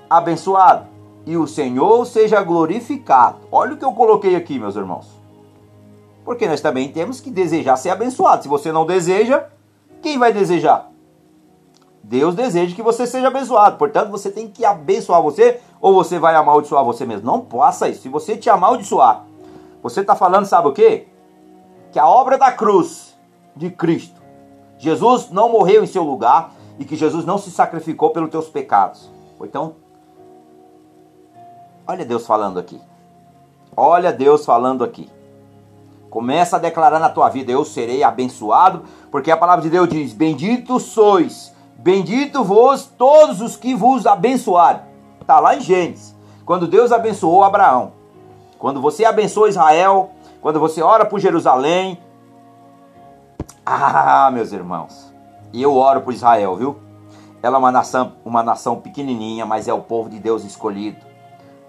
abençoado. 0.08 0.86
E 1.26 1.36
o 1.36 1.46
Senhor 1.46 2.04
seja 2.06 2.42
glorificado. 2.42 3.38
Olha 3.50 3.74
o 3.74 3.76
que 3.76 3.84
eu 3.84 3.92
coloquei 3.92 4.36
aqui, 4.36 4.58
meus 4.58 4.76
irmãos. 4.76 5.23
Porque 6.24 6.48
nós 6.48 6.60
também 6.60 6.90
temos 6.90 7.20
que 7.20 7.30
desejar 7.30 7.76
ser 7.76 7.90
abençoado. 7.90 8.42
Se 8.42 8.48
você 8.48 8.72
não 8.72 8.86
deseja, 8.86 9.44
quem 10.00 10.18
vai 10.18 10.32
desejar? 10.32 10.90
Deus 12.02 12.34
deseja 12.34 12.74
que 12.74 12.82
você 12.82 13.06
seja 13.06 13.28
abençoado. 13.28 13.76
Portanto, 13.76 14.10
você 14.10 14.30
tem 14.30 14.48
que 14.48 14.64
abençoar 14.64 15.22
você 15.22 15.60
ou 15.80 15.94
você 15.94 16.18
vai 16.18 16.34
amaldiçoar 16.34 16.84
você 16.84 17.06
mesmo. 17.06 17.26
Não 17.26 17.44
faça 17.46 17.88
isso. 17.88 18.02
Se 18.02 18.08
você 18.08 18.36
te 18.36 18.50
amaldiçoar, 18.50 19.24
você 19.82 20.00
está 20.00 20.14
falando, 20.14 20.46
sabe 20.46 20.68
o 20.68 20.72
quê? 20.72 21.08
Que 21.92 21.98
a 21.98 22.08
obra 22.08 22.36
da 22.36 22.52
cruz 22.52 23.14
de 23.54 23.70
Cristo, 23.70 24.20
Jesus 24.78 25.30
não 25.30 25.48
morreu 25.48 25.84
em 25.84 25.86
seu 25.86 26.02
lugar 26.02 26.52
e 26.78 26.84
que 26.84 26.96
Jesus 26.96 27.24
não 27.24 27.38
se 27.38 27.50
sacrificou 27.50 28.10
pelos 28.10 28.30
teus 28.30 28.48
pecados. 28.48 29.10
Então, 29.40 29.76
olha 31.86 32.04
Deus 32.04 32.26
falando 32.26 32.58
aqui. 32.58 32.80
Olha 33.76 34.12
Deus 34.12 34.44
falando 34.44 34.84
aqui. 34.84 35.10
Começa 36.14 36.54
a 36.54 36.60
declarar 36.60 37.00
na 37.00 37.08
tua 37.08 37.28
vida: 37.28 37.50
Eu 37.50 37.64
serei 37.64 38.04
abençoado, 38.04 38.84
porque 39.10 39.32
a 39.32 39.36
palavra 39.36 39.64
de 39.64 39.68
Deus 39.68 39.88
diz: 39.88 40.12
Bendito 40.12 40.78
sois 40.78 41.52
Bendito 41.76 42.44
vos 42.44 42.84
todos 42.84 43.40
os 43.40 43.56
que 43.56 43.74
vos 43.74 44.06
abençoarem. 44.06 44.80
Está 45.20 45.40
lá 45.40 45.56
em 45.56 45.60
Gênesis. 45.60 46.14
Quando 46.46 46.68
Deus 46.68 46.92
abençoou 46.92 47.42
Abraão. 47.42 47.94
Quando 48.60 48.80
você 48.80 49.04
abençoa 49.04 49.48
Israel. 49.48 50.10
Quando 50.40 50.60
você 50.60 50.80
ora 50.80 51.04
por 51.04 51.18
Jerusalém. 51.18 51.98
Ah, 53.66 54.30
meus 54.32 54.52
irmãos. 54.52 55.12
E 55.52 55.60
eu 55.60 55.74
oro 55.74 56.00
por 56.02 56.14
Israel, 56.14 56.54
viu? 56.54 56.76
Ela 57.42 57.56
é 57.56 57.58
uma 57.58 57.72
nação, 57.72 58.12
uma 58.24 58.42
nação 58.42 58.76
pequenininha, 58.76 59.44
mas 59.44 59.66
é 59.66 59.74
o 59.74 59.80
povo 59.80 60.08
de 60.08 60.20
Deus 60.20 60.44
escolhido. 60.44 60.98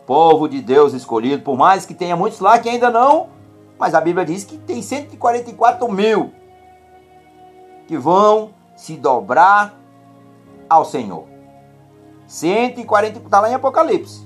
Povo 0.06 0.48
de 0.48 0.62
Deus 0.62 0.94
escolhido. 0.94 1.42
Por 1.42 1.58
mais 1.58 1.84
que 1.84 1.96
tenha 1.96 2.16
muitos 2.16 2.40
lá 2.40 2.60
que 2.60 2.70
ainda 2.70 2.92
não. 2.92 3.35
Mas 3.78 3.94
a 3.94 4.02
Bíblia 4.02 4.26
diz 4.26 4.44
que 4.44 4.58
tem 4.58 4.82
144 4.82 5.92
mil 5.92 6.34
que 7.88 7.98
vão 7.98 8.52
se 8.76 8.96
dobrar 8.96 9.74
ao 10.70 10.86
Senhor. 10.86 11.26
140, 12.28 13.20
está 13.20 13.40
lá 13.40 13.50
em 13.50 13.54
Apocalipse. 13.54 14.26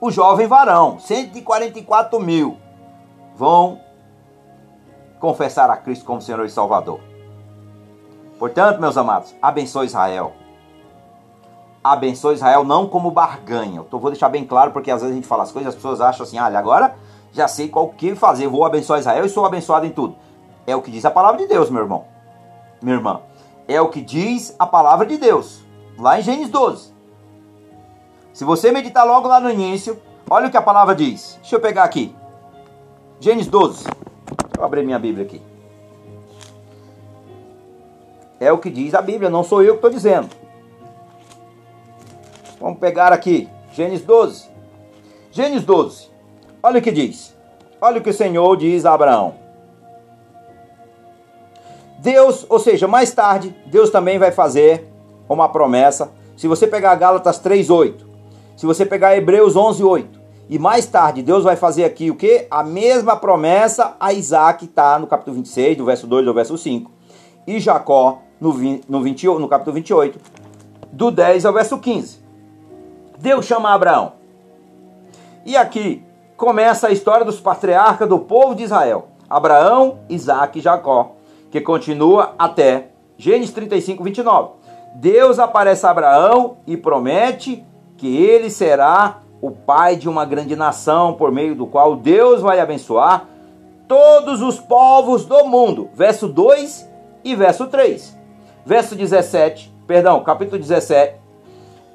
O 0.00 0.10
jovem 0.10 0.46
varão, 0.46 0.98
144 0.98 2.20
mil, 2.20 2.56
vão 3.34 3.80
confessar 5.18 5.70
a 5.70 5.76
Cristo 5.76 6.04
como 6.04 6.20
Senhor 6.20 6.44
e 6.44 6.50
Salvador. 6.50 7.00
Portanto, 8.38 8.80
meus 8.80 8.96
amados, 8.96 9.34
abençoe 9.40 9.86
Israel. 9.86 10.32
Abençoe 11.82 12.34
Israel 12.34 12.64
não 12.64 12.86
como 12.86 13.10
barganha. 13.10 13.84
Eu 13.90 13.98
vou 13.98 14.10
deixar 14.10 14.28
bem 14.28 14.44
claro, 14.44 14.70
porque 14.70 14.90
às 14.90 15.00
vezes 15.00 15.12
a 15.12 15.16
gente 15.16 15.26
fala 15.26 15.42
as 15.42 15.52
coisas 15.52 15.66
e 15.66 15.70
as 15.70 15.74
pessoas 15.74 16.00
acham 16.00 16.24
assim, 16.24 16.38
olha, 16.38 16.58
agora 16.58 16.96
já 17.34 17.48
sei 17.48 17.68
qual 17.68 17.88
que 17.88 18.14
fazer, 18.14 18.46
vou 18.46 18.64
abençoar 18.64 19.00
Israel 19.00 19.26
e 19.26 19.28
sou 19.28 19.44
abençoado 19.44 19.84
em 19.84 19.90
tudo. 19.90 20.14
É 20.66 20.74
o 20.74 20.80
que 20.80 20.90
diz 20.90 21.04
a 21.04 21.10
palavra 21.10 21.38
de 21.38 21.48
Deus, 21.48 21.68
meu 21.68 21.82
irmão. 21.82 22.04
Minha 22.80 22.96
irmã. 22.96 23.20
É 23.66 23.80
o 23.80 23.88
que 23.88 24.00
diz 24.00 24.54
a 24.56 24.66
palavra 24.66 25.04
de 25.04 25.18
Deus, 25.18 25.62
lá 25.98 26.18
em 26.18 26.22
Gênesis 26.22 26.48
12. 26.48 26.94
Se 28.32 28.44
você 28.44 28.70
meditar 28.70 29.04
logo 29.04 29.26
lá 29.26 29.40
no 29.40 29.50
início, 29.50 30.00
olha 30.30 30.46
o 30.46 30.50
que 30.50 30.56
a 30.56 30.62
palavra 30.62 30.94
diz. 30.94 31.36
Deixa 31.40 31.56
eu 31.56 31.60
pegar 31.60 31.82
aqui. 31.82 32.14
Gênesis 33.18 33.50
12. 33.50 33.84
Deixa 33.84 33.94
eu 34.56 34.64
abrir 34.64 34.84
minha 34.84 34.98
Bíblia 34.98 35.24
aqui. 35.24 35.42
É 38.38 38.52
o 38.52 38.58
que 38.58 38.70
diz 38.70 38.94
a 38.94 39.02
Bíblia, 39.02 39.28
não 39.28 39.42
sou 39.42 39.60
eu 39.62 39.72
que 39.72 39.78
estou 39.78 39.90
dizendo. 39.90 40.28
Vamos 42.60 42.78
pegar 42.78 43.12
aqui. 43.12 43.48
Gênesis 43.72 44.06
12. 44.06 44.48
Gênesis 45.32 45.64
12. 45.64 46.13
Olha 46.64 46.78
o 46.78 46.82
que 46.82 46.90
diz. 46.90 47.36
Olha 47.78 47.98
o 47.98 48.02
que 48.02 48.08
o 48.08 48.14
Senhor 48.14 48.56
diz 48.56 48.86
a 48.86 48.94
Abraão. 48.94 49.34
Deus, 51.98 52.46
ou 52.48 52.58
seja, 52.58 52.88
mais 52.88 53.12
tarde, 53.12 53.54
Deus 53.66 53.90
também 53.90 54.18
vai 54.18 54.32
fazer 54.32 54.90
uma 55.28 55.46
promessa. 55.46 56.10
Se 56.38 56.48
você 56.48 56.66
pegar 56.66 56.94
Gálatas 56.94 57.38
3:8, 57.38 58.06
se 58.56 58.64
você 58.64 58.86
pegar 58.86 59.14
Hebreus 59.14 59.54
11:8, 59.54 60.18
e 60.48 60.58
mais 60.58 60.86
tarde 60.86 61.22
Deus 61.22 61.44
vai 61.44 61.54
fazer 61.54 61.84
aqui 61.84 62.10
o 62.10 62.16
que? 62.16 62.46
A 62.50 62.62
mesma 62.62 63.14
promessa 63.14 63.94
a 64.00 64.14
Isaac 64.14 64.64
está 64.64 64.98
no 64.98 65.06
capítulo 65.06 65.36
26, 65.36 65.76
do 65.76 65.84
verso 65.84 66.06
2 66.06 66.26
ao 66.26 66.32
verso 66.32 66.56
5, 66.56 66.90
e 67.46 67.60
Jacó 67.60 68.22
no, 68.40 68.52
20, 68.52 68.84
no, 68.88 69.02
20, 69.02 69.26
no 69.26 69.48
capítulo 69.48 69.74
28, 69.74 70.18
do 70.90 71.10
10 71.10 71.44
ao 71.44 71.52
verso 71.52 71.76
15. 71.76 72.20
Deus 73.18 73.44
chama 73.44 73.68
Abraão. 73.68 74.14
E 75.44 75.58
aqui 75.58 76.02
começa 76.36 76.88
a 76.88 76.92
história 76.92 77.24
dos 77.24 77.40
patriarcas 77.40 78.08
do 78.08 78.18
povo 78.18 78.54
de 78.54 78.64
Israel: 78.64 79.08
Abraão, 79.28 79.98
Isaac 80.08 80.58
e 80.58 80.62
Jacó 80.62 81.14
que 81.54 81.60
continua 81.60 82.34
até 82.36 82.88
Gênesis 83.16 83.54
35, 83.54 84.02
29. 84.02 84.54
Deus 84.96 85.38
aparece 85.38 85.86
a 85.86 85.90
Abraão 85.90 86.56
e 86.66 86.76
promete 86.76 87.64
que 87.96 88.16
ele 88.16 88.50
será 88.50 89.20
o 89.40 89.52
pai 89.52 89.94
de 89.94 90.08
uma 90.08 90.24
grande 90.24 90.56
nação, 90.56 91.14
por 91.14 91.30
meio 91.30 91.54
do 91.54 91.64
qual 91.64 91.94
Deus 91.94 92.42
vai 92.42 92.58
abençoar 92.58 93.28
todos 93.86 94.42
os 94.42 94.58
povos 94.58 95.26
do 95.26 95.44
mundo. 95.44 95.90
Verso 95.94 96.26
2 96.26 96.90
e 97.22 97.36
verso 97.36 97.68
3. 97.68 98.18
Verso 98.66 98.96
17, 98.96 99.72
perdão, 99.86 100.24
capítulo 100.24 100.60
17, 100.60 101.14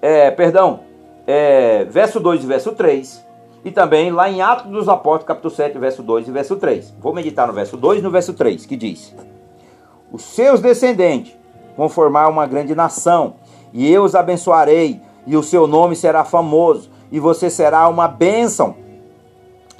é, 0.01 0.31
perdão, 0.31 0.79
é, 1.27 1.83
verso 1.83 2.17
2 2.17 2.45
e 2.45 2.47
verso 2.47 2.71
3. 2.71 3.25
E 3.64 3.72
também 3.72 4.12
lá 4.12 4.30
em 4.30 4.41
Atos 4.41 4.72
dos 4.72 4.88
Apóstolos, 4.88 5.26
capítulo 5.26 5.53
7, 5.53 5.78
verso 5.78 6.01
2 6.01 6.28
e 6.28 6.32
verso 6.32 6.55
3. 6.55 6.93
Vou 6.99 7.14
meditar 7.14 7.47
no 7.47 7.53
verso 7.53 7.76
2 7.76 7.99
e 7.99 8.01
no 8.01 8.12
verso 8.12 8.34
3, 8.34 8.66
que 8.66 8.78
diz: 8.78 9.14
os 10.12 10.24
seus 10.24 10.60
descendentes 10.60 11.36
vão 11.78 11.89
formar 11.89 12.30
uma 12.30 12.47
grande 12.47 12.74
nação, 12.74 13.36
e 13.74 13.91
eu 13.91 14.03
os 14.03 14.16
abençoarei, 14.16 15.01
e 15.28 15.36
o 15.36 15.43
seu 15.43 15.68
nome 15.68 15.95
será 15.95 16.24
famoso, 16.24 16.89
e 17.12 17.20
você 17.20 17.49
será 17.49 17.88
uma 17.88 18.07
bênção 18.07 18.76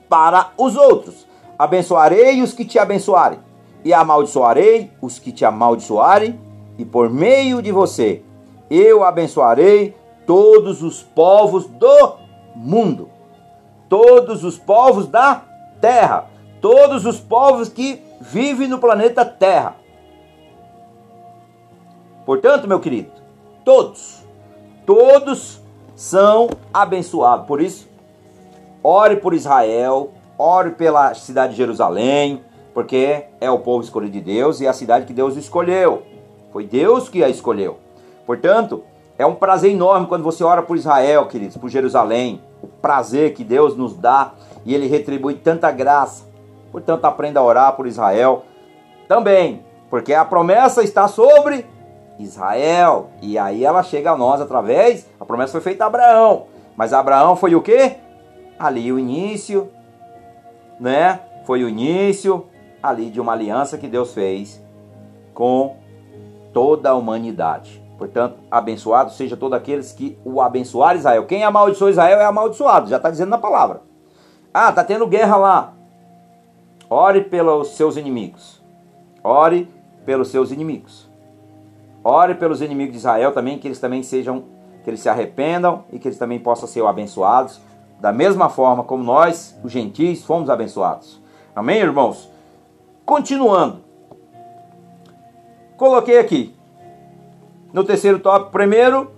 para 0.08 0.52
os 0.58 0.76
outros. 0.76 1.28
Abençoarei 1.58 2.42
os 2.42 2.54
que 2.54 2.66
te 2.66 2.78
abençoarem, 2.78 3.40
e 3.84 3.94
amaldiçoarei 3.94 4.92
os 5.02 5.20
que 5.20 5.32
te 5.32 5.46
amaldiçoarem, 5.46 6.40
e 6.78 6.86
por 6.86 7.10
meio 7.10 7.62
de 7.62 7.72
você 7.72 8.22
eu 8.70 9.04
abençoarei 9.04 9.96
todos 10.28 10.84
os 10.84 11.02
povos 11.02 11.66
do 11.66 12.18
mundo, 12.56 13.10
todos 13.90 14.44
os 14.44 14.58
povos 14.58 15.08
da 15.08 15.44
terra, 15.82 16.28
todos 16.62 17.06
os 17.06 17.20
povos 17.20 17.68
que 17.68 18.02
vivem 18.22 18.68
no 18.68 18.78
planeta 18.78 19.26
Terra. 19.26 19.76
Portanto, 22.26 22.68
meu 22.68 22.80
querido, 22.80 23.12
todos, 23.66 24.24
todos 24.86 25.60
são 25.96 26.50
abençoados. 26.72 27.48
Por 27.48 27.60
isso, 27.60 27.90
ore 28.84 29.16
por 29.16 29.34
Israel, 29.34 30.12
ore 30.38 30.72
pela 30.72 31.14
cidade 31.16 31.54
de 31.54 31.58
Jerusalém, 31.58 32.44
porque 32.74 33.26
é 33.42 33.50
o 33.50 33.60
povo 33.60 33.84
escolhido 33.84 34.14
de 34.14 34.22
Deus 34.22 34.62
e 34.62 34.68
é 34.68 34.70
a 34.70 34.74
cidade 34.74 35.06
que 35.06 35.14
Deus 35.14 35.36
escolheu. 35.36 36.04
Foi 36.52 36.66
Deus 36.66 37.10
que 37.10 37.24
a 37.24 37.30
escolheu. 37.30 37.80
Portanto, 38.26 38.84
é 39.18 39.26
um 39.26 39.36
prazer 39.36 39.72
enorme 39.72 40.08
quando 40.08 40.24
você 40.24 40.44
ora 40.44 40.62
por 40.62 40.78
Israel, 40.78 41.26
queridos, 41.26 41.58
por 41.58 41.70
Jerusalém. 41.70 42.42
Prazer 42.82 43.34
que 43.34 43.44
Deus 43.44 43.76
nos 43.76 43.96
dá 43.96 44.34
e 44.66 44.74
Ele 44.74 44.88
retribui 44.88 45.36
tanta 45.36 45.72
graça. 45.72 46.24
Portanto, 46.72 47.06
aprenda 47.06 47.40
a 47.40 47.44
orar 47.44 47.76
por 47.76 47.88
Israel 47.88 48.44
também, 49.08 49.66
porque 49.90 50.14
a 50.14 50.24
promessa 50.24 50.84
está 50.84 51.08
sobre 51.08 51.66
Israel. 52.20 53.10
E 53.22 53.38
aí 53.38 53.64
ela 53.64 53.82
chega 53.82 54.12
a 54.12 54.18
nós 54.18 54.42
através, 54.42 55.08
a 55.20 55.26
promessa 55.26 55.54
foi 55.54 55.62
feita 55.62 55.84
a 55.84 55.88
Abraão. 55.88 56.46
Mas 56.76 56.94
Abraão 56.94 57.36
foi 57.36 57.56
o 57.56 57.62
quê? 57.62 57.98
Ali 58.58 58.92
o 58.92 59.00
início, 59.00 59.72
né? 60.80 61.20
Foi 61.46 61.64
o 61.64 61.70
início 61.70 62.46
ali 62.82 63.10
de 63.10 63.20
uma 63.20 63.34
aliança 63.34 63.78
que 63.78 63.88
Deus 63.88 64.14
fez 64.14 64.64
com 65.34 65.78
toda 66.54 66.92
a 66.92 66.96
humanidade. 66.96 67.79
Portanto, 68.00 68.38
abençoado 68.50 69.12
seja 69.12 69.36
todos 69.36 69.58
aqueles 69.58 69.92
que 69.92 70.18
o 70.24 70.42
abençoar 70.42 70.96
Israel. 70.96 71.26
Quem 71.26 71.44
amaldiçoou 71.44 71.92
Israel 71.92 72.18
é 72.18 72.24
amaldiçoado, 72.24 72.90
já 72.90 72.96
está 72.96 73.12
dizendo 73.12 73.30
na 73.30 73.38
palavra. 73.38 73.82
Ah, 74.54 74.70
está 74.70 74.86
tendo 74.86 75.06
guerra 75.06 75.36
lá. 75.36 75.74
Ore 76.90 77.26
pelos 77.26 77.76
seus 77.76 77.98
inimigos. 77.98 78.64
Ore 79.22 79.68
pelos 80.06 80.30
seus 80.30 80.50
inimigos. 80.50 81.10
Ore 82.02 82.36
pelos 82.36 82.62
inimigos 82.62 82.94
de 82.94 83.00
Israel 83.00 83.34
também, 83.34 83.60
que 83.60 83.68
eles 83.68 83.82
também 83.82 84.02
sejam, 84.02 84.46
que 84.82 84.90
eles 84.90 85.02
se 85.02 85.10
arrependam 85.10 85.84
e 85.92 86.00
que 86.00 86.08
eles 86.08 86.18
também 86.18 86.40
possam 86.40 86.70
ser 86.70 86.86
abençoados, 86.86 87.60
da 88.00 88.14
mesma 88.14 88.48
forma 88.48 88.82
como 88.82 89.04
nós, 89.04 89.60
os 89.62 89.74
gentis, 89.74 90.24
fomos 90.24 90.50
abençoados. 90.50 91.22
Amém, 91.54 91.80
irmãos? 91.80 92.32
Continuando. 93.06 93.82
Coloquei 95.76 96.18
aqui 96.18 96.59
no 97.72 97.84
terceiro 97.84 98.20
tópico, 98.20 98.52
primeiro, 98.52 99.12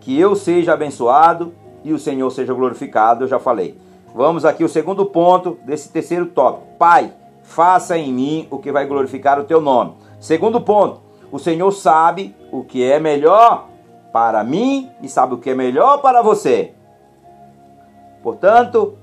que 0.00 0.18
eu 0.18 0.34
seja 0.34 0.72
abençoado 0.72 1.54
e 1.84 1.92
o 1.92 1.98
Senhor 1.98 2.28
seja 2.30 2.52
glorificado, 2.52 3.24
eu 3.24 3.28
já 3.28 3.38
falei. 3.38 3.78
Vamos 4.14 4.44
aqui 4.44 4.64
o 4.64 4.68
segundo 4.68 5.06
ponto 5.06 5.58
desse 5.64 5.90
terceiro 5.90 6.26
tópico. 6.26 6.66
Pai, 6.78 7.12
faça 7.42 7.96
em 7.96 8.12
mim 8.12 8.48
o 8.50 8.58
que 8.58 8.72
vai 8.72 8.86
glorificar 8.86 9.38
o 9.38 9.44
teu 9.44 9.60
nome. 9.60 9.94
Segundo 10.18 10.60
ponto, 10.60 11.00
o 11.30 11.38
Senhor 11.38 11.70
sabe 11.70 12.34
o 12.50 12.64
que 12.64 12.82
é 12.82 12.98
melhor 12.98 13.68
para 14.12 14.42
mim 14.42 14.90
e 15.00 15.08
sabe 15.08 15.34
o 15.34 15.38
que 15.38 15.50
é 15.50 15.54
melhor 15.54 15.98
para 15.98 16.20
você. 16.20 16.74
Portanto, 18.22 18.98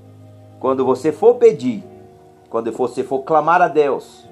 quando 0.60 0.84
você 0.84 1.12
for 1.12 1.36
pedir, 1.36 1.82
quando 2.50 2.70
você 2.72 3.02
for 3.02 3.20
clamar 3.20 3.62
a 3.62 3.68
Deus, 3.68 4.28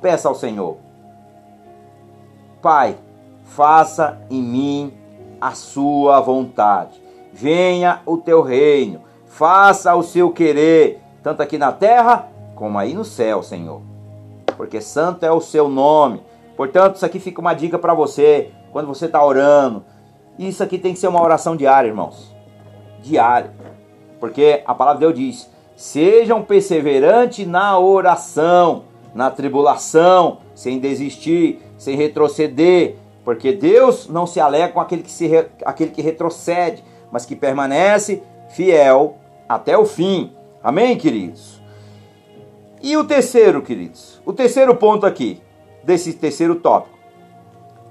peça 0.00 0.28
ao 0.28 0.34
Senhor 0.34 0.89
Pai, 2.60 2.96
faça 3.44 4.20
em 4.30 4.42
mim 4.42 4.92
a 5.40 5.52
sua 5.52 6.20
vontade. 6.20 7.00
Venha 7.32 8.02
o 8.04 8.16
teu 8.16 8.42
reino, 8.42 9.00
faça 9.26 9.94
o 9.94 10.02
seu 10.02 10.30
querer, 10.30 11.00
tanto 11.22 11.42
aqui 11.42 11.56
na 11.56 11.72
terra 11.72 12.28
como 12.54 12.78
aí 12.78 12.92
no 12.92 13.04
céu, 13.04 13.42
Senhor. 13.42 13.80
Porque 14.56 14.80
santo 14.82 15.24
é 15.24 15.32
o 15.32 15.40
seu 15.40 15.68
nome. 15.68 16.22
Portanto, 16.56 16.96
isso 16.96 17.06
aqui 17.06 17.18
fica 17.18 17.40
uma 17.40 17.54
dica 17.54 17.78
para 17.78 17.94
você, 17.94 18.50
quando 18.70 18.86
você 18.86 19.06
está 19.06 19.24
orando. 19.24 19.82
Isso 20.38 20.62
aqui 20.62 20.78
tem 20.78 20.92
que 20.92 20.98
ser 20.98 21.08
uma 21.08 21.22
oração 21.22 21.56
diária, 21.56 21.88
irmãos. 21.88 22.36
Diária. 23.02 23.50
Porque 24.18 24.62
a 24.66 24.74
palavra 24.74 25.00
de 25.00 25.06
Deus 25.06 25.18
diz: 25.18 25.50
sejam 25.74 26.42
perseverantes 26.42 27.46
na 27.46 27.78
oração, 27.78 28.84
na 29.14 29.30
tribulação, 29.30 30.38
sem 30.54 30.78
desistir 30.78 31.60
sem 31.80 31.96
retroceder, 31.96 32.96
porque 33.24 33.52
Deus 33.52 34.06
não 34.06 34.26
se 34.26 34.38
alegra 34.38 34.68
com 34.68 34.80
aquele 34.80 35.02
que, 35.02 35.10
se, 35.10 35.46
aquele 35.64 35.90
que 35.90 36.02
retrocede, 36.02 36.84
mas 37.10 37.24
que 37.24 37.34
permanece 37.34 38.22
fiel 38.50 39.16
até 39.48 39.78
o 39.78 39.86
fim. 39.86 40.30
Amém, 40.62 40.98
queridos? 40.98 41.58
E 42.82 42.98
o 42.98 43.04
terceiro, 43.04 43.62
queridos? 43.62 44.20
O 44.26 44.32
terceiro 44.34 44.76
ponto 44.76 45.06
aqui, 45.06 45.40
desse 45.82 46.12
terceiro 46.12 46.56
tópico. 46.56 46.98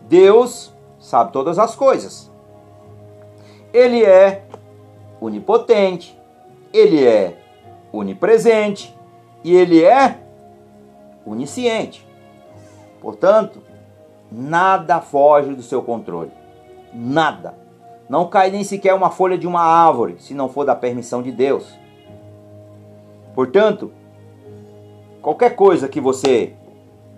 Deus 0.07 0.71
sabe 0.99 1.31
todas 1.31 1.57
as 1.57 1.75
coisas. 1.75 2.31
Ele 3.73 4.05
é 4.05 4.43
onipotente, 5.19 6.15
ele 6.71 7.03
é 7.03 7.35
onipresente 7.91 8.95
e 9.43 9.55
ele 9.55 9.83
é 9.83 10.19
onisciente. 11.31 12.07
Portanto, 13.01 13.61
Nada 14.31 15.01
foge 15.01 15.55
do 15.55 15.63
seu 15.63 15.81
controle. 15.81 16.31
Nada. 16.93 17.55
Não 18.07 18.27
cai 18.27 18.51
nem 18.51 18.63
sequer 18.63 18.93
uma 18.93 19.09
folha 19.09 19.37
de 19.37 19.47
uma 19.47 19.61
árvore, 19.61 20.17
se 20.19 20.33
não 20.33 20.49
for 20.49 20.65
da 20.65 20.75
permissão 20.75 21.21
de 21.21 21.31
Deus. 21.31 21.73
Portanto, 23.33 23.91
qualquer 25.21 25.55
coisa 25.55 25.87
que 25.87 26.01
você 26.01 26.53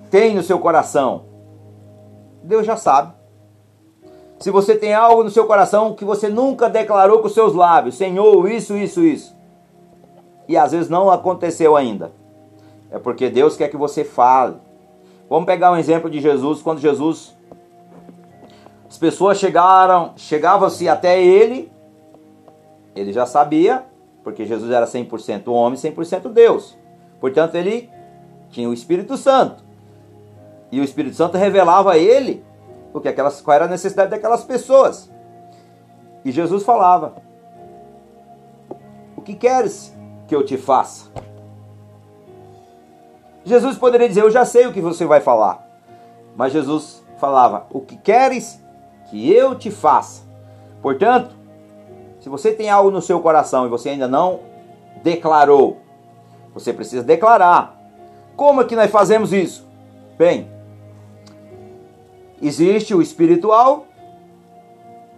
tem 0.09 0.35
no 0.35 0.43
seu 0.43 0.59
coração, 0.59 1.25
Deus 2.43 2.65
já 2.65 2.77
sabe. 2.77 3.13
Se 4.39 4.49
você 4.49 4.75
tem 4.75 4.93
algo 4.93 5.23
no 5.23 5.29
seu 5.29 5.45
coração 5.45 5.93
que 5.93 6.03
você 6.03 6.27
nunca 6.27 6.69
declarou 6.69 7.19
com 7.19 7.29
seus 7.29 7.53
lábios, 7.53 7.95
Senhor, 7.95 8.49
isso, 8.49 8.75
isso, 8.75 9.03
isso, 9.03 9.35
e 10.47 10.57
às 10.57 10.71
vezes 10.71 10.89
não 10.89 11.11
aconteceu 11.11 11.75
ainda, 11.75 12.11
é 12.91 12.99
porque 12.99 13.29
Deus 13.29 13.55
quer 13.55 13.69
que 13.69 13.77
você 13.77 14.03
fale. 14.03 14.57
Vamos 15.29 15.45
pegar 15.45 15.71
um 15.71 15.77
exemplo 15.77 16.09
de 16.09 16.19
Jesus, 16.19 16.61
quando 16.61 16.79
Jesus 16.79 17.33
as 18.87 18.97
pessoas 18.97 19.39
chegaram, 19.39 20.11
chegavam-se 20.17 20.89
até 20.89 21.23
ele, 21.23 21.71
ele 22.93 23.13
já 23.13 23.25
sabia, 23.25 23.85
porque 24.21 24.45
Jesus 24.45 24.69
era 24.69 24.85
100% 24.85 25.47
homem, 25.47 25.79
100% 25.79 26.27
Deus. 26.27 26.77
Portanto, 27.21 27.55
ele 27.55 27.89
tinha 28.49 28.67
o 28.67 28.73
Espírito 28.73 29.15
Santo. 29.15 29.63
E 30.69 30.81
o 30.81 30.83
Espírito 30.83 31.15
Santo 31.15 31.37
revelava 31.37 31.93
a 31.93 31.97
ele 31.97 32.43
o 32.93 32.99
que 32.99 33.07
aquelas, 33.07 33.39
qual 33.39 33.55
era 33.55 33.65
a 33.65 33.69
necessidade 33.69 34.11
daquelas 34.11 34.43
pessoas. 34.43 35.09
E 36.25 36.31
Jesus 36.31 36.63
falava: 36.63 37.15
O 39.15 39.21
que 39.21 39.35
queres 39.35 39.95
que 40.27 40.35
eu 40.35 40.45
te 40.45 40.57
faça? 40.57 41.09
Jesus 43.43 43.77
poderia 43.77 44.07
dizer: 44.07 44.21
Eu 44.21 44.31
já 44.31 44.45
sei 44.45 44.67
o 44.67 44.73
que 44.73 44.81
você 44.81 45.05
vai 45.05 45.19
falar. 45.19 45.67
Mas 46.35 46.53
Jesus 46.53 47.03
falava: 47.17 47.65
O 47.71 47.81
que 47.81 47.97
queres 47.97 48.61
que 49.09 49.31
eu 49.31 49.55
te 49.55 49.71
faça? 49.71 50.23
Portanto, 50.81 51.35
se 52.19 52.29
você 52.29 52.51
tem 52.51 52.69
algo 52.69 52.91
no 52.91 53.01
seu 53.01 53.19
coração 53.19 53.65
e 53.65 53.69
você 53.69 53.89
ainda 53.89 54.07
não 54.07 54.41
declarou, 55.03 55.79
você 56.53 56.71
precisa 56.71 57.03
declarar. 57.03 57.79
Como 58.35 58.61
é 58.61 58.65
que 58.65 58.75
nós 58.75 58.89
fazemos 58.91 59.33
isso? 59.33 59.67
Bem, 60.17 60.49
existe 62.41 62.93
o 62.93 63.01
espiritual 63.01 63.85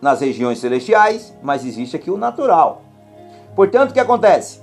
nas 0.01 0.21
regiões 0.21 0.59
celestiais, 0.59 1.35
mas 1.41 1.65
existe 1.65 1.95
aqui 1.95 2.11
o 2.11 2.17
natural. 2.17 2.81
Portanto, 3.55 3.91
o 3.91 3.93
que 3.93 3.99
acontece? 3.99 4.61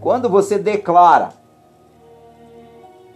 Quando 0.00 0.28
você 0.28 0.58
declara 0.58 1.30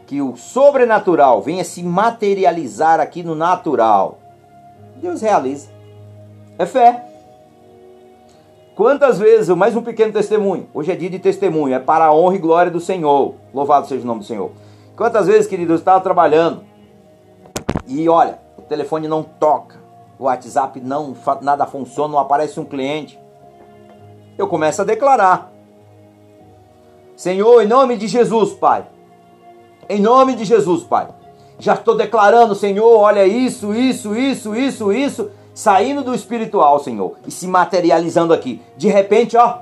que 0.09 0.23
o 0.23 0.39
sobrenatural 0.39 1.43
venha 1.43 1.63
se 1.63 1.83
materializar 1.83 2.99
aqui 2.99 3.23
no 3.23 3.35
natural, 3.35 4.19
Deus 4.97 5.21
realiza. 5.21 5.69
É 6.59 6.65
fé. 6.65 7.05
Quantas 8.75 9.19
vezes, 9.19 9.55
mais 9.55 9.77
um 9.77 9.83
pequeno 9.83 10.11
testemunho, 10.11 10.67
hoje 10.73 10.91
é 10.91 10.97
dia 10.97 11.11
de 11.11 11.19
testemunho, 11.19 11.75
é 11.75 11.79
para 11.79 12.07
a 12.07 12.15
honra 12.15 12.37
e 12.37 12.39
glória 12.39 12.73
do 12.73 12.81
Senhor. 12.81 13.35
Louvado 13.53 13.87
seja 13.87 14.03
o 14.03 14.07
nome 14.07 14.21
do 14.21 14.27
Senhor. 14.27 14.51
Quantas 14.97 15.27
vezes, 15.27 15.47
querido, 15.47 15.75
eu 15.75 15.77
estava 15.77 16.01
trabalhando 16.01 16.65
e 17.87 18.09
olha, 18.09 18.39
o 18.57 18.63
telefone 18.63 19.07
não 19.07 19.23
toca, 19.23 19.77
o 20.19 20.25
WhatsApp 20.25 20.81
não, 20.81 21.15
nada 21.43 21.67
funciona, 21.67 22.15
não 22.15 22.19
aparece 22.19 22.59
um 22.59 22.65
cliente. 22.65 23.21
Eu 24.39 24.49
começo 24.49 24.81
a 24.81 24.87
declarar: 24.87 25.53
Senhor, 27.15 27.61
em 27.61 27.67
nome 27.67 27.99
de 27.99 28.09
Jesus, 28.09 28.55
Pai, 28.55 28.87
em 29.89 30.01
nome 30.01 30.35
de 30.35 30.45
Jesus, 30.45 30.85
Pai. 30.85 31.09
Já 31.59 31.75
estou 31.75 31.97
declarando, 31.97 32.55
Senhor, 32.55 32.99
olha 32.99 33.27
isso, 33.27 33.75
isso, 33.75 34.15
isso, 34.15 34.55
isso, 34.55 34.93
isso, 34.93 35.31
saindo 35.53 36.05
do 36.05 36.15
espiritual, 36.15 36.79
Senhor, 36.79 37.17
e 37.27 37.31
se 37.31 37.49
materializando 37.49 38.33
aqui. 38.33 38.63
De 38.77 38.89
repente, 38.89 39.37
ó, 39.37 39.59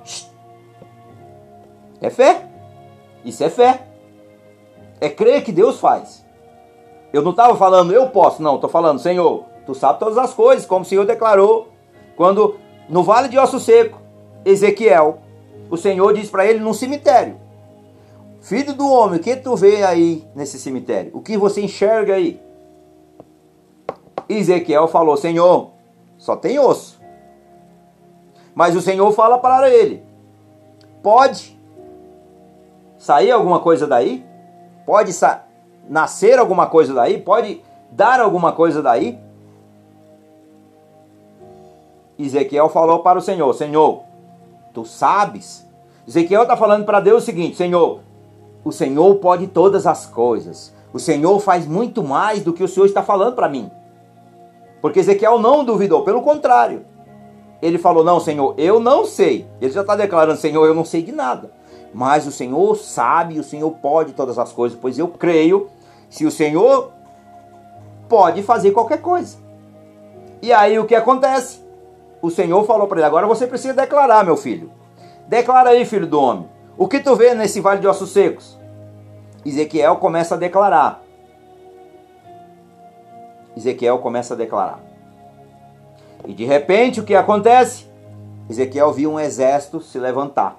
é 2.01 2.11
fé. 2.11 2.47
Isso 3.25 3.43
é 3.43 3.49
fé. 3.49 3.87
É 5.01 5.09
crer 5.09 5.43
que 5.43 5.53
Deus 5.53 5.81
faz. 5.81 6.25
Eu 7.13 7.23
não 7.23 7.31
estava 7.31 7.57
falando, 7.57 7.93
eu 7.93 8.09
posso, 8.09 8.43
não, 8.43 8.57
estou 8.57 8.69
falando, 8.69 8.99
Senhor, 8.99 9.45
tu 9.65 9.75
sabe 9.75 9.99
todas 9.99 10.19
as 10.19 10.35
coisas, 10.35 10.67
como 10.67 10.83
o 10.83 10.85
Senhor 10.85 11.07
declarou, 11.07 11.69
quando 12.15 12.57
no 12.89 13.03
vale 13.03 13.29
de 13.29 13.39
osso 13.39 13.59
seco, 13.59 14.01
Ezequiel, 14.45 15.19
o 15.71 15.77
Senhor 15.77 16.13
diz 16.13 16.31
para 16.31 16.47
ele 16.47 16.61
num 16.61 16.73
cemitério: 16.73 17.37
Filho 18.47 18.75
do 18.75 18.89
homem, 18.89 19.19
o 19.19 19.23
que 19.23 19.35
tu 19.35 19.57
vê 19.57 19.83
aí 19.83 20.25
nesse 20.33 20.57
cemitério? 20.57 21.11
O 21.13 21.21
que 21.21 21.37
você 21.37 21.61
enxerga 21.61 22.15
aí? 22.15 22.41
Ezequiel 24.29 24.87
falou: 24.87 25.17
Senhor, 25.17 25.73
só 26.17 26.37
tem 26.37 26.57
osso. 26.57 27.01
Mas 28.55 28.77
o 28.77 28.81
Senhor 28.81 29.11
fala 29.11 29.37
para 29.37 29.69
ele: 29.69 30.01
Pode 31.03 31.59
sair 32.97 33.33
alguma 33.33 33.59
coisa 33.59 33.85
daí? 33.85 34.25
Pode 34.87 35.13
nascer 35.89 36.39
alguma 36.39 36.69
coisa 36.69 36.95
daí? 36.95 37.21
Pode 37.21 37.61
dar 37.91 38.21
alguma 38.21 38.53
coisa 38.53 38.81
daí? 38.81 39.19
Ezequiel 42.17 42.69
falou 42.69 43.01
para 43.01 43.19
o 43.19 43.23
Senhor: 43.23 43.53
Senhor, 43.55 44.05
tu 44.73 44.85
sabes. 44.85 45.67
Ezequiel 46.07 46.43
está 46.43 46.57
falando 46.57 46.85
para 46.85 47.01
Deus 47.01 47.25
o 47.25 47.27
seguinte: 47.27 47.57
Senhor, 47.57 48.06
o 48.67 48.73
Senhor 48.73 49.15
pode 49.19 49.47
todas 49.47 49.87
as 49.87 50.07
coisas. 50.07 50.75
O 50.93 50.99
Senhor 50.99 51.39
faz 51.39 51.69
muito 51.69 52.03
mais 52.03 52.43
do 52.43 52.53
que 52.53 52.65
o 52.65 52.69
Senhor 52.69 52.87
está 52.87 53.01
falando 53.01 53.37
para 53.37 53.49
mim. 53.49 53.71
Porque 54.83 54.99
Ezequiel 54.99 55.39
não 55.39 55.65
duvidou, 55.65 56.03
pelo 56.03 56.21
contrário. 56.21 56.85
Ele 57.63 57.79
falou: 57.79 58.03
Não, 58.03 58.19
Senhor, 58.19 58.55
eu 58.59 58.81
não 58.81 59.05
sei. 59.05 59.47
Ele 59.61 59.71
já 59.71 59.83
está 59.83 59.95
declarando: 59.95 60.41
Senhor, 60.41 60.67
eu 60.67 60.75
não 60.75 60.85
sei 60.85 61.01
de 61.01 61.13
nada. 61.13 61.53
Mas 61.95 62.27
o 62.27 62.33
Senhor 62.33 62.75
sabe, 62.75 63.39
o 63.39 63.45
Senhor 63.45 63.71
pode 63.71 64.15
todas 64.15 64.37
as 64.37 64.51
coisas, 64.51 64.77
pois 64.77 64.99
eu 64.99 65.07
creio. 65.07 65.69
Se 66.11 66.27
o 66.27 66.31
Senhor 66.33 66.91
pode 68.09 68.43
fazer 68.43 68.73
qualquer 68.73 69.01
coisa. 69.01 69.39
E 70.43 70.53
aí 70.53 70.77
o 70.77 70.87
que 70.87 70.97
acontece? 70.97 71.61
O 72.21 72.33
Senhor 72.33 72.65
falou 72.67 72.89
para 72.89 72.99
ele: 72.99 73.07
Agora 73.07 73.29
você 73.29 73.47
precisa 73.47 73.75
declarar, 73.75 74.25
meu 74.25 74.37
filho. 74.37 74.73
Declara 75.29 75.71
aí, 75.71 75.85
filho 75.85 76.09
do 76.09 76.21
homem. 76.21 76.49
O 76.77 76.89
que 76.89 76.99
tu 76.99 77.15
vê 77.15 77.33
nesse 77.33 77.61
vale 77.61 77.81
de 77.81 77.87
ossos 77.87 78.11
secos? 78.11 78.56
Ezequiel 79.49 79.97
começa 79.97 80.35
a 80.35 80.39
declarar. 80.39 81.03
Ezequiel 83.57 83.99
começa 83.99 84.35
a 84.35 84.37
declarar. 84.37 84.81
E 86.27 86.35
de 86.35 86.45
repente 86.45 87.01
o 87.01 87.05
que 87.05 87.15
acontece? 87.15 87.87
Ezequiel 88.51 88.93
viu 88.93 89.13
um 89.13 89.21
exército 89.21 89.81
se 89.81 89.99
levantar. 89.99 90.57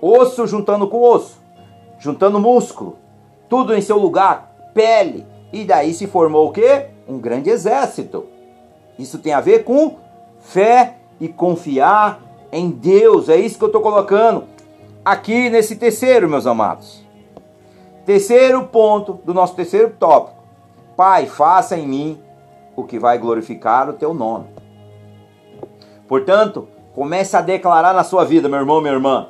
Osso 0.00 0.46
juntando 0.46 0.86
com 0.86 1.00
osso, 1.00 1.38
juntando 1.98 2.38
músculo, 2.38 2.98
tudo 3.48 3.74
em 3.74 3.80
seu 3.80 3.98
lugar, 3.98 4.54
pele. 4.74 5.26
E 5.52 5.64
daí 5.64 5.94
se 5.94 6.06
formou 6.06 6.48
o 6.48 6.52
quê? 6.52 6.88
Um 7.08 7.18
grande 7.18 7.48
exército. 7.48 8.26
Isso 8.98 9.18
tem 9.18 9.32
a 9.32 9.40
ver 9.40 9.64
com 9.64 9.96
fé 10.40 10.96
e 11.18 11.28
confiar 11.28 12.20
em 12.52 12.70
Deus. 12.70 13.28
É 13.28 13.36
isso 13.36 13.56
que 13.56 13.64
eu 13.64 13.68
estou 13.68 13.80
colocando 13.80 14.44
aqui 15.04 15.48
nesse 15.48 15.76
terceiro, 15.76 16.28
meus 16.28 16.46
amados. 16.46 17.03
Terceiro 18.04 18.64
ponto 18.64 19.14
do 19.24 19.32
nosso 19.32 19.54
terceiro 19.54 19.90
tópico. 19.98 20.42
Pai, 20.96 21.26
faça 21.26 21.76
em 21.76 21.86
mim 21.86 22.22
o 22.76 22.84
que 22.84 22.98
vai 22.98 23.18
glorificar 23.18 23.88
o 23.88 23.94
teu 23.94 24.12
nome. 24.12 24.46
Portanto, 26.06 26.68
comece 26.94 27.36
a 27.36 27.40
declarar 27.40 27.94
na 27.94 28.04
sua 28.04 28.24
vida, 28.24 28.48
meu 28.48 28.58
irmão, 28.58 28.80
minha 28.80 28.92
irmã, 28.92 29.28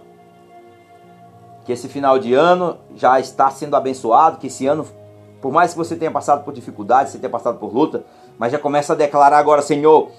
que 1.65 1.73
esse 1.73 1.89
final 1.89 2.19
de 2.19 2.35
ano 2.35 2.79
já 2.95 3.21
está 3.21 3.51
sendo 3.51 3.77
abençoado, 3.77 4.39
que 4.39 4.49
esse 4.49 4.67
ano, 4.67 4.85
por 5.41 5.53
mais 5.53 5.73
que 5.73 5.79
você 5.79 5.95
tenha 5.95 6.11
passado 6.11 6.45
por 6.45 6.53
dificuldades, 6.53 7.13
você 7.13 7.19
tenha 7.19 7.31
passado 7.31 7.59
por 7.59 7.73
luta, 7.73 8.05
mas 8.37 8.53
já 8.53 8.59
começa 8.59 8.93
a 8.93 8.97
declarar 8.97 9.39
agora, 9.39 9.63
Senhor, 9.63 10.11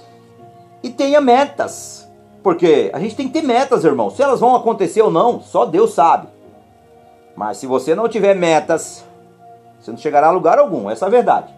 e 0.82 0.90
tenha 0.90 1.20
metas. 1.20 2.10
Porque 2.42 2.90
a 2.94 3.00
gente 3.00 3.16
tem 3.16 3.28
que 3.28 3.34
ter 3.34 3.46
metas, 3.46 3.84
irmão. 3.84 4.10
Se 4.10 4.22
elas 4.22 4.40
vão 4.40 4.56
acontecer 4.56 5.02
ou 5.02 5.12
não, 5.12 5.42
só 5.42 5.66
Deus 5.66 5.94
sabe. 5.94 6.28
Mas 7.36 7.58
se 7.58 7.68
você 7.68 7.94
não 7.94 8.08
tiver 8.08 8.34
metas, 8.34 9.06
você 9.80 9.92
não 9.92 9.98
chegará 9.98 10.28
a 10.28 10.32
lugar 10.32 10.58
algum. 10.58 10.90
Essa 10.90 11.06
é 11.06 11.08
a 11.08 11.12
verdade. 11.12 11.54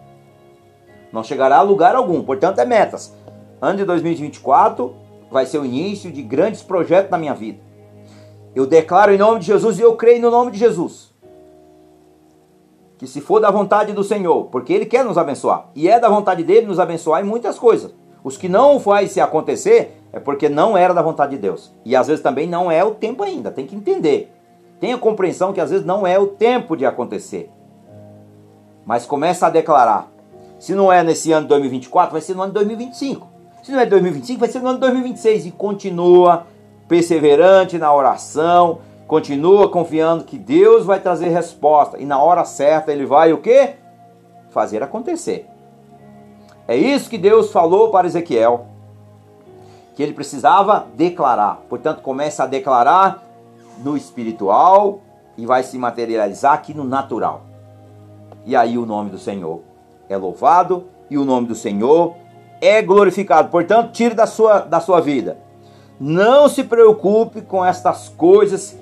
Não 1.12 1.22
chegará 1.22 1.58
a 1.58 1.62
lugar 1.62 1.94
algum. 1.94 2.22
Portanto, 2.22 2.58
é 2.58 2.64
metas. 2.64 3.14
Ano 3.60 3.78
de 3.78 3.84
2024 3.84 4.94
vai 5.30 5.46
ser 5.46 5.58
o 5.58 5.64
início 5.64 6.10
de 6.10 6.22
grandes 6.22 6.62
projetos 6.62 7.10
na 7.10 7.18
minha 7.18 7.34
vida. 7.34 7.60
Eu 8.54 8.66
declaro 8.66 9.12
em 9.12 9.18
nome 9.18 9.40
de 9.40 9.46
Jesus 9.46 9.78
e 9.78 9.82
eu 9.82 9.94
creio 9.96 10.20
no 10.20 10.30
nome 10.30 10.50
de 10.50 10.58
Jesus. 10.58 11.14
Que 12.96 13.06
se 13.06 13.20
for 13.20 13.40
da 13.40 13.50
vontade 13.50 13.92
do 13.92 14.02
Senhor, 14.02 14.46
porque 14.46 14.72
Ele 14.72 14.84
quer 14.84 15.04
nos 15.04 15.16
abençoar, 15.16 15.68
e 15.74 15.88
é 15.88 16.00
da 16.00 16.08
vontade 16.08 16.42
dele 16.42 16.66
nos 16.66 16.80
abençoar 16.80 17.22
em 17.22 17.26
muitas 17.26 17.58
coisas. 17.58 17.94
Os 18.24 18.36
que 18.36 18.48
não 18.48 18.80
faz 18.80 19.12
se 19.12 19.20
acontecer 19.20 20.02
é 20.12 20.18
porque 20.18 20.48
não 20.48 20.76
era 20.76 20.92
da 20.92 21.02
vontade 21.02 21.36
de 21.36 21.38
Deus. 21.38 21.72
E 21.84 21.94
às 21.94 22.08
vezes 22.08 22.22
também 22.22 22.48
não 22.48 22.70
é 22.70 22.82
o 22.82 22.94
tempo 22.94 23.22
ainda, 23.22 23.52
tem 23.52 23.66
que 23.66 23.76
entender. 23.76 24.32
Tenha 24.80 24.96
compreensão 24.96 25.52
que 25.52 25.60
às 25.60 25.70
vezes 25.70 25.84
não 25.84 26.06
é 26.06 26.18
o 26.18 26.26
tempo 26.26 26.76
de 26.76 26.86
acontecer. 26.86 27.50
Mas 28.86 29.04
começa 29.04 29.46
a 29.46 29.50
declarar. 29.50 30.10
Se 30.58 30.74
não 30.74 30.92
é 30.92 31.02
nesse 31.02 31.30
ano 31.32 31.42
de 31.42 31.48
2024, 31.48 32.12
vai 32.12 32.20
ser 32.20 32.34
no 32.34 32.42
ano 32.42 32.52
de 32.52 32.54
2025. 32.54 33.28
Se 33.62 33.72
não 33.72 33.80
é 33.80 33.86
2025, 33.86 34.40
vai 34.40 34.48
ser 34.48 34.60
no 34.60 34.68
ano 34.68 34.78
de 34.78 34.82
2026. 34.82 35.46
E 35.46 35.50
continua 35.50 36.46
perseverante 36.88 37.76
na 37.76 37.92
oração, 37.92 38.78
continua 39.06 39.68
confiando 39.68 40.24
que 40.24 40.38
Deus 40.38 40.86
vai 40.86 41.00
trazer 41.00 41.28
resposta. 41.28 41.98
E 41.98 42.04
na 42.04 42.22
hora 42.22 42.44
certa 42.44 42.92
ele 42.92 43.04
vai 43.04 43.32
o 43.32 43.38
quê? 43.38 43.74
Fazer 44.50 44.82
acontecer. 44.82 45.46
É 46.66 46.76
isso 46.76 47.10
que 47.10 47.18
Deus 47.18 47.50
falou 47.50 47.90
para 47.90 48.06
Ezequiel, 48.06 48.66
que 49.94 50.02
ele 50.02 50.12
precisava 50.12 50.86
declarar. 50.94 51.62
Portanto, 51.68 52.02
começa 52.02 52.44
a 52.44 52.46
declarar 52.46 53.22
no 53.82 53.96
espiritual 53.96 55.00
e 55.36 55.46
vai 55.46 55.62
se 55.62 55.78
materializar 55.78 56.52
aqui 56.52 56.74
no 56.74 56.84
natural. 56.84 57.42
E 58.44 58.56
aí 58.56 58.78
o 58.78 58.86
nome 58.86 59.10
do 59.10 59.18
Senhor 59.18 59.60
é 60.08 60.16
louvado 60.16 60.86
e 61.10 61.16
o 61.18 61.24
nome 61.24 61.46
do 61.46 61.54
Senhor 61.54 62.14
é 62.60 62.82
glorificado. 62.82 63.48
Portanto, 63.50 63.92
tire 63.92 64.14
da 64.14 64.26
sua, 64.26 64.60
da 64.60 64.80
sua 64.80 65.00
vida. 65.00 65.38
Não 66.00 66.48
se 66.48 66.64
preocupe 66.64 67.42
com 67.42 67.64
estas 67.64 68.08
coisas 68.08 68.76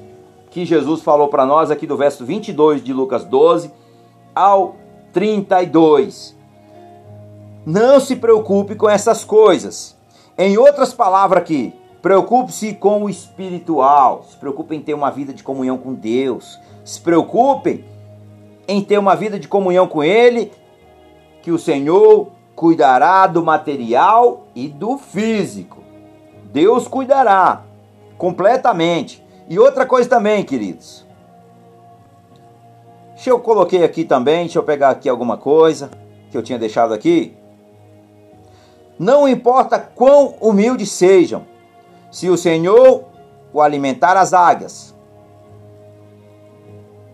que 0.51 0.65
Jesus 0.65 1.03
falou 1.03 1.29
para 1.29 1.45
nós 1.45 1.71
aqui 1.71 1.87
do 1.87 1.97
verso 1.97 2.25
22 2.25 2.83
de 2.83 2.93
Lucas 2.93 3.25
12 3.25 3.71
ao 4.35 4.77
32. 5.13 6.37
Não 7.65 7.99
se 7.99 8.17
preocupe 8.17 8.75
com 8.75 8.89
essas 8.89 9.25
coisas. 9.25 9.97
Em 10.39 10.57
outras 10.57 10.95
palavras 10.95 11.43
aqui, 11.43 11.75
preocupe-se 12.03 12.75
com 12.75 13.05
o 13.05 13.11
espiritual. 13.11 14.25
Se 14.29 14.37
preocupe 14.37 14.75
em 14.75 14.81
ter 14.81 14.95
uma 14.95 15.11
vida 15.11 15.33
de 15.33 15.43
comunhão 15.43 15.79
com 15.79 15.95
Deus. 15.95 16.59
Se 16.85 17.01
preocupem 17.01 17.85
em 18.69 18.83
ter 18.83 18.99
uma 18.99 19.15
vida 19.15 19.39
de 19.39 19.49
comunhão 19.49 19.87
com 19.87 20.03
Ele, 20.03 20.53
que 21.43 21.51
o 21.51 21.59
Senhor 21.59 22.29
cuidará 22.55 23.27
do 23.27 23.45
material 23.45 24.47
e 24.55 24.69
do 24.69 24.97
físico. 24.99 25.83
Deus 26.53 26.89
cuidará 26.89 27.63
completamente. 28.17 29.25
E 29.49 29.59
outra 29.59 29.87
coisa 29.87 30.09
também, 30.09 30.43
queridos. 30.43 31.07
Deixa 33.15 33.31
eu 33.31 33.39
coloquei 33.39 33.85
aqui 33.85 34.05
também, 34.05 34.45
deixa 34.45 34.59
eu 34.59 34.63
pegar 34.63 34.91
aqui 34.91 35.09
alguma 35.09 35.37
coisa 35.37 35.91
que 36.31 36.37
eu 36.37 36.43
tinha 36.43 36.59
deixado 36.59 36.93
aqui. 36.93 37.37
Não 38.99 39.29
importa 39.29 39.79
quão 39.79 40.35
humildes 40.41 40.91
sejam, 40.91 41.47
se 42.17 42.31
o 42.31 42.37
Senhor 42.39 43.05
o 43.53 43.61
alimentar 43.61 44.17
as 44.17 44.33
águias, 44.33 44.97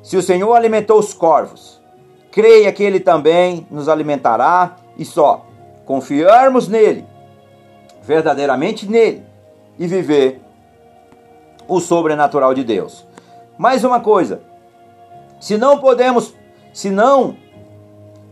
se 0.00 0.16
o 0.16 0.22
Senhor 0.22 0.55
alimentou 0.55 0.96
os 0.96 1.12
corvos, 1.12 1.82
creia 2.30 2.72
que 2.72 2.84
Ele 2.84 3.00
também 3.00 3.66
nos 3.68 3.88
alimentará 3.88 4.76
e 4.96 5.05
só 5.05 5.44
confiarmos 5.84 6.68
nele, 6.68 7.05
verdadeiramente 8.00 8.88
nele, 8.88 9.26
e 9.76 9.88
viver 9.88 10.40
o 11.66 11.80
sobrenatural 11.80 12.55
de 12.55 12.62
Deus. 12.62 13.05
Mais 13.59 13.82
uma 13.82 13.98
coisa, 13.98 14.40
se 15.40 15.59
não 15.59 15.78
podemos, 15.78 16.32
se 16.72 16.90
não 16.90 17.36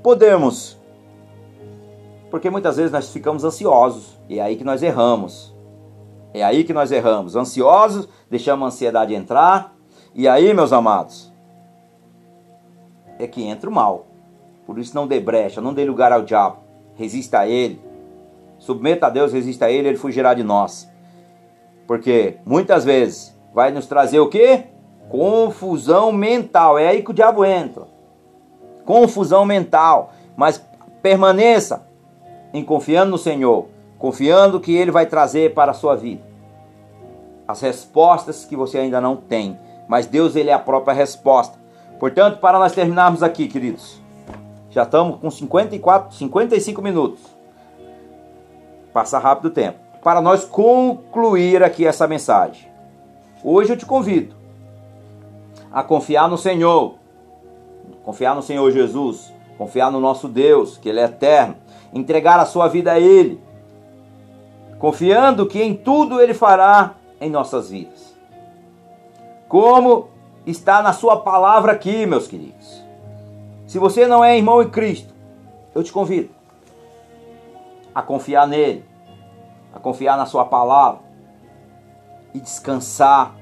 podemos 0.04 0.78
porque 2.30 2.48
muitas 2.48 2.76
vezes 2.76 2.92
nós 2.92 3.10
ficamos 3.10 3.42
ansiosos 3.42 4.16
e 4.28 4.38
é 4.38 4.42
aí 4.42 4.54
que 4.54 4.62
nós 4.62 4.84
erramos. 4.84 5.52
É 6.32 6.42
aí 6.42 6.64
que 6.64 6.72
nós 6.72 6.92
erramos. 6.92 7.36
Ansiosos, 7.36 8.08
deixamos 8.30 8.64
a 8.64 8.68
ansiedade 8.68 9.14
entrar. 9.14 9.74
E 10.14 10.28
aí, 10.28 10.52
meus 10.54 10.72
amados, 10.72 11.32
é 13.18 13.26
que 13.26 13.42
entra 13.42 13.68
o 13.68 13.72
mal. 13.72 14.06
Por 14.66 14.78
isso 14.78 14.94
não 14.94 15.06
dê 15.06 15.18
brecha, 15.20 15.60
não 15.60 15.74
dê 15.74 15.84
lugar 15.84 16.12
ao 16.12 16.22
diabo. 16.22 16.58
Resista 16.94 17.40
a 17.40 17.48
ele. 17.48 17.80
Submeta 18.58 19.06
a 19.06 19.10
Deus, 19.10 19.32
resista 19.32 19.66
a 19.66 19.70
ele, 19.70 19.88
ele 19.88 19.96
fugirá 19.96 20.34
de 20.34 20.42
nós. 20.42 20.88
Porque 21.86 22.36
muitas 22.44 22.84
vezes 22.84 23.36
vai 23.52 23.70
nos 23.70 23.86
trazer 23.86 24.20
o 24.20 24.28
quê? 24.28 24.64
Confusão 25.08 26.12
mental. 26.12 26.78
É 26.78 26.88
aí 26.88 27.02
que 27.02 27.10
o 27.10 27.14
diabo 27.14 27.44
entra. 27.44 27.88
Confusão 28.84 29.44
mental. 29.44 30.12
Mas 30.36 30.64
permaneça 31.02 31.88
em 32.52 32.62
confiando 32.64 33.12
no 33.12 33.18
Senhor, 33.18 33.68
confiando 34.00 34.58
que 34.58 34.74
Ele 34.74 34.90
vai 34.90 35.06
trazer 35.06 35.54
para 35.54 35.70
a 35.70 35.74
sua 35.74 35.94
vida 35.94 36.28
as 37.46 37.60
respostas 37.60 38.44
que 38.44 38.56
você 38.56 38.78
ainda 38.78 39.00
não 39.00 39.16
tem. 39.16 39.58
Mas 39.86 40.06
Deus, 40.06 40.36
Ele 40.36 40.50
é 40.50 40.52
a 40.52 40.58
própria 40.58 40.94
resposta. 40.94 41.58
Portanto, 41.98 42.38
para 42.38 42.58
nós 42.58 42.72
terminarmos 42.72 43.22
aqui, 43.22 43.46
queridos, 43.48 44.00
já 44.70 44.84
estamos 44.84 45.18
com 45.20 45.30
54, 45.30 46.16
55 46.16 46.80
minutos. 46.80 47.20
Passa 48.92 49.18
rápido 49.18 49.46
o 49.46 49.50
tempo. 49.50 49.78
Para 50.02 50.20
nós 50.20 50.44
concluir 50.44 51.62
aqui 51.62 51.86
essa 51.86 52.06
mensagem. 52.06 52.68
Hoje 53.44 53.72
eu 53.72 53.76
te 53.76 53.84
convido 53.84 54.34
a 55.72 55.82
confiar 55.82 56.28
no 56.28 56.38
Senhor, 56.38 56.94
confiar 58.04 58.34
no 58.34 58.42
Senhor 58.42 58.70
Jesus, 58.70 59.32
confiar 59.58 59.90
no 59.90 60.00
nosso 60.00 60.28
Deus, 60.28 60.78
que 60.78 60.88
Ele 60.88 61.00
é 61.00 61.04
eterno, 61.04 61.56
entregar 61.92 62.38
a 62.38 62.46
sua 62.46 62.68
vida 62.68 62.92
a 62.92 63.00
Ele, 63.00 63.40
confiando 64.80 65.46
que 65.46 65.62
em 65.62 65.76
tudo 65.76 66.20
Ele 66.20 66.32
fará 66.32 66.94
em 67.20 67.30
nossas 67.30 67.68
vidas. 67.68 68.16
Como 69.46 70.08
está 70.46 70.82
na 70.82 70.94
Sua 70.94 71.18
palavra 71.18 71.72
aqui, 71.72 72.06
meus 72.06 72.26
queridos. 72.26 72.82
Se 73.66 73.78
você 73.78 74.06
não 74.06 74.24
é 74.24 74.36
irmão 74.36 74.62
em 74.62 74.70
Cristo, 74.70 75.14
eu 75.74 75.84
te 75.84 75.92
convido 75.92 76.30
a 77.94 78.00
confiar 78.00 78.48
nele, 78.48 78.84
a 79.72 79.78
confiar 79.78 80.16
na 80.16 80.24
Sua 80.24 80.46
palavra 80.46 81.00
e 82.32 82.40
descansar 82.40 83.34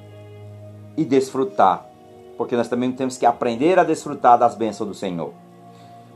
e 0.96 1.04
desfrutar, 1.04 1.86
porque 2.36 2.56
nós 2.56 2.66
também 2.66 2.90
temos 2.90 3.16
que 3.16 3.24
aprender 3.24 3.78
a 3.78 3.84
desfrutar 3.84 4.36
das 4.36 4.56
bênçãos 4.56 4.88
do 4.88 4.94
Senhor. 4.94 5.32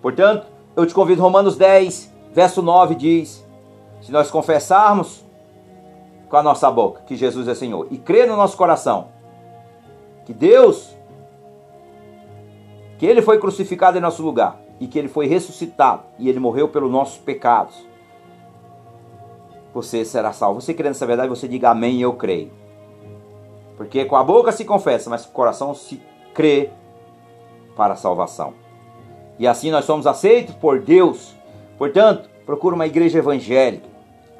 Portanto, 0.02 0.48
eu 0.74 0.84
te 0.84 0.92
convido, 0.92 1.22
Romanos 1.22 1.56
10, 1.56 2.12
verso 2.32 2.60
9 2.60 2.96
diz: 2.96 3.41
Se 4.02 4.12
nós 4.12 4.30
confessarmos 4.30 5.24
com 6.28 6.36
a 6.36 6.42
nossa 6.42 6.70
boca 6.70 7.02
que 7.06 7.16
Jesus 7.16 7.48
é 7.48 7.54
Senhor 7.54 7.86
e 7.90 7.96
crer 7.96 8.28
no 8.28 8.36
nosso 8.36 8.56
coração 8.56 9.08
que 10.26 10.34
Deus, 10.34 10.94
que 12.98 13.06
Ele 13.06 13.22
foi 13.22 13.38
crucificado 13.38 13.96
em 13.96 14.00
nosso 14.00 14.22
lugar 14.22 14.60
e 14.78 14.86
que 14.86 14.98
Ele 14.98 15.08
foi 15.08 15.26
ressuscitado 15.26 16.02
e 16.18 16.28
Ele 16.28 16.38
morreu 16.38 16.68
pelos 16.68 16.90
nossos 16.90 17.18
pecados, 17.18 17.86
você 19.72 20.04
será 20.04 20.32
salvo. 20.32 20.60
Você 20.60 20.74
crendo 20.74 20.90
nessa 20.90 21.06
verdade, 21.06 21.30
você 21.30 21.48
diga 21.48 21.70
amém 21.70 22.02
eu 22.02 22.12
creio. 22.12 22.52
Porque 23.76 24.04
com 24.04 24.16
a 24.16 24.22
boca 24.22 24.52
se 24.52 24.66
confessa, 24.66 25.08
mas 25.08 25.24
com 25.24 25.30
o 25.30 25.34
coração 25.34 25.74
se 25.74 26.02
crê 26.34 26.70
para 27.74 27.94
a 27.94 27.96
salvação 27.96 28.62
e 29.42 29.46
assim 29.46 29.70
nós 29.72 29.84
somos 29.84 30.06
aceitos 30.06 30.54
por 30.54 30.80
Deus. 30.80 31.34
Portanto, 31.76 32.30
procura 32.46 32.74
uma 32.74 32.86
igreja 32.86 33.18
evangélica. 33.18 33.88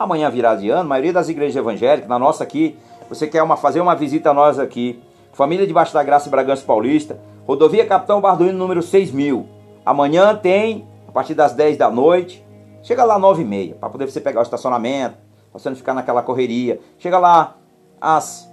Amanhã 0.02 0.30
virá 0.30 0.54
de 0.54 0.68
ano, 0.68 0.80
a 0.80 0.84
maioria 0.84 1.12
das 1.12 1.28
igrejas 1.28 1.56
evangélicas, 1.56 2.08
na 2.08 2.18
nossa 2.18 2.42
aqui, 2.44 2.76
você 3.08 3.26
quer 3.26 3.42
uma, 3.42 3.56
fazer 3.56 3.80
uma 3.80 3.94
visita 3.94 4.30
a 4.30 4.34
nós 4.34 4.58
aqui. 4.58 5.00
Família 5.32 5.66
debaixo 5.66 5.94
da 5.94 6.02
Graça 6.02 6.28
Bragança 6.28 6.64
Paulista, 6.64 7.18
rodovia 7.46 7.86
Capitão 7.86 8.20
Barduino 8.20 8.58
número 8.58 8.82
6000. 8.82 9.46
Amanhã 9.84 10.34
tem, 10.34 10.86
a 11.08 11.12
partir 11.12 11.34
das 11.34 11.54
10 11.54 11.76
da 11.76 11.90
noite, 11.90 12.44
chega 12.82 13.04
lá 13.04 13.14
às 13.14 13.20
9 13.20 13.42
e 13.42 13.44
meia, 13.44 13.74
para 13.74 13.88
poder 13.88 14.10
você 14.10 14.20
pegar 14.20 14.40
o 14.40 14.42
estacionamento, 14.42 15.16
para 15.50 15.60
você 15.60 15.68
não 15.68 15.76
ficar 15.76 15.94
naquela 15.94 16.22
correria. 16.22 16.80
Chega 16.98 17.18
lá 17.18 17.56
às, 18.00 18.50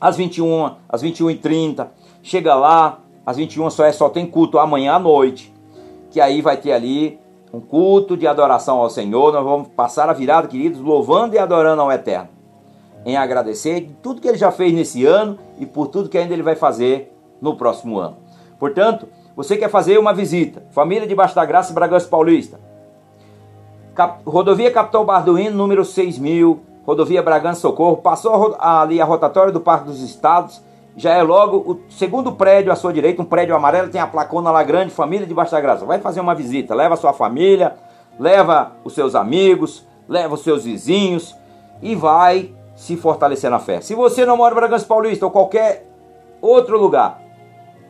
às 0.00 0.16
21, 0.16 0.74
às 0.88 1.02
21 1.02 1.30
e 1.30 1.36
30 1.36 2.00
chega 2.22 2.54
lá, 2.54 3.00
às 3.24 3.36
21 3.36 3.70
só, 3.70 3.84
é, 3.84 3.92
só 3.92 4.08
tem 4.08 4.26
culto 4.26 4.58
amanhã 4.58 4.94
à 4.94 4.98
noite. 4.98 5.52
Que 6.10 6.20
aí 6.20 6.42
vai 6.42 6.56
ter 6.56 6.72
ali 6.72 7.19
um 7.52 7.60
culto 7.60 8.16
de 8.16 8.26
adoração 8.26 8.78
ao 8.78 8.90
Senhor. 8.90 9.32
Nós 9.32 9.44
vamos 9.44 9.68
passar 9.68 10.08
a 10.08 10.12
virada, 10.12 10.48
queridos, 10.48 10.80
louvando 10.80 11.34
e 11.34 11.38
adorando 11.38 11.82
ao 11.82 11.92
Eterno. 11.92 12.28
Em 13.04 13.16
agradecer 13.16 13.80
de 13.80 13.94
tudo 13.94 14.20
que 14.20 14.28
ele 14.28 14.38
já 14.38 14.52
fez 14.52 14.72
nesse 14.72 15.04
ano 15.04 15.38
e 15.58 15.66
por 15.66 15.88
tudo 15.88 16.08
que 16.08 16.18
ainda 16.18 16.34
ele 16.34 16.42
vai 16.42 16.54
fazer 16.54 17.12
no 17.40 17.56
próximo 17.56 17.98
ano. 17.98 18.16
Portanto, 18.58 19.08
você 19.34 19.56
quer 19.56 19.70
fazer 19.70 19.98
uma 19.98 20.12
visita, 20.12 20.62
família 20.70 21.06
debaixo 21.06 21.34
da 21.34 21.44
graça 21.44 21.72
Bragança 21.72 22.06
Paulista. 22.08 22.60
Cap, 23.94 24.20
rodovia 24.24 24.70
Capitão 24.70 25.04
Barduino, 25.04 25.56
número 25.56 25.84
6000, 25.84 26.60
rodovia 26.84 27.22
Bragança 27.22 27.60
Socorro, 27.60 27.96
passou 27.96 28.54
ali 28.58 29.00
a 29.00 29.04
rotatória 29.04 29.52
do 29.52 29.60
Parque 29.60 29.86
dos 29.86 30.02
Estados, 30.02 30.62
já 31.00 31.14
é 31.14 31.22
logo 31.22 31.56
o 31.56 31.80
segundo 31.88 32.32
prédio 32.32 32.70
à 32.70 32.76
sua 32.76 32.92
direita, 32.92 33.22
um 33.22 33.24
prédio 33.24 33.56
amarelo, 33.56 33.88
tem 33.88 33.98
a 33.98 34.06
placona 34.06 34.50
lá 34.50 34.62
grande, 34.62 34.92
família 34.92 35.26
debaixo 35.26 35.50
da 35.50 35.58
graça. 35.58 35.86
Vai 35.86 35.98
fazer 35.98 36.20
uma 36.20 36.34
visita, 36.34 36.74
leva 36.74 36.92
a 36.92 36.96
sua 36.96 37.14
família, 37.14 37.74
leva 38.18 38.72
os 38.84 38.92
seus 38.92 39.14
amigos, 39.14 39.86
leva 40.06 40.34
os 40.34 40.42
seus 40.42 40.64
vizinhos 40.64 41.34
e 41.80 41.94
vai 41.94 42.52
se 42.76 42.98
fortalecer 42.98 43.50
na 43.50 43.58
fé. 43.58 43.80
Se 43.80 43.94
você 43.94 44.26
não 44.26 44.36
mora 44.36 44.52
em 44.52 44.56
Bragança 44.56 44.84
Paulista 44.84 45.24
ou 45.24 45.30
qualquer 45.30 45.86
outro 46.38 46.78
lugar, 46.78 47.18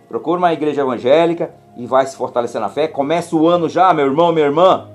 procure 0.08 0.38
uma 0.38 0.52
igreja 0.52 0.82
evangélica 0.82 1.52
e 1.76 1.86
vai 1.86 2.06
se 2.06 2.14
fortalecer 2.14 2.60
na 2.60 2.68
fé. 2.68 2.86
Começa 2.86 3.34
o 3.34 3.48
ano 3.48 3.68
já, 3.68 3.92
meu 3.92 4.06
irmão, 4.06 4.30
minha 4.30 4.46
irmã, 4.46 4.86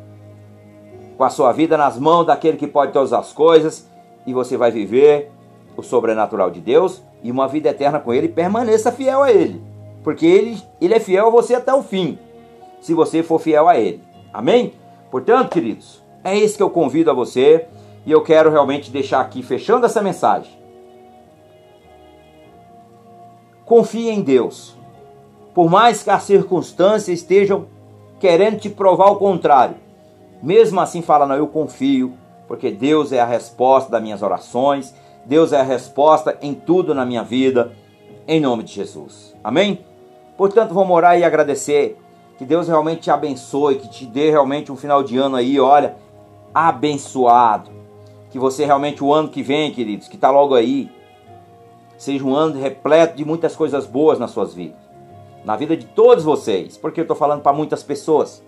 com 1.17 1.23
a 1.25 1.29
sua 1.29 1.51
vida 1.51 1.75
nas 1.75 1.99
mãos 1.99 2.23
daquele 2.23 2.55
que 2.55 2.65
pode 2.65 2.93
todas 2.93 3.11
as 3.11 3.33
coisas 3.33 3.89
e 4.25 4.33
você 4.33 4.55
vai 4.55 4.71
viver 4.71 5.33
o 5.75 5.83
sobrenatural 5.83 6.49
de 6.49 6.61
Deus 6.61 7.03
e 7.25 7.31
uma 7.31 7.47
vida 7.47 7.69
eterna 7.69 7.99
com 7.99 8.13
Ele, 8.13 8.29
permaneça 8.29 8.91
fiel 8.91 9.23
a 9.23 9.31
Ele. 9.31 9.59
Porque 10.03 10.27
Ele, 10.27 10.61
ele 10.79 10.93
é 10.93 10.99
fiel 10.99 11.25
a 11.25 11.31
você 11.31 11.55
até 11.55 11.73
o 11.73 11.81
fim, 11.81 12.19
se 12.79 12.93
você 12.93 13.23
for 13.23 13.39
fiel 13.39 13.67
a 13.67 13.79
Ele. 13.79 13.99
Amém? 14.31 14.73
Portanto, 15.09 15.49
queridos, 15.49 16.03
é 16.23 16.37
isso 16.37 16.55
que 16.55 16.61
eu 16.61 16.69
convido 16.69 17.09
a 17.09 17.15
você 17.15 17.65
e 18.05 18.11
eu 18.11 18.21
quero 18.21 18.51
realmente 18.51 18.91
deixar 18.91 19.21
aqui, 19.21 19.41
fechando 19.41 19.87
essa 19.87 20.03
mensagem. 20.03 20.51
Confie 23.65 24.11
em 24.11 24.21
Deus. 24.21 24.77
Por 25.51 25.67
mais 25.67 26.03
que 26.03 26.11
as 26.11 26.21
circunstâncias 26.21 27.17
estejam 27.17 27.65
querendo 28.19 28.59
te 28.59 28.69
provar 28.69 29.07
o 29.07 29.15
contrário, 29.15 29.77
mesmo 30.43 30.79
assim 30.79 31.01
fala, 31.01 31.25
não, 31.25 31.35
eu 31.35 31.47
confio, 31.47 32.13
porque 32.47 32.69
Deus 32.69 33.11
é 33.11 33.19
a 33.19 33.25
resposta 33.25 33.89
das 33.89 34.03
minhas 34.03 34.21
orações, 34.21 34.93
Deus 35.25 35.51
é 35.51 35.59
a 35.59 35.63
resposta 35.63 36.37
em 36.41 36.53
tudo 36.53 36.93
na 36.93 37.05
minha 37.05 37.23
vida, 37.23 37.71
em 38.27 38.39
nome 38.39 38.63
de 38.63 38.73
Jesus. 38.73 39.35
Amém? 39.43 39.83
Portanto, 40.37 40.73
vamos 40.73 40.95
orar 40.95 41.17
e 41.17 41.23
agradecer. 41.23 41.97
Que 42.37 42.45
Deus 42.45 42.67
realmente 42.67 43.01
te 43.01 43.11
abençoe, 43.11 43.75
que 43.75 43.89
te 43.89 44.05
dê 44.05 44.29
realmente 44.29 44.71
um 44.71 44.75
final 44.75 45.01
de 45.01 45.17
ano 45.17 45.37
aí, 45.37 45.59
olha, 45.59 45.95
abençoado. 46.53 47.71
Que 48.29 48.37
você 48.37 48.65
realmente, 48.65 49.03
o 49.03 49.13
ano 49.13 49.29
que 49.29 49.41
vem, 49.41 49.71
queridos, 49.71 50.07
que 50.07 50.15
está 50.15 50.29
logo 50.29 50.53
aí, 50.53 50.91
seja 51.97 52.25
um 52.25 52.35
ano 52.35 52.59
repleto 52.59 53.15
de 53.15 53.23
muitas 53.23 53.55
coisas 53.55 53.87
boas 53.87 54.19
nas 54.19 54.31
suas 54.31 54.53
vidas. 54.53 54.77
Na 55.45 55.55
vida 55.55 55.77
de 55.77 55.85
todos 55.85 56.23
vocês, 56.23 56.77
porque 56.77 56.99
eu 56.99 57.03
estou 57.03 57.15
falando 57.15 57.41
para 57.41 57.53
muitas 57.53 57.81
pessoas. 57.81 58.43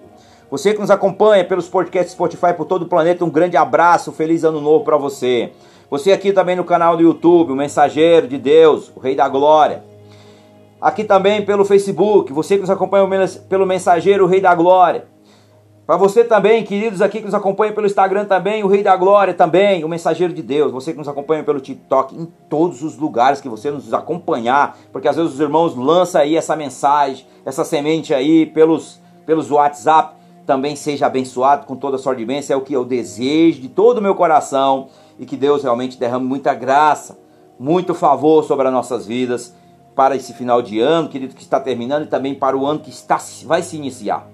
Você 0.52 0.74
que 0.74 0.80
nos 0.80 0.92
acompanha 0.92 1.46
pelos 1.46 1.70
podcasts 1.70 2.14
Spotify 2.14 2.54
por 2.56 2.66
todo 2.66 2.84
o 2.84 2.88
planeta, 2.88 3.24
um 3.24 3.30
grande 3.30 3.56
abraço, 3.56 4.12
feliz 4.12 4.44
ano 4.44 4.60
novo 4.60 4.84
para 4.84 4.98
você. 4.98 5.52
Você 5.90 6.12
aqui 6.12 6.34
também 6.34 6.56
no 6.56 6.66
canal 6.66 6.98
do 6.98 7.04
YouTube, 7.04 7.54
o 7.54 7.56
Mensageiro 7.56 8.28
de 8.28 8.38
Deus, 8.38 8.92
o 8.94 9.00
Rei 9.00 9.16
da 9.16 9.30
Glória. 9.30 9.86
Aqui 10.82 11.06
também 11.06 11.46
pelo 11.46 11.64
Facebook, 11.64 12.34
você 12.34 12.56
que 12.56 12.62
nos 12.62 12.70
acompanha 12.70 13.08
pelo 13.48 13.66
Mensageiro, 13.66 14.26
o 14.26 14.28
Rei 14.28 14.42
da 14.42 14.54
Glória. 14.54 15.06
Para 15.86 15.96
você 15.96 16.26
também, 16.26 16.66
queridos 16.66 17.02
aqui 17.02 17.20
que 17.20 17.26
nos 17.26 17.34
acompanham 17.34 17.74
pelo 17.74 17.88
Instagram 17.88 18.26
também, 18.26 18.62
o 18.66 18.68
Rei 18.68 18.84
da 18.84 18.98
Glória 18.98 19.34
também, 19.34 19.86
o 19.86 19.88
Mensageiro 19.88 20.34
de 20.34 20.42
Deus. 20.42 20.74
Você 20.74 20.92
que 20.92 20.98
nos 20.98 21.08
acompanha 21.08 21.42
pelo 21.42 21.62
TikTok, 21.62 22.14
em 22.14 22.26
todos 22.50 22.84
os 22.84 22.98
lugares 22.98 23.40
que 23.40 23.48
você 23.48 23.72
nos 23.72 23.94
acompanhar, 23.94 24.78
porque 24.92 25.08
às 25.08 25.16
vezes 25.16 25.36
os 25.36 25.40
irmãos 25.40 25.74
lançam 25.74 26.20
aí 26.20 26.36
essa 26.36 26.58
mensagem, 26.58 27.26
essa 27.46 27.64
semente 27.64 28.14
aí 28.14 28.46
pelos, 28.46 29.00
pelos 29.26 29.50
WhatsApp. 29.50 30.18
Também 30.46 30.76
seja 30.76 31.06
abençoado 31.06 31.66
com 31.66 31.78
toda 31.78 31.96
a 31.96 32.00
sorte 32.00 32.20
de 32.20 32.26
bênção, 32.26 32.54
é 32.54 32.58
o 32.58 32.64
que 32.64 32.74
eu 32.74 32.84
desejo 32.84 33.62
de 33.62 33.70
todo 33.70 34.00
o 34.00 34.02
meu 34.02 34.16
coração 34.16 34.90
e 35.20 35.26
que 35.26 35.36
Deus 35.36 35.64
realmente 35.64 35.98
derrame 35.98 36.26
muita 36.26 36.54
graça, 36.54 37.18
muito 37.60 37.94
favor 37.94 38.44
sobre 38.44 38.68
as 38.68 38.74
nossas 38.74 39.06
vidas 39.06 39.54
para 39.96 40.16
esse 40.16 40.34
final 40.34 40.62
de 40.62 40.80
ano, 40.80 41.10
querido, 41.10 41.34
que 41.34 41.42
está 41.42 41.60
terminando 41.60 42.04
e 42.04 42.08
também 42.08 42.36
para 42.36 42.56
o 42.56 42.66
ano 42.66 42.80
que 42.80 42.92
está, 42.92 43.20
vai 43.46 43.64
se 43.64 43.76
iniciar. 43.76 44.28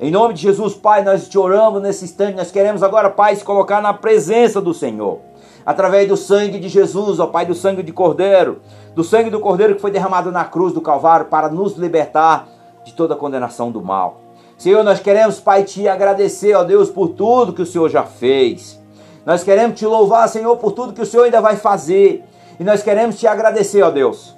Em 0.00 0.10
nome 0.10 0.34
de 0.34 0.42
Jesus, 0.42 0.74
Pai, 0.74 1.04
nós 1.04 1.28
te 1.28 1.38
oramos 1.38 1.80
nesse 1.80 2.04
instante, 2.04 2.36
nós 2.36 2.50
queremos 2.50 2.82
agora, 2.82 3.08
Pai, 3.08 3.36
se 3.36 3.44
colocar 3.44 3.80
na 3.80 3.94
presença 3.94 4.60
do 4.60 4.74
Senhor. 4.74 5.20
Através 5.64 6.08
do 6.08 6.16
sangue 6.16 6.58
de 6.58 6.68
Jesus, 6.68 7.20
ó 7.20 7.28
Pai, 7.28 7.46
do 7.46 7.54
sangue 7.54 7.82
de 7.82 7.92
Cordeiro, 7.92 8.60
do 8.94 9.04
sangue 9.04 9.30
do 9.30 9.38
Cordeiro 9.38 9.76
que 9.76 9.80
foi 9.80 9.92
derramado 9.92 10.32
na 10.32 10.44
cruz 10.44 10.72
do 10.72 10.80
Calvário 10.80 11.26
para 11.26 11.48
nos 11.48 11.76
libertar 11.76 12.48
de 12.84 12.92
toda 12.92 13.14
condenação 13.14 13.70
do 13.70 13.80
mal. 13.80 14.20
Senhor, 14.58 14.82
nós 14.82 14.98
queremos, 14.98 15.38
Pai, 15.38 15.62
te 15.62 15.86
agradecer, 15.86 16.54
ó 16.54 16.64
Deus, 16.64 16.90
por 16.90 17.10
tudo 17.10 17.52
que 17.52 17.62
o 17.62 17.66
Senhor 17.66 17.88
já 17.88 18.02
fez. 18.02 18.82
Nós 19.24 19.42
queremos 19.42 19.78
te 19.78 19.86
louvar, 19.86 20.28
Senhor, 20.28 20.56
por 20.56 20.72
tudo 20.72 20.92
que 20.92 21.00
o 21.00 21.06
Senhor 21.06 21.24
ainda 21.24 21.40
vai 21.40 21.56
fazer. 21.56 22.24
E 22.58 22.64
nós 22.64 22.82
queremos 22.82 23.18
te 23.18 23.26
agradecer, 23.26 23.82
ó 23.82 23.90
Deus. 23.90 24.36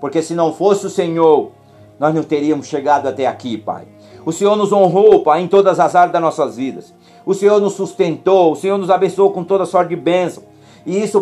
Porque 0.00 0.20
se 0.22 0.34
não 0.34 0.52
fosse 0.52 0.86
o 0.86 0.90
Senhor, 0.90 1.52
nós 1.98 2.14
não 2.14 2.22
teríamos 2.22 2.66
chegado 2.66 3.06
até 3.06 3.26
aqui, 3.26 3.56
Pai. 3.56 3.86
O 4.26 4.32
Senhor 4.32 4.56
nos 4.56 4.72
honrou, 4.72 5.22
Pai, 5.22 5.42
em 5.42 5.48
todas 5.48 5.78
as 5.78 5.94
áreas 5.94 6.12
das 6.12 6.22
nossas 6.22 6.56
vidas. 6.56 6.92
O 7.24 7.32
Senhor 7.32 7.60
nos 7.60 7.74
sustentou, 7.74 8.52
o 8.52 8.56
Senhor 8.56 8.76
nos 8.76 8.90
abençoou 8.90 9.30
com 9.30 9.44
toda 9.44 9.64
sorte 9.64 9.90
de 9.90 9.96
bênção. 9.96 10.42
E 10.84 11.02
isso, 11.02 11.12